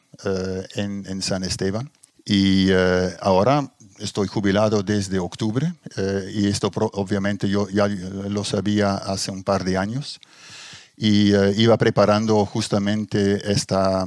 en, 0.75 1.21
San 1.21 1.43
Esteban 1.43 1.91
y 2.25 2.71
ahora 3.21 3.71
estoy 3.99 4.27
jubilado 4.27 4.81
desde 4.81 5.19
octubre 5.19 5.71
y 6.33 6.47
esto 6.47 6.71
obviamente 6.93 7.47
yo 7.47 7.69
ya 7.69 7.87
lo 7.87 8.43
sabía 8.43 8.95
hace 8.95 9.29
un 9.29 9.43
par 9.43 9.63
de 9.63 9.77
años 9.77 10.19
y 10.99 11.33
eh, 11.33 11.53
iba 11.55 11.77
preparando 11.77 12.45
justamente 12.45 13.49
esta, 13.49 14.05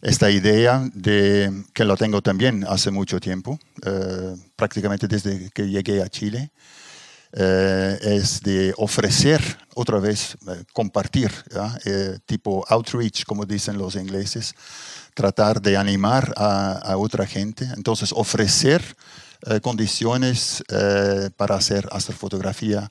esta 0.00 0.30
idea 0.30 0.88
de 0.94 1.52
que 1.74 1.84
lo 1.84 1.94
tengo 1.94 2.22
también 2.22 2.64
hace 2.66 2.90
mucho 2.90 3.20
tiempo, 3.20 3.58
eh, 3.84 4.34
prácticamente 4.56 5.06
desde 5.06 5.50
que 5.50 5.68
llegué 5.68 6.02
a 6.02 6.08
Chile, 6.08 6.50
eh, 7.32 7.98
es 8.00 8.40
de 8.40 8.72
ofrecer 8.78 9.42
otra 9.74 9.98
vez, 9.98 10.38
compartir, 10.72 11.30
tipo 12.24 12.64
outreach, 12.70 13.24
como 13.26 13.44
dicen 13.44 13.76
los 13.76 13.94
ingleses, 13.94 14.54
tratar 15.12 15.60
de 15.60 15.76
animar 15.76 16.32
a, 16.38 16.78
a 16.78 16.96
otra 16.96 17.26
gente. 17.26 17.68
Entonces, 17.76 18.10
ofrecer 18.12 18.82
condiciones 19.62 20.64
para 21.36 21.54
hacer 21.54 21.88
astrofotografía 21.92 22.90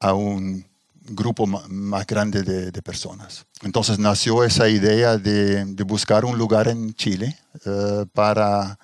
a 0.00 0.14
un 0.14 0.64
grupo 1.04 1.46
más 1.46 2.06
grande 2.06 2.42
de, 2.42 2.82
personas. 2.82 3.46
Entonces 3.62 3.98
nació 3.98 4.44
esa 4.44 4.68
idea 4.68 5.16
de, 5.16 5.64
buscar 5.84 6.24
un 6.24 6.38
lugar 6.38 6.68
en 6.68 6.94
Chile 6.94 7.36
eh, 7.64 8.04
para 8.12 8.78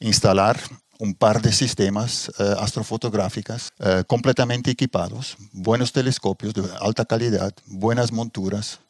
instalar 0.00 0.58
un 0.98 1.14
par 1.14 1.40
de 1.40 1.50
sistemas 1.50 2.30
uh, 2.38 2.60
astrofotográficas 2.60 3.70
eh, 3.78 4.04
completamente 4.06 4.70
equipados, 4.70 5.36
buenos 5.50 5.92
telescopios 5.92 6.52
de 6.52 6.62
alta 6.78 7.06
calidad, 7.06 7.54
buenas 7.64 8.12
monturas 8.12 8.80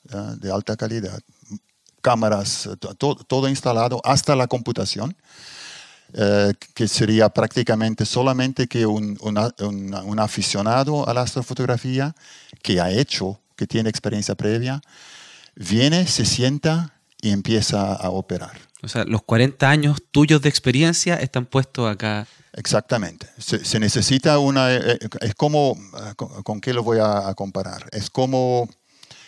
de 0.41 0.51
alta 0.51 0.77
calidad, 0.77 1.21
cámaras, 2.01 2.69
todo 2.99 3.49
instalado 3.49 4.01
hasta 4.03 4.35
la 4.35 4.49
computación 4.49 5.15
eh, 6.15 6.53
que 6.75 6.89
sería 6.89 7.29
prácticamente 7.29 8.05
solamente 8.05 8.67
que 8.67 8.87
un, 8.87 9.19
un, 9.21 10.19
aficionado 10.19 11.09
a 11.09 11.15
la 11.15 11.23
astrofotografía 11.23 12.15
que 12.63 12.81
ha 12.81 12.91
hecho, 12.91 13.41
que 13.57 13.67
tiene 13.67 13.91
experiencia 13.91 14.35
previa, 14.35 14.81
viene, 15.55 16.07
se 16.07 16.25
sienta 16.25 16.95
y 17.21 17.31
empieza 17.31 17.95
a 17.95 18.11
operar. 18.11 18.59
O 18.83 18.89
sea, 18.89 19.05
los 19.05 19.23
40 19.23 19.69
años 19.69 20.03
tuyos 20.11 20.41
de 20.43 20.49
experiencia 20.49 21.17
están 21.17 21.47
puestos 21.47 21.91
acá. 21.91 22.27
Exactamente. 22.55 23.29
Se, 23.39 23.79
necesita 23.79 24.39
una... 24.39 24.75
Eh, 24.75 24.99
eh, 25.01 25.09
es 25.21 25.35
como... 25.35 25.77
¿Con 26.17 26.61
qué 26.61 26.73
lo 26.73 26.83
voy 26.83 26.99
a, 27.01 27.33
comparar? 27.35 27.89
Es 27.93 28.11
como 28.11 28.69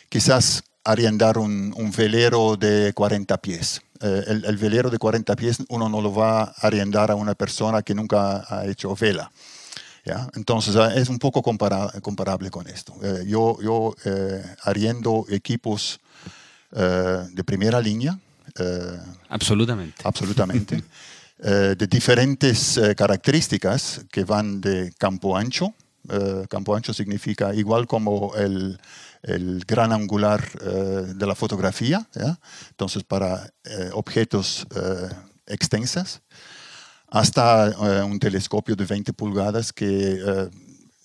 quizás 0.09 0.65
arrendar 0.85 1.39
un, 1.39 1.73
un 1.77 1.93
velero 1.93 2.57
de 2.57 2.93
40 2.93 3.37
pies 3.39 3.83
eh, 4.03 4.25
el, 4.27 4.57
velero 4.57 4.91
de 4.91 4.99
40 4.99 5.37
pies 5.37 5.59
uno 5.69 5.89
no 5.89 6.01
lo 6.01 6.13
va 6.13 6.43
a 6.43 6.55
arrendar 6.61 7.11
a 7.11 7.15
una 7.15 7.35
persona 7.35 7.83
que 7.83 7.95
nunca 7.95 8.45
ha 8.49 8.67
hecho 8.67 8.95
vela. 8.97 9.31
¿ya? 10.05 10.29
Entonces 10.35 10.77
ah, 10.77 10.95
es 10.95 11.09
un 11.09 11.19
poco 11.19 11.43
comparable 11.43 12.51
con 12.51 12.67
esto. 12.67 12.95
Eh, 13.03 13.25
yo 13.27 13.59
yo 13.63 13.95
eh, 14.05 14.43
arriendo 14.65 15.25
equipos 15.29 16.01
de 16.71 17.45
primera 17.45 17.81
línea. 17.81 18.19
absolutamente. 19.29 20.03
Absolutamente. 20.05 20.83
de 21.37 21.87
diferentes 21.87 22.81
características 22.97 24.01
que 24.11 24.25
van 24.25 24.61
de 24.61 24.95
campo 24.97 25.37
ancho, 25.37 25.75
Eh, 26.09 26.47
campo 26.49 26.75
ancho 26.75 26.93
significa 26.93 27.55
igual 27.55 27.87
como 27.87 28.35
el, 28.35 28.79
el 29.23 29.65
gran 29.67 29.93
angular 29.93 30.47
eh, 30.61 31.13
de 31.15 31.27
la 31.27 31.35
fotografía, 31.35 32.09
entonces 32.71 33.05
para 33.05 33.53
eh, 33.65 33.91
objetos 33.93 34.67
extensas, 35.47 36.23
hasta 37.09 37.77
un 38.05 38.19
telescopio 38.19 38.75
de 38.75 38.87
20 38.87 39.13
pulgadas 39.13 39.71
que 39.71 40.49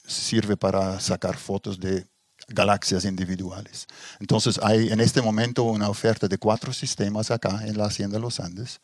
sirve 0.07 0.55
para 0.55 1.01
sacar 1.01 1.35
fotos 1.35 1.77
de 1.79 2.07
galaxias 2.47 3.05
individuales. 3.05 3.87
Entonces 4.19 4.59
hay 4.63 4.89
en 4.89 5.01
este 5.01 5.21
momento 5.21 5.63
una 5.63 5.89
oferta 5.89 6.27
de 6.27 6.37
cuatro 6.37 6.71
sistemas 6.71 7.29
acá 7.29 7.61
en 7.65 7.77
la 7.77 7.85
Hacienda 7.85 8.19
los 8.19 8.39
Andes 8.39 8.79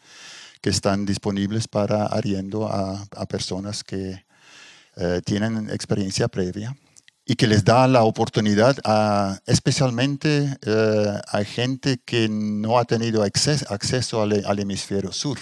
que 0.62 0.70
están 0.70 1.06
disponibles 1.06 1.68
para 1.68 2.06
arriendo 2.06 2.68
a, 2.68 3.06
personas 3.28 3.84
que 3.84 4.26
eh, 4.96 5.22
tienen 5.26 5.70
experiencia 5.70 6.28
previa 6.28 6.76
y 7.26 7.36
que 7.36 7.48
les 7.48 7.64
da 7.64 7.88
la 7.88 8.04
oportunidad 8.04 8.78
a, 8.84 9.40
especialmente 9.46 10.58
eh, 10.66 11.22
a 11.28 11.44
gente 11.44 12.00
que 12.04 12.28
no 12.30 12.78
ha 12.78 12.86
tenido 12.86 13.24
acceso 13.24 14.22
al, 14.22 14.44
al 14.46 14.60
hemisferio 14.60 15.12
sur. 15.12 15.38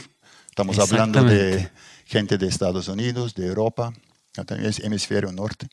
Estamos 0.49 0.77
hablando 0.79 1.23
de 1.23 1.69
gente 2.05 2.38
de 2.38 2.47
Estados 2.47 2.88
Unidos, 2.88 3.34
de 3.34 3.47
Europa, 3.47 3.93
también 4.45 4.71
hemisferio 4.84 5.32
norte 5.32 5.67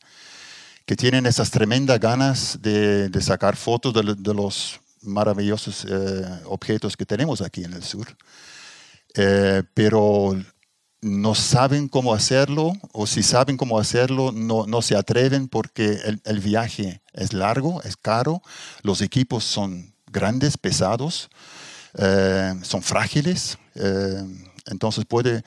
que 0.89 0.95
tienen 0.95 1.27
esas 1.27 1.51
tremendas 1.51 1.99
ganas 1.99 2.57
de, 2.63 3.11
sacar 3.21 3.55
fotos 3.55 3.93
de, 3.93 4.33
los 4.33 4.79
maravillosos 5.03 5.85
eh, 5.87 6.25
objetos 6.45 6.97
que 6.97 7.05
tenemos 7.05 7.41
aquí 7.41 7.63
en 7.63 7.73
el 7.73 7.83
sur, 7.83 8.07
eh, 9.13 9.61
pero 9.75 10.35
no 11.01 11.35
saben 11.35 11.87
cómo 11.87 12.13
hacerlo 12.13 12.73
o 12.91 13.07
si 13.07 13.23
saben 13.23 13.57
cómo 13.57 13.79
hacerlo 13.79 14.31
no, 14.31 14.65
no 14.67 14.81
se 14.81 14.95
atreven 14.95 15.47
porque 15.47 15.99
el, 16.25 16.39
viaje 16.39 17.01
es 17.13 17.33
largo, 17.33 17.81
es 17.83 17.95
caro, 17.95 18.41
los 18.81 19.01
equipos 19.01 19.43
son 19.43 19.93
grandes, 20.11 20.57
pesados, 20.57 21.29
eh, 21.97 22.53
son 22.63 22.81
frágiles, 22.81 23.57
entonces 24.65 25.05
puede, 25.05 25.43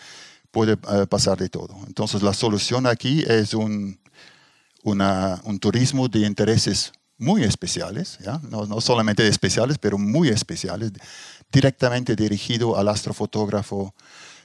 puede 0.50 0.76
pasar 1.06 1.38
de 1.38 1.48
todo. 1.48 1.76
Entonces 1.86 2.22
la 2.22 2.32
solución 2.32 2.86
aquí 2.86 3.24
es 3.26 3.52
un 3.52 3.98
un 4.84 5.58
turismo 5.60 6.08
de 6.08 6.20
intereses 6.20 6.92
muy 7.18 7.44
especiales, 7.44 8.18
No, 8.50 8.66
no, 8.66 8.80
solamente 8.80 9.26
especiales, 9.28 9.78
pero 9.78 9.96
muy 9.96 10.28
especiales, 10.28 10.92
directamente 11.52 12.16
dirigido 12.16 12.76
al 12.76 12.88
astrofotógrafo, 12.88 13.94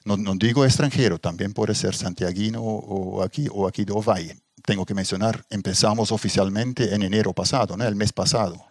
no, 0.08 0.18
no, 0.18 0.36
digo 0.36 0.66
extranjero, 0.66 1.20
también 1.20 1.53
puede 1.53 1.76
ser 1.76 1.93
santiaguino 1.93 2.62
o 2.64 3.22
aquí, 3.22 3.47
o 3.51 3.68
aquí 3.68 3.84
de 3.84 3.91
Ovalle 3.91 4.47
tengo 4.68 4.86
que 4.86 4.93
mencionar, 4.93 5.45
empezamos 5.49 6.11
oficialmente 6.11 6.93
en 6.93 7.01
enero 7.01 7.32
pasado, 7.32 7.78
el 7.80 7.95
mes 7.95 8.11
pasado. 8.11 8.65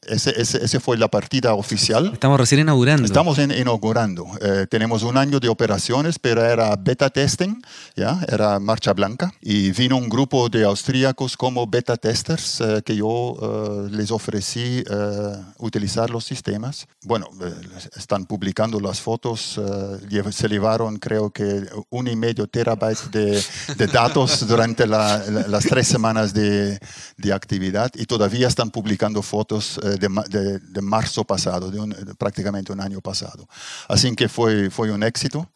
Ese, 0.00 0.30
ese, 0.40 0.80
fue 0.80 0.96
la 0.96 1.08
partida 1.08 1.52
oficial. 1.52 2.10
Estamos 2.14 2.40
recién 2.40 2.62
inaugurando. 2.62 3.04
Estamos 3.04 3.36
inaugurando. 3.38 4.26
Eh, 4.40 4.66
tenemos 4.70 5.02
un 5.02 5.18
año 5.18 5.38
de 5.40 5.50
operaciones, 5.50 6.18
pero 6.18 6.42
era 6.42 6.74
beta 6.76 7.10
testing, 7.10 7.60
¿ya? 7.94 8.18
era 8.28 8.58
marcha 8.60 8.94
blanca. 8.94 9.34
Y 9.42 9.72
vino 9.72 9.98
un 9.98 10.08
grupo 10.08 10.48
de 10.48 10.64
austríacos 10.64 11.36
como 11.36 11.66
beta 11.66 11.98
testers 11.98 12.62
eh, 12.62 12.82
que 12.82 12.96
yo 12.96 13.36
eh, 13.42 13.90
les 13.90 14.10
ofrecí 14.10 14.82
utilizar 15.58 16.08
los 16.08 16.24
sistemas. 16.24 16.86
Bueno, 17.02 17.28
están 17.94 18.24
publicando 18.24 18.80
las 18.80 19.02
fotos. 19.02 19.60
se 20.30 20.48
llevaron 20.48 20.96
creo 20.96 21.28
que 21.28 21.66
un 21.90 22.08
y 22.08 22.16
medio 22.16 22.46
terabyte 22.46 23.10
de, 23.10 23.44
de 23.76 23.86
datos 23.86 24.46
durante 24.48 24.86
la 24.86 25.22
las 25.48 25.64
tres 25.64 25.86
semanas 25.88 26.34
de, 26.34 26.78
de, 27.16 27.32
actividad 27.32 27.90
y 27.94 28.06
todavía 28.06 28.48
están 28.48 28.70
publicando 28.70 29.22
fotos 29.22 29.78
eh, 29.82 29.96
de, 29.98 30.58
de, 30.58 30.82
marzo 30.82 31.24
pasado, 31.24 31.70
de, 31.70 32.14
prácticamente 32.14 32.72
un 32.72 32.80
año 32.80 33.00
pasado. 33.00 33.48
Así 33.88 34.14
que 34.14 34.28
fue, 34.28 34.70
fue 34.70 34.90
un 34.90 35.02
éxito. 35.02 35.50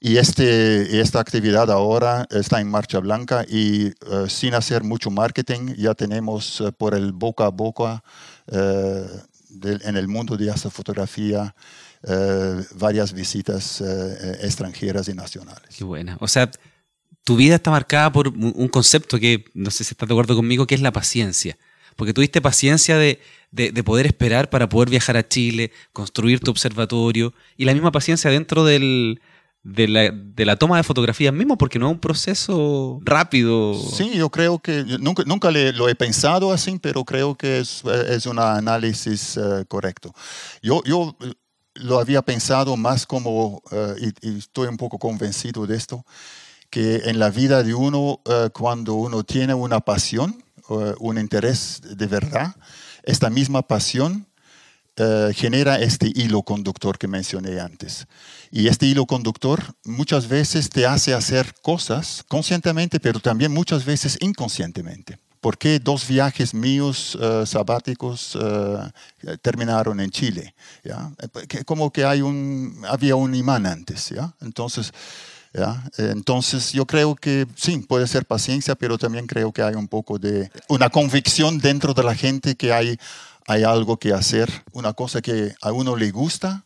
Y 0.00 0.16
este, 0.16 1.00
esta 1.00 1.20
actividad 1.20 1.70
ahora 1.70 2.26
está 2.30 2.60
en 2.60 2.68
marcha 2.68 2.98
blanca 2.98 3.44
y 3.48 3.86
eh, 3.86 3.92
sin 4.28 4.54
hacer 4.54 4.82
mucho 4.82 5.10
marketing 5.10 5.74
ya 5.76 5.94
tenemos 5.94 6.60
eh, 6.60 6.72
por 6.72 6.94
el 6.94 7.12
boca 7.12 7.46
a 7.46 7.50
boca 7.50 8.02
en 8.48 9.96
el 9.96 10.08
mundo 10.08 10.36
de 10.36 10.50
esta 10.50 10.68
fotografía 10.70 11.54
varias 12.74 13.12
visitas 13.12 13.80
extranjeras 14.42 15.06
y 15.06 15.14
nacionales. 15.14 15.76
Qué 15.76 15.84
buena. 15.84 16.16
O 16.20 16.26
sea, 16.26 16.50
tu 17.24 17.36
vida 17.36 17.56
está 17.56 17.70
marcada 17.70 18.12
por 18.12 18.28
un 18.28 18.68
concepto 18.68 19.18
que, 19.18 19.44
no 19.54 19.70
sé 19.70 19.84
si 19.84 19.92
estás 19.92 20.08
de 20.08 20.14
acuerdo 20.14 20.34
conmigo, 20.34 20.66
que 20.66 20.74
es 20.74 20.80
la 20.80 20.92
paciencia. 20.92 21.56
Porque 21.96 22.14
tuviste 22.14 22.40
paciencia 22.40 22.96
de, 22.96 23.20
poder 23.84 24.06
esperar 24.06 24.50
para 24.50 24.68
poder 24.68 24.90
viajar 24.90 25.16
a 25.16 25.26
Chile, 25.26 25.72
construir 25.92 26.40
tu 26.40 26.50
observatorio 26.50 27.34
y 27.56 27.64
la 27.64 27.74
misma 27.74 27.92
paciencia 27.92 28.30
dentro 28.30 28.64
de, 28.64 29.18
la, 29.62 30.56
toma 30.56 30.78
de 30.78 30.82
fotografías 30.82 31.34
mismo, 31.34 31.58
porque 31.58 31.78
no 31.78 31.88
es 31.88 31.92
un 31.92 32.00
proceso 32.00 33.00
rápido. 33.04 33.74
Sí, 33.74 34.12
yo 34.14 34.30
creo 34.30 34.58
que, 34.58 34.84
nunca, 35.00 35.22
nunca 35.26 35.50
lo 35.50 35.88
he 35.88 35.94
pensado 35.94 36.52
así, 36.52 36.78
pero 36.80 37.04
creo 37.04 37.34
que 37.34 37.60
es, 37.60 37.84
un 38.26 38.38
análisis 38.38 39.36
eh, 39.36 39.64
correcto. 39.68 40.14
Yo, 40.62 40.82
yo 40.84 41.16
eh, 41.20 41.32
lo 41.74 41.98
había 41.98 42.22
pensado 42.22 42.76
más 42.76 43.06
como, 43.06 43.62
eh, 43.70 44.12
y, 44.22 44.38
estoy 44.38 44.68
un 44.68 44.76
poco 44.76 44.98
convencido 44.98 45.66
de 45.66 45.76
esto, 45.76 46.04
que 46.72 47.02
en 47.04 47.18
la 47.18 47.28
vida 47.28 47.62
de 47.62 47.74
uno, 47.74 48.22
eh, 48.24 48.48
cuando 48.50 48.94
uno 48.94 49.24
tiene 49.24 49.52
una 49.52 49.80
pasión, 49.80 50.42
uh, 50.70 50.94
un 51.00 51.18
interés 51.18 51.82
de 51.82 52.06
verdad, 52.06 52.56
esta 53.02 53.28
misma 53.28 53.60
pasión 53.60 54.26
eh, 54.96 55.32
genera 55.34 55.78
este 55.78 56.10
hilo 56.14 56.42
conductor 56.42 56.96
que 56.96 57.08
mencioné 57.08 57.60
antes. 57.60 58.06
Y 58.50 58.68
este 58.68 58.86
hilo 58.86 59.04
conductor 59.04 59.60
muchas 59.84 60.28
veces 60.28 60.70
te 60.70 60.86
hace 60.86 61.12
hacer 61.12 61.52
cosas 61.60 62.24
conscientemente, 62.26 63.00
pero 63.00 63.20
también 63.20 63.52
muchas 63.52 63.84
veces 63.84 64.16
inconscientemente. 64.22 65.18
¿Por 65.42 65.58
qué 65.58 65.78
dos 65.78 66.08
viajes 66.08 66.54
míos 66.54 67.18
sabáticos 67.46 68.38
terminaron 69.42 69.98
en 69.98 70.10
Chile? 70.10 70.54
¿ya? 70.84 71.10
Como 71.66 71.92
que 71.92 72.04
hay 72.04 72.22
un, 72.22 72.80
había 72.88 73.16
un 73.16 73.34
imán 73.34 73.66
antes. 73.66 74.10
¿ya? 74.10 74.32
Entonces, 74.40 74.92
entonces 75.98 76.72
yo 76.72 76.86
creo 76.86 77.14
que 77.14 77.46
sí, 77.56 77.78
puede 77.78 78.06
ser 78.06 78.24
paciencia, 78.24 78.74
pero 78.74 78.96
también 78.98 79.26
creo 79.26 79.52
que 79.52 79.62
hay 79.62 79.74
un 79.74 79.88
poco 79.88 80.18
de 80.18 80.50
una 80.68 80.88
convicción 80.88 81.58
dentro 81.58 81.94
de 81.94 82.02
la 82.02 82.14
gente 82.14 82.54
que 82.54 82.72
hay, 82.72 82.98
hay 83.46 83.62
algo 83.62 83.98
que 83.98 84.12
hacer, 84.12 84.50
una 84.72 84.94
cosa 84.94 85.20
que 85.20 85.54
a 85.60 85.72
uno 85.72 85.96
le 85.96 86.10
gusta 86.10 86.64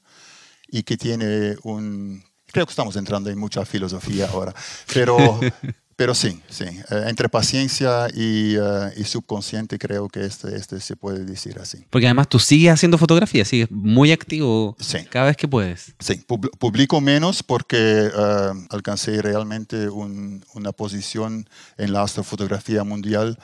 y 0.69 0.83
que 0.83 0.97
tiene 0.97 1.57
un... 1.63 2.25
Creo 2.47 2.65
que 2.65 2.71
estamos 2.71 2.97
entrando 2.97 3.29
en 3.29 3.39
mucha 3.39 3.65
filosofía 3.65 4.29
ahora, 4.29 4.55
pero 4.93 5.17
Pero 5.97 6.15
sí, 6.15 6.43
sí, 6.51 6.65
eh, 6.65 7.05
entre 7.07 7.31
paciencia 7.31 8.09
y, 8.15 8.55
eh, 8.55 8.93
y, 8.99 9.05
subconsciente 9.05 9.79
creo 9.79 10.09
que 10.11 10.27
este, 10.27 10.55
este 10.55 10.79
se 10.79 10.95
puede 10.95 11.25
decir 11.25 11.59
así. 11.59 11.87
Porque 11.89 12.07
además 12.07 12.29
tú 12.29 12.39
sigues 12.39 12.71
haciendo 12.71 12.99
fotografía, 12.99 13.47
sigues 13.47 13.71
muy 13.71 14.13
activo 14.13 14.77
cada 15.09 15.27
vez 15.27 15.39
que 15.39 15.49
puedes. 15.49 15.95
Sí, 15.99 16.23
publico 16.59 17.01
menos 17.01 17.43
porque 17.43 17.79
eh, 17.79 18.53
alcancé 18.69 19.23
realmente 19.23 19.89
una 19.89 20.73
posición 20.73 21.49
en 21.79 21.95
la 21.95 22.03
astrofotografía 22.03 22.85
mundial 22.85 23.39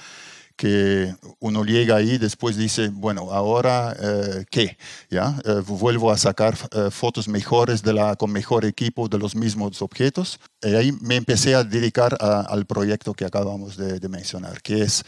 que 0.63 1.13
uno 1.41 1.65
llega 1.65 1.97
ahí, 1.97 2.19
después 2.19 2.57
dice, 2.57 2.89
bueno, 2.89 3.33
ahora 3.33 3.97
eh, 4.01 4.45
qué, 4.49 4.79
¿ya? 5.11 5.37
Eh, 5.45 5.61
vuelvo 5.67 6.13
a 6.13 6.17
sacar 6.17 6.57
eh, 6.71 6.89
fotos 6.93 7.27
mejores 7.27 7.83
de 7.83 7.93
la, 7.93 8.15
con 8.15 8.31
mejor 8.31 8.65
equipo 8.65 9.09
de 9.09 9.19
los 9.19 9.35
mismos 9.35 9.83
objetos. 9.83 10.39
Y 10.63 10.77
ahí 10.77 10.93
me 11.01 11.17
empecé 11.17 11.57
a 11.57 11.65
dedicar 11.65 12.17
al 12.21 12.65
proyecto 12.65 13.13
que 13.13 13.25
acabamos 13.25 13.77
de, 13.77 14.09
mencionar, 14.09 14.63
que 14.63 14.83
es 14.83 15.03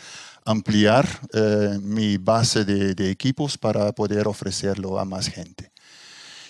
ampliar 0.45 1.07
mi 1.81 2.17
base 2.17 2.65
de, 2.65 3.11
equipos 3.13 3.57
para 3.57 3.93
poder 3.93 4.27
ofrecerlo 4.27 4.99
a 4.99 5.05
más 5.05 5.29
gente. 5.29 5.71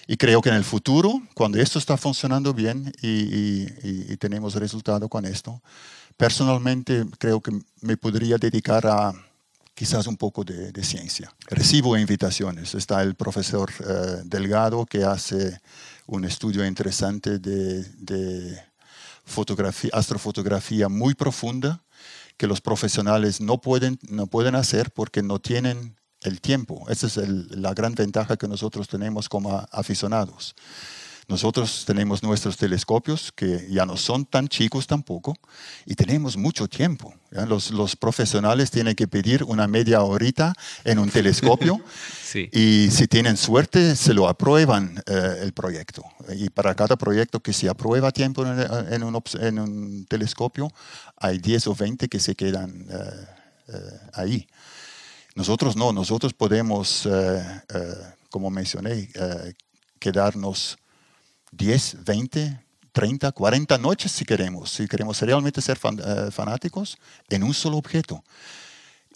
Y 0.06 0.16
creo 0.16 0.40
que 0.40 0.48
en 0.48 0.54
el 0.54 0.64
futuro, 0.64 1.20
cuando 1.34 1.58
esto 1.58 1.78
está 1.78 1.98
funcionando 1.98 2.54
bien 2.54 2.90
y, 3.02 3.66
y 3.82 4.16
tenemos 4.16 4.54
resultado 4.54 5.10
con 5.10 5.26
esto, 5.26 5.60
Personalmente 6.16 7.04
creo 7.18 7.40
que 7.40 7.52
me 7.80 7.96
podría 7.96 8.36
dedicar 8.36 8.86
a 8.86 9.12
quizás 9.74 10.06
un 10.06 10.16
poco 10.16 10.44
de, 10.44 10.84
ciencia. 10.84 11.32
Recibo 11.48 11.96
invitaciones. 11.98 12.74
Está 12.74 13.02
el 13.02 13.14
profesor 13.16 13.70
eh, 13.80 14.22
Delgado 14.24 14.86
que 14.86 15.04
hace 15.04 15.60
un 16.06 16.24
estudio 16.24 16.64
interesante 16.64 17.38
de, 17.38 18.62
fotografía, 19.24 19.90
astrofotografía 19.94 20.88
muy 20.88 21.14
profunda 21.14 21.82
que 22.36 22.46
los 22.46 22.60
profesionales 22.60 23.40
no 23.40 23.60
pueden, 23.60 23.98
no 24.08 24.26
pueden 24.26 24.54
hacer 24.54 24.90
porque 24.90 25.22
no 25.22 25.38
tienen 25.38 25.96
el 26.20 26.40
tiempo. 26.40 26.84
Esa 26.88 27.06
es 27.06 27.16
la 27.16 27.74
gran 27.74 27.94
ventaja 27.94 28.36
que 28.36 28.48
nosotros 28.48 28.88
tenemos 28.88 29.28
como 29.28 29.66
aficionados. 29.70 30.54
Nosotros 31.26 31.84
tenemos 31.86 32.22
nuestros 32.22 32.56
telescopios 32.56 33.32
que 33.32 33.66
ya 33.70 33.86
no 33.86 33.96
son 33.96 34.26
tan 34.26 34.46
chicos 34.46 34.86
tampoco 34.86 35.36
y 35.86 35.94
tenemos 35.94 36.36
mucho 36.36 36.68
tiempo. 36.68 37.14
Los, 37.30 37.70
los, 37.70 37.96
profesionales 37.96 38.70
tienen 38.70 38.94
que 38.94 39.08
pedir 39.08 39.42
una 39.42 39.66
media 39.66 40.02
horita 40.02 40.52
en 40.84 40.98
un 40.98 41.10
telescopio 41.10 41.80
y 42.52 42.88
si 42.90 43.08
tienen 43.08 43.36
suerte 43.36 43.96
se 43.96 44.12
lo 44.12 44.28
aprueban 44.28 45.02
eh, 45.06 45.38
el 45.42 45.52
proyecto. 45.52 46.04
Y 46.36 46.50
para 46.50 46.74
cada 46.74 46.96
proyecto 46.96 47.40
que 47.40 47.52
se 47.52 47.68
aprueba 47.68 48.08
a 48.08 48.12
tiempo 48.12 48.44
en, 48.46 49.02
un, 49.02 49.22
en, 49.40 49.58
un, 49.58 50.06
telescopio 50.06 50.70
hay 51.16 51.38
10 51.38 51.68
o 51.68 51.74
20 51.74 52.08
que 52.08 52.20
se 52.20 52.34
quedan 52.34 52.86
eh, 52.90 53.26
eh, 53.68 54.00
ahí. 54.12 54.46
Nosotros 55.34 55.74
no, 55.74 55.92
nosotros 55.92 56.32
podemos, 56.32 57.08
como 58.30 58.50
mencioné, 58.50 59.08
quedarnos 59.98 60.78
10, 61.56 62.04
20, 62.04 62.64
30, 62.92 63.32
40 63.32 63.78
noches 63.78 64.12
si 64.12 64.24
queremos, 64.24 64.70
si 64.70 64.86
queremos 64.86 65.20
realmente 65.20 65.60
ser 65.60 65.78
eh, 65.78 66.30
fanáticos 66.30 66.96
en 67.28 67.42
un 67.42 67.52
solo 67.52 67.76
objeto. 67.76 68.22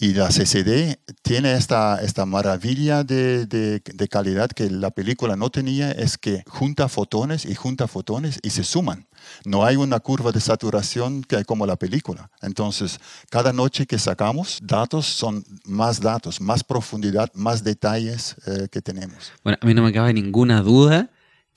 Y 0.01 0.13
la 0.13 0.29
CCD 0.29 0.97
tiene 1.21 1.55
esta, 1.55 2.01
esta 2.01 2.25
maravilla 2.25 3.03
de, 3.03 3.45
de, 3.45 4.07
calidad 4.07 4.49
que 4.49 4.69
la 4.69 4.91
película 4.91 5.35
no 5.35 5.49
tenía, 5.49 5.91
es 5.91 6.17
que 6.17 6.41
junta 6.47 6.87
fotones 6.87 7.43
y 7.43 7.53
junta 7.53 7.85
fotones 7.85 8.39
y 8.41 8.51
se 8.51 8.63
suman. 8.63 9.07
No 9.43 9.65
hay 9.65 9.75
una 9.75 9.99
curva 9.99 10.31
de 10.31 10.39
saturación 10.39 11.21
que 11.21 11.43
como 11.43 11.65
la 11.65 11.75
película. 11.75 12.31
Entonces, 12.41 12.97
cada 13.29 13.51
noche 13.51 13.85
que 13.85 13.99
sacamos 13.99 14.59
datos 14.63 15.05
son 15.05 15.43
más 15.65 15.99
datos, 15.99 16.39
más 16.39 16.63
profundidad, 16.63 17.29
más 17.33 17.61
detalles 17.65 18.37
eh, 18.47 18.69
que 18.71 18.81
tenemos. 18.81 19.33
Bueno, 19.43 19.57
a 19.61 19.65
mí 19.65 19.73
no 19.73 19.83
me 19.83 19.91
cabe 19.91 20.13
ninguna 20.13 20.61
duda 20.61 21.09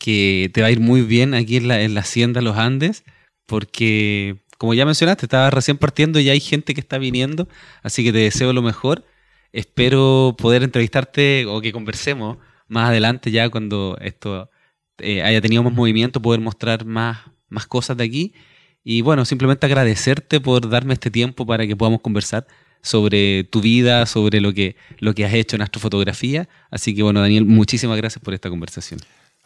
que 0.03 0.51
te 0.53 0.63
va 0.63 0.67
a 0.67 0.71
ir 0.73 0.81
muy 0.81 1.03
bien 1.03 1.33
aquí 1.33 1.57
en 1.57 1.69
la, 1.69 1.81
en 1.81 1.95
la 1.95 2.01
Hacienda 2.01 2.43
Los 2.43 2.57
Andes, 2.59 3.05
porque 3.47 4.37
como 4.59 4.75
ya 4.75 4.85
mencionaste, 4.85 5.27
estaba 5.27 5.51
recién 5.51 5.79
partiendo 5.79 6.19
y 6.19 6.25
ya 6.25 6.33
hay 6.33 6.41
gente 6.41 6.75
que 6.75 6.81
está 6.81 6.99
viniendo, 6.99 7.49
así 7.83 8.03
que 8.03 8.13
te 8.13 8.19
deseo 8.19 8.53
lo 8.53 8.63
mejor. 8.63 9.05
Espero 9.53 10.35
poder 10.37 10.65
entrevistarte 10.65 11.47
o 11.47 11.61
que 11.61 11.73
conversemos 11.73 12.39
más 12.69 12.89
adelante 12.89 13.31
ya 13.31 13.49
cuando 13.49 13.97
esto 14.01 14.51
eh, 14.99 15.23
haya 15.23 15.41
tenido 15.41 15.63
más 15.63 15.73
movimiento, 15.73 16.21
poder 16.21 16.41
mostrar 16.41 16.85
más, 16.85 17.19
más 17.49 17.67
cosas 17.67 17.97
de 17.97 18.05
aquí. 18.05 18.35
Y 18.83 19.03
bueno, 19.03 19.25
simplemente 19.25 19.67
agradecerte 19.67 20.41
por 20.41 20.69
darme 20.69 20.95
este 20.95 21.11
tiempo 21.11 21.47
para 21.47 21.67
que 21.67 21.77
podamos 21.77 22.01
conversar 22.01 22.47
sobre 22.83 23.45
tu 23.45 23.61
vida, 23.61 24.07
sobre 24.07 24.41
lo 24.41 24.53
que, 24.53 24.75
lo 24.99 25.15
que 25.15 25.25
has 25.25 25.35
hecho 25.35 25.55
en 25.57 25.63
astrofotografía. 25.63 26.49
Así 26.71 26.95
que 26.95 27.05
bueno, 27.05 27.21
Daniel, 27.21 27.45
muchísimas 27.45 27.97
gracias 27.99 28.23
por 28.25 28.35
esta 28.35 28.51
conversación. 28.51 29.01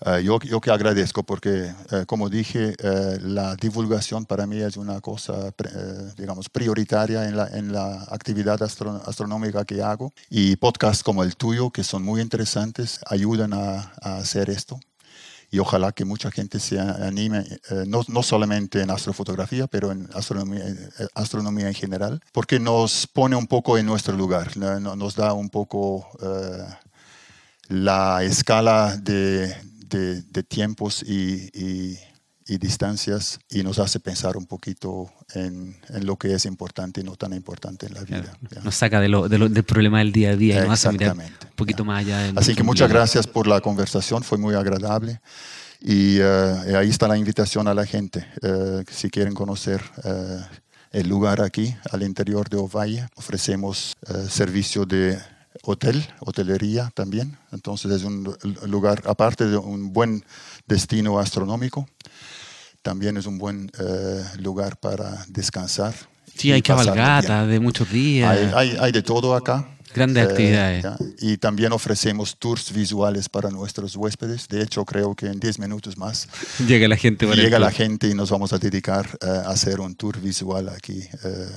Eh, 0.05 0.23
yo, 0.23 0.39
yo, 0.41 0.61
que 0.61 0.71
agradezco 0.71 1.23
porque, 1.23 1.73
eh, 1.91 2.05
como 2.07 2.29
dije, 2.29 2.75
eh, 2.79 3.19
la 3.23 3.57
divulgación 3.57 4.27
para 4.27 4.47
mí 4.47 4.59
es 4.59 4.77
una 4.77 5.01
cosa, 5.01 5.55
digamos, 6.19 6.51
prioritaria 6.51 7.27
en 7.27 7.37
la, 7.37 7.49
en 7.49 7.73
la 7.73 8.03
actividad 8.11 8.63
astronómica 8.63 9.65
que 9.65 9.83
hago. 9.83 10.13
Y 10.29 10.57
podcasts 10.57 11.03
como 11.03 11.23
el 11.23 11.37
tuyo, 11.37 11.71
que 11.71 11.83
son 11.83 12.03
muy 12.03 12.21
interesantes, 12.21 13.01
ayudan 13.07 13.55
a, 13.55 13.93
a 14.03 14.19
hacer 14.19 14.51
esto. 14.51 14.79
Y 15.51 15.61
ojalá 15.61 15.93
que 15.93 16.05
mucha 16.05 16.31
gente 16.31 16.59
se 16.59 16.79
anime, 16.79 17.45
no, 17.87 18.03
no, 18.09 18.23
solamente 18.25 18.83
en 18.83 18.91
astrofotografía, 18.91 19.69
pero 19.69 19.93
en 19.93 20.09
astronomía, 20.13 20.65
astronomía, 21.15 21.69
en 21.69 21.75
general, 21.75 22.21
porque 22.33 22.59
nos 22.59 23.07
pone 23.07 23.37
un 23.37 23.47
poco 23.47 23.79
en 23.79 23.87
nuestro 23.87 24.17
lugar, 24.17 24.57
nos 24.57 25.15
da 25.15 25.33
un 25.35 25.49
poco 25.49 26.11
la 27.69 28.25
escala 28.25 28.97
de, 28.97 29.55
de, 29.89 30.43
tiempos 30.43 31.03
y, 31.03 31.99
distancias 32.47 33.41
y 33.51 33.65
nos 33.65 33.79
hace 33.79 33.99
pensar 33.99 34.37
un 34.37 34.47
poquito 34.47 35.11
en, 35.35 35.77
lo 36.03 36.17
que 36.17 36.33
es 36.33 36.45
importante 36.45 37.01
y 37.01 37.05
no 37.05 37.17
tan 37.17 37.33
importante 37.33 37.87
en 37.87 37.95
la 37.95 38.05
vida. 38.05 38.37
Nos 38.63 38.77
saca 38.77 39.01
de 39.01 39.09
lo, 39.09 39.29
del 39.29 39.65
problema 39.65 39.99
del 39.99 40.13
día 40.13 40.31
a 40.31 40.37
día 40.37 40.65
y 40.65 40.69
nos 40.69 40.85
hace 40.85 40.93
mirar 40.93 41.17
un 41.17 41.57
poquito 41.57 41.85
más 41.85 42.01
allá. 42.01 42.33
Así 42.37 42.55
que 42.55 42.63
muchas 42.63 42.89
gracias 42.89 43.27
por 43.27 43.47
la 43.47 43.61
conversación, 43.61 44.23
fue 44.23 44.39
muy 44.39 44.55
agradable. 44.55 45.21
Y 45.81 46.19
eh, 46.21 46.77
ahí 46.77 46.89
está 46.89 47.07
la 47.07 47.19
invitación 47.19 47.69
a 47.69 47.75
la 47.75 47.85
gente, 47.85 48.27
eh, 48.43 48.85
si 48.91 49.11
quieren 49.11 49.35
conocer 49.35 49.83
eh, 50.05 50.41
el 50.93 51.09
lugar 51.09 51.43
aquí, 51.43 51.77
al 51.93 52.03
interior 52.03 52.49
de 52.49 52.57
Ovalle, 52.57 53.07
ofrecemos 53.17 53.95
servicio 54.29 54.87
de 54.87 55.19
hotel, 55.63 56.07
hotelería 56.21 56.91
también. 56.95 57.39
Entonces 57.53 57.93
es 57.93 58.05
un 58.05 58.37
lugar, 58.67 59.03
aparte 59.07 59.47
de 59.47 59.57
un 59.57 59.93
buen 59.93 60.25
destino 60.67 61.19
astronómico, 61.19 61.89
también 62.83 63.17
es 63.17 63.27
un 63.27 63.39
buen 63.39 63.71
eh, 63.79 64.25
lugar 64.39 64.79
para 64.79 65.25
descansar. 65.29 65.95
Sí, 66.37 66.53
hay 66.53 66.63
cabalgatas 66.63 67.49
de 67.49 67.61
muchos 67.61 67.91
días. 67.91 68.55
hay, 68.55 68.93
de 68.93 69.03
todo 69.03 69.35
acá. 69.35 69.76
Grandes 69.97 70.29
actividades. 70.29 70.85
Y 71.21 71.39
también 71.39 71.73
ofrecemos 71.73 72.37
tours 72.39 72.73
visuales 72.73 73.29
para 73.31 73.51
nuestros 73.51 73.97
huéspedes. 73.97 74.47
De 74.49 74.63
hecho, 74.63 74.85
creo 74.85 75.15
que 75.15 75.27
en 75.27 75.41
10 75.41 75.59
minutos 75.59 75.97
más 75.97 76.29
llega 76.69 76.87
la 76.87 76.97
gente. 76.97 77.27
Llega 77.35 77.59
la 77.59 77.71
gente 77.71 78.09
y 78.09 78.15
nos 78.15 78.31
vamos 78.31 78.53
a 78.53 78.59
dedicar 78.59 79.19
eh, 79.23 79.27
a 79.27 79.51
hacer 79.51 79.81
un 79.81 79.95
tour 79.95 80.21
visual 80.21 80.69
aquí. 80.69 81.01
Eh. 81.01 81.49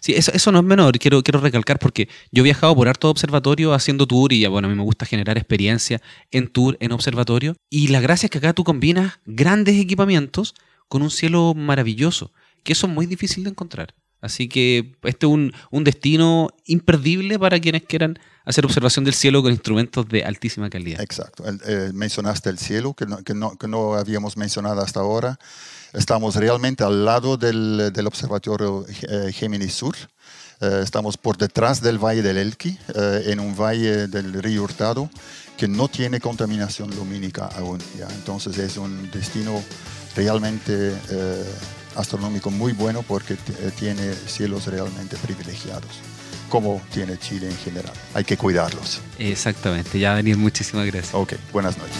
Sí, 0.00 0.14
eso, 0.14 0.32
eso, 0.32 0.50
no 0.50 0.58
es 0.58 0.64
menor, 0.64 0.98
quiero, 0.98 1.22
quiero 1.22 1.40
recalcar 1.40 1.78
porque 1.78 2.08
yo 2.32 2.42
he 2.42 2.44
viajado 2.44 2.74
por 2.74 2.88
harto 2.88 3.08
observatorio 3.08 3.72
haciendo 3.72 4.06
tour 4.06 4.32
y 4.32 4.44
bueno, 4.46 4.66
a 4.66 4.70
mí 4.70 4.76
me 4.76 4.82
gusta 4.82 5.06
generar 5.06 5.36
experiencia 5.36 6.00
en 6.30 6.48
tour, 6.48 6.76
en 6.80 6.92
observatorio. 6.92 7.56
Y 7.70 7.88
la 7.88 8.00
gracia 8.00 8.26
es 8.26 8.30
que 8.30 8.38
acá 8.38 8.52
tú 8.52 8.64
combinas 8.64 9.20
grandes 9.26 9.76
equipamientos 9.76 10.54
con 10.88 11.02
un 11.02 11.10
cielo 11.10 11.54
maravilloso, 11.54 12.32
que 12.64 12.72
eso 12.72 12.86
es 12.86 12.92
muy 12.92 13.06
difícil 13.06 13.44
de 13.44 13.50
encontrar. 13.50 13.94
Así 14.20 14.48
que 14.48 14.96
este 15.02 15.26
es 15.26 15.32
un, 15.32 15.52
un, 15.70 15.84
destino 15.84 16.48
imperdible 16.64 17.38
para 17.38 17.60
quienes 17.60 17.82
quieran 17.82 18.18
hacer 18.46 18.64
observación 18.64 19.04
del 19.04 19.14
cielo 19.14 19.42
con 19.42 19.52
instrumentos 19.52 20.08
de 20.08 20.24
altísima 20.24 20.70
calidad. 20.70 21.00
Exacto. 21.00 21.44
Eh, 21.66 21.90
mencionaste 21.92 22.48
el 22.48 22.58
cielo, 22.58 22.94
que 22.94 23.04
no, 23.04 23.22
que, 23.22 23.34
no, 23.34 23.56
que 23.58 23.68
no, 23.68 23.94
habíamos 23.94 24.36
mencionado 24.36 24.80
hasta 24.80 25.00
ahora. 25.00 25.38
Estamos 25.92 26.36
realmente 26.36 26.84
al 26.84 27.04
lado 27.04 27.36
del, 27.36 27.92
del 27.92 28.06
Observatorio 28.06 28.86
eh, 28.88 29.32
Géminis 29.32 29.74
Sur. 29.74 29.96
Eh, 30.60 30.80
estamos 30.82 31.18
por 31.18 31.36
detrás 31.36 31.82
del 31.82 31.98
Valle 31.98 32.22
del 32.22 32.38
Elqui, 32.38 32.78
en 32.94 33.40
un 33.40 33.54
valle 33.54 34.06
del 34.08 34.42
río 34.42 34.62
Hurtado 34.62 35.10
que 35.58 35.68
no 35.68 35.88
tiene 35.88 36.20
contaminación 36.20 36.94
lumínica 36.94 37.46
aún. 37.56 37.80
¿ya? 37.98 38.08
Entonces 38.14 38.56
es 38.58 38.76
un 38.76 39.10
destino 39.10 39.62
realmente 40.14 40.94
astronómico 41.96 42.50
muy 42.50 42.72
bueno 42.72 43.02
porque 43.02 43.34
eh, 43.34 43.70
tiene 43.78 44.14
cielos 44.14 44.66
realmente 44.66 45.16
privilegiados 45.16 46.00
como 46.48 46.80
tiene 46.92 47.18
Chile 47.18 47.48
en 47.48 47.56
general. 47.56 47.92
Hay 48.14 48.24
que 48.24 48.36
cuidarlos. 48.36 49.00
Exactamente. 49.18 49.98
Ya, 49.98 50.14
Daniel, 50.14 50.36
muchísimas 50.36 50.86
gracias. 50.86 51.14
Ok, 51.14 51.34
buenas 51.52 51.76
noches. 51.76 51.96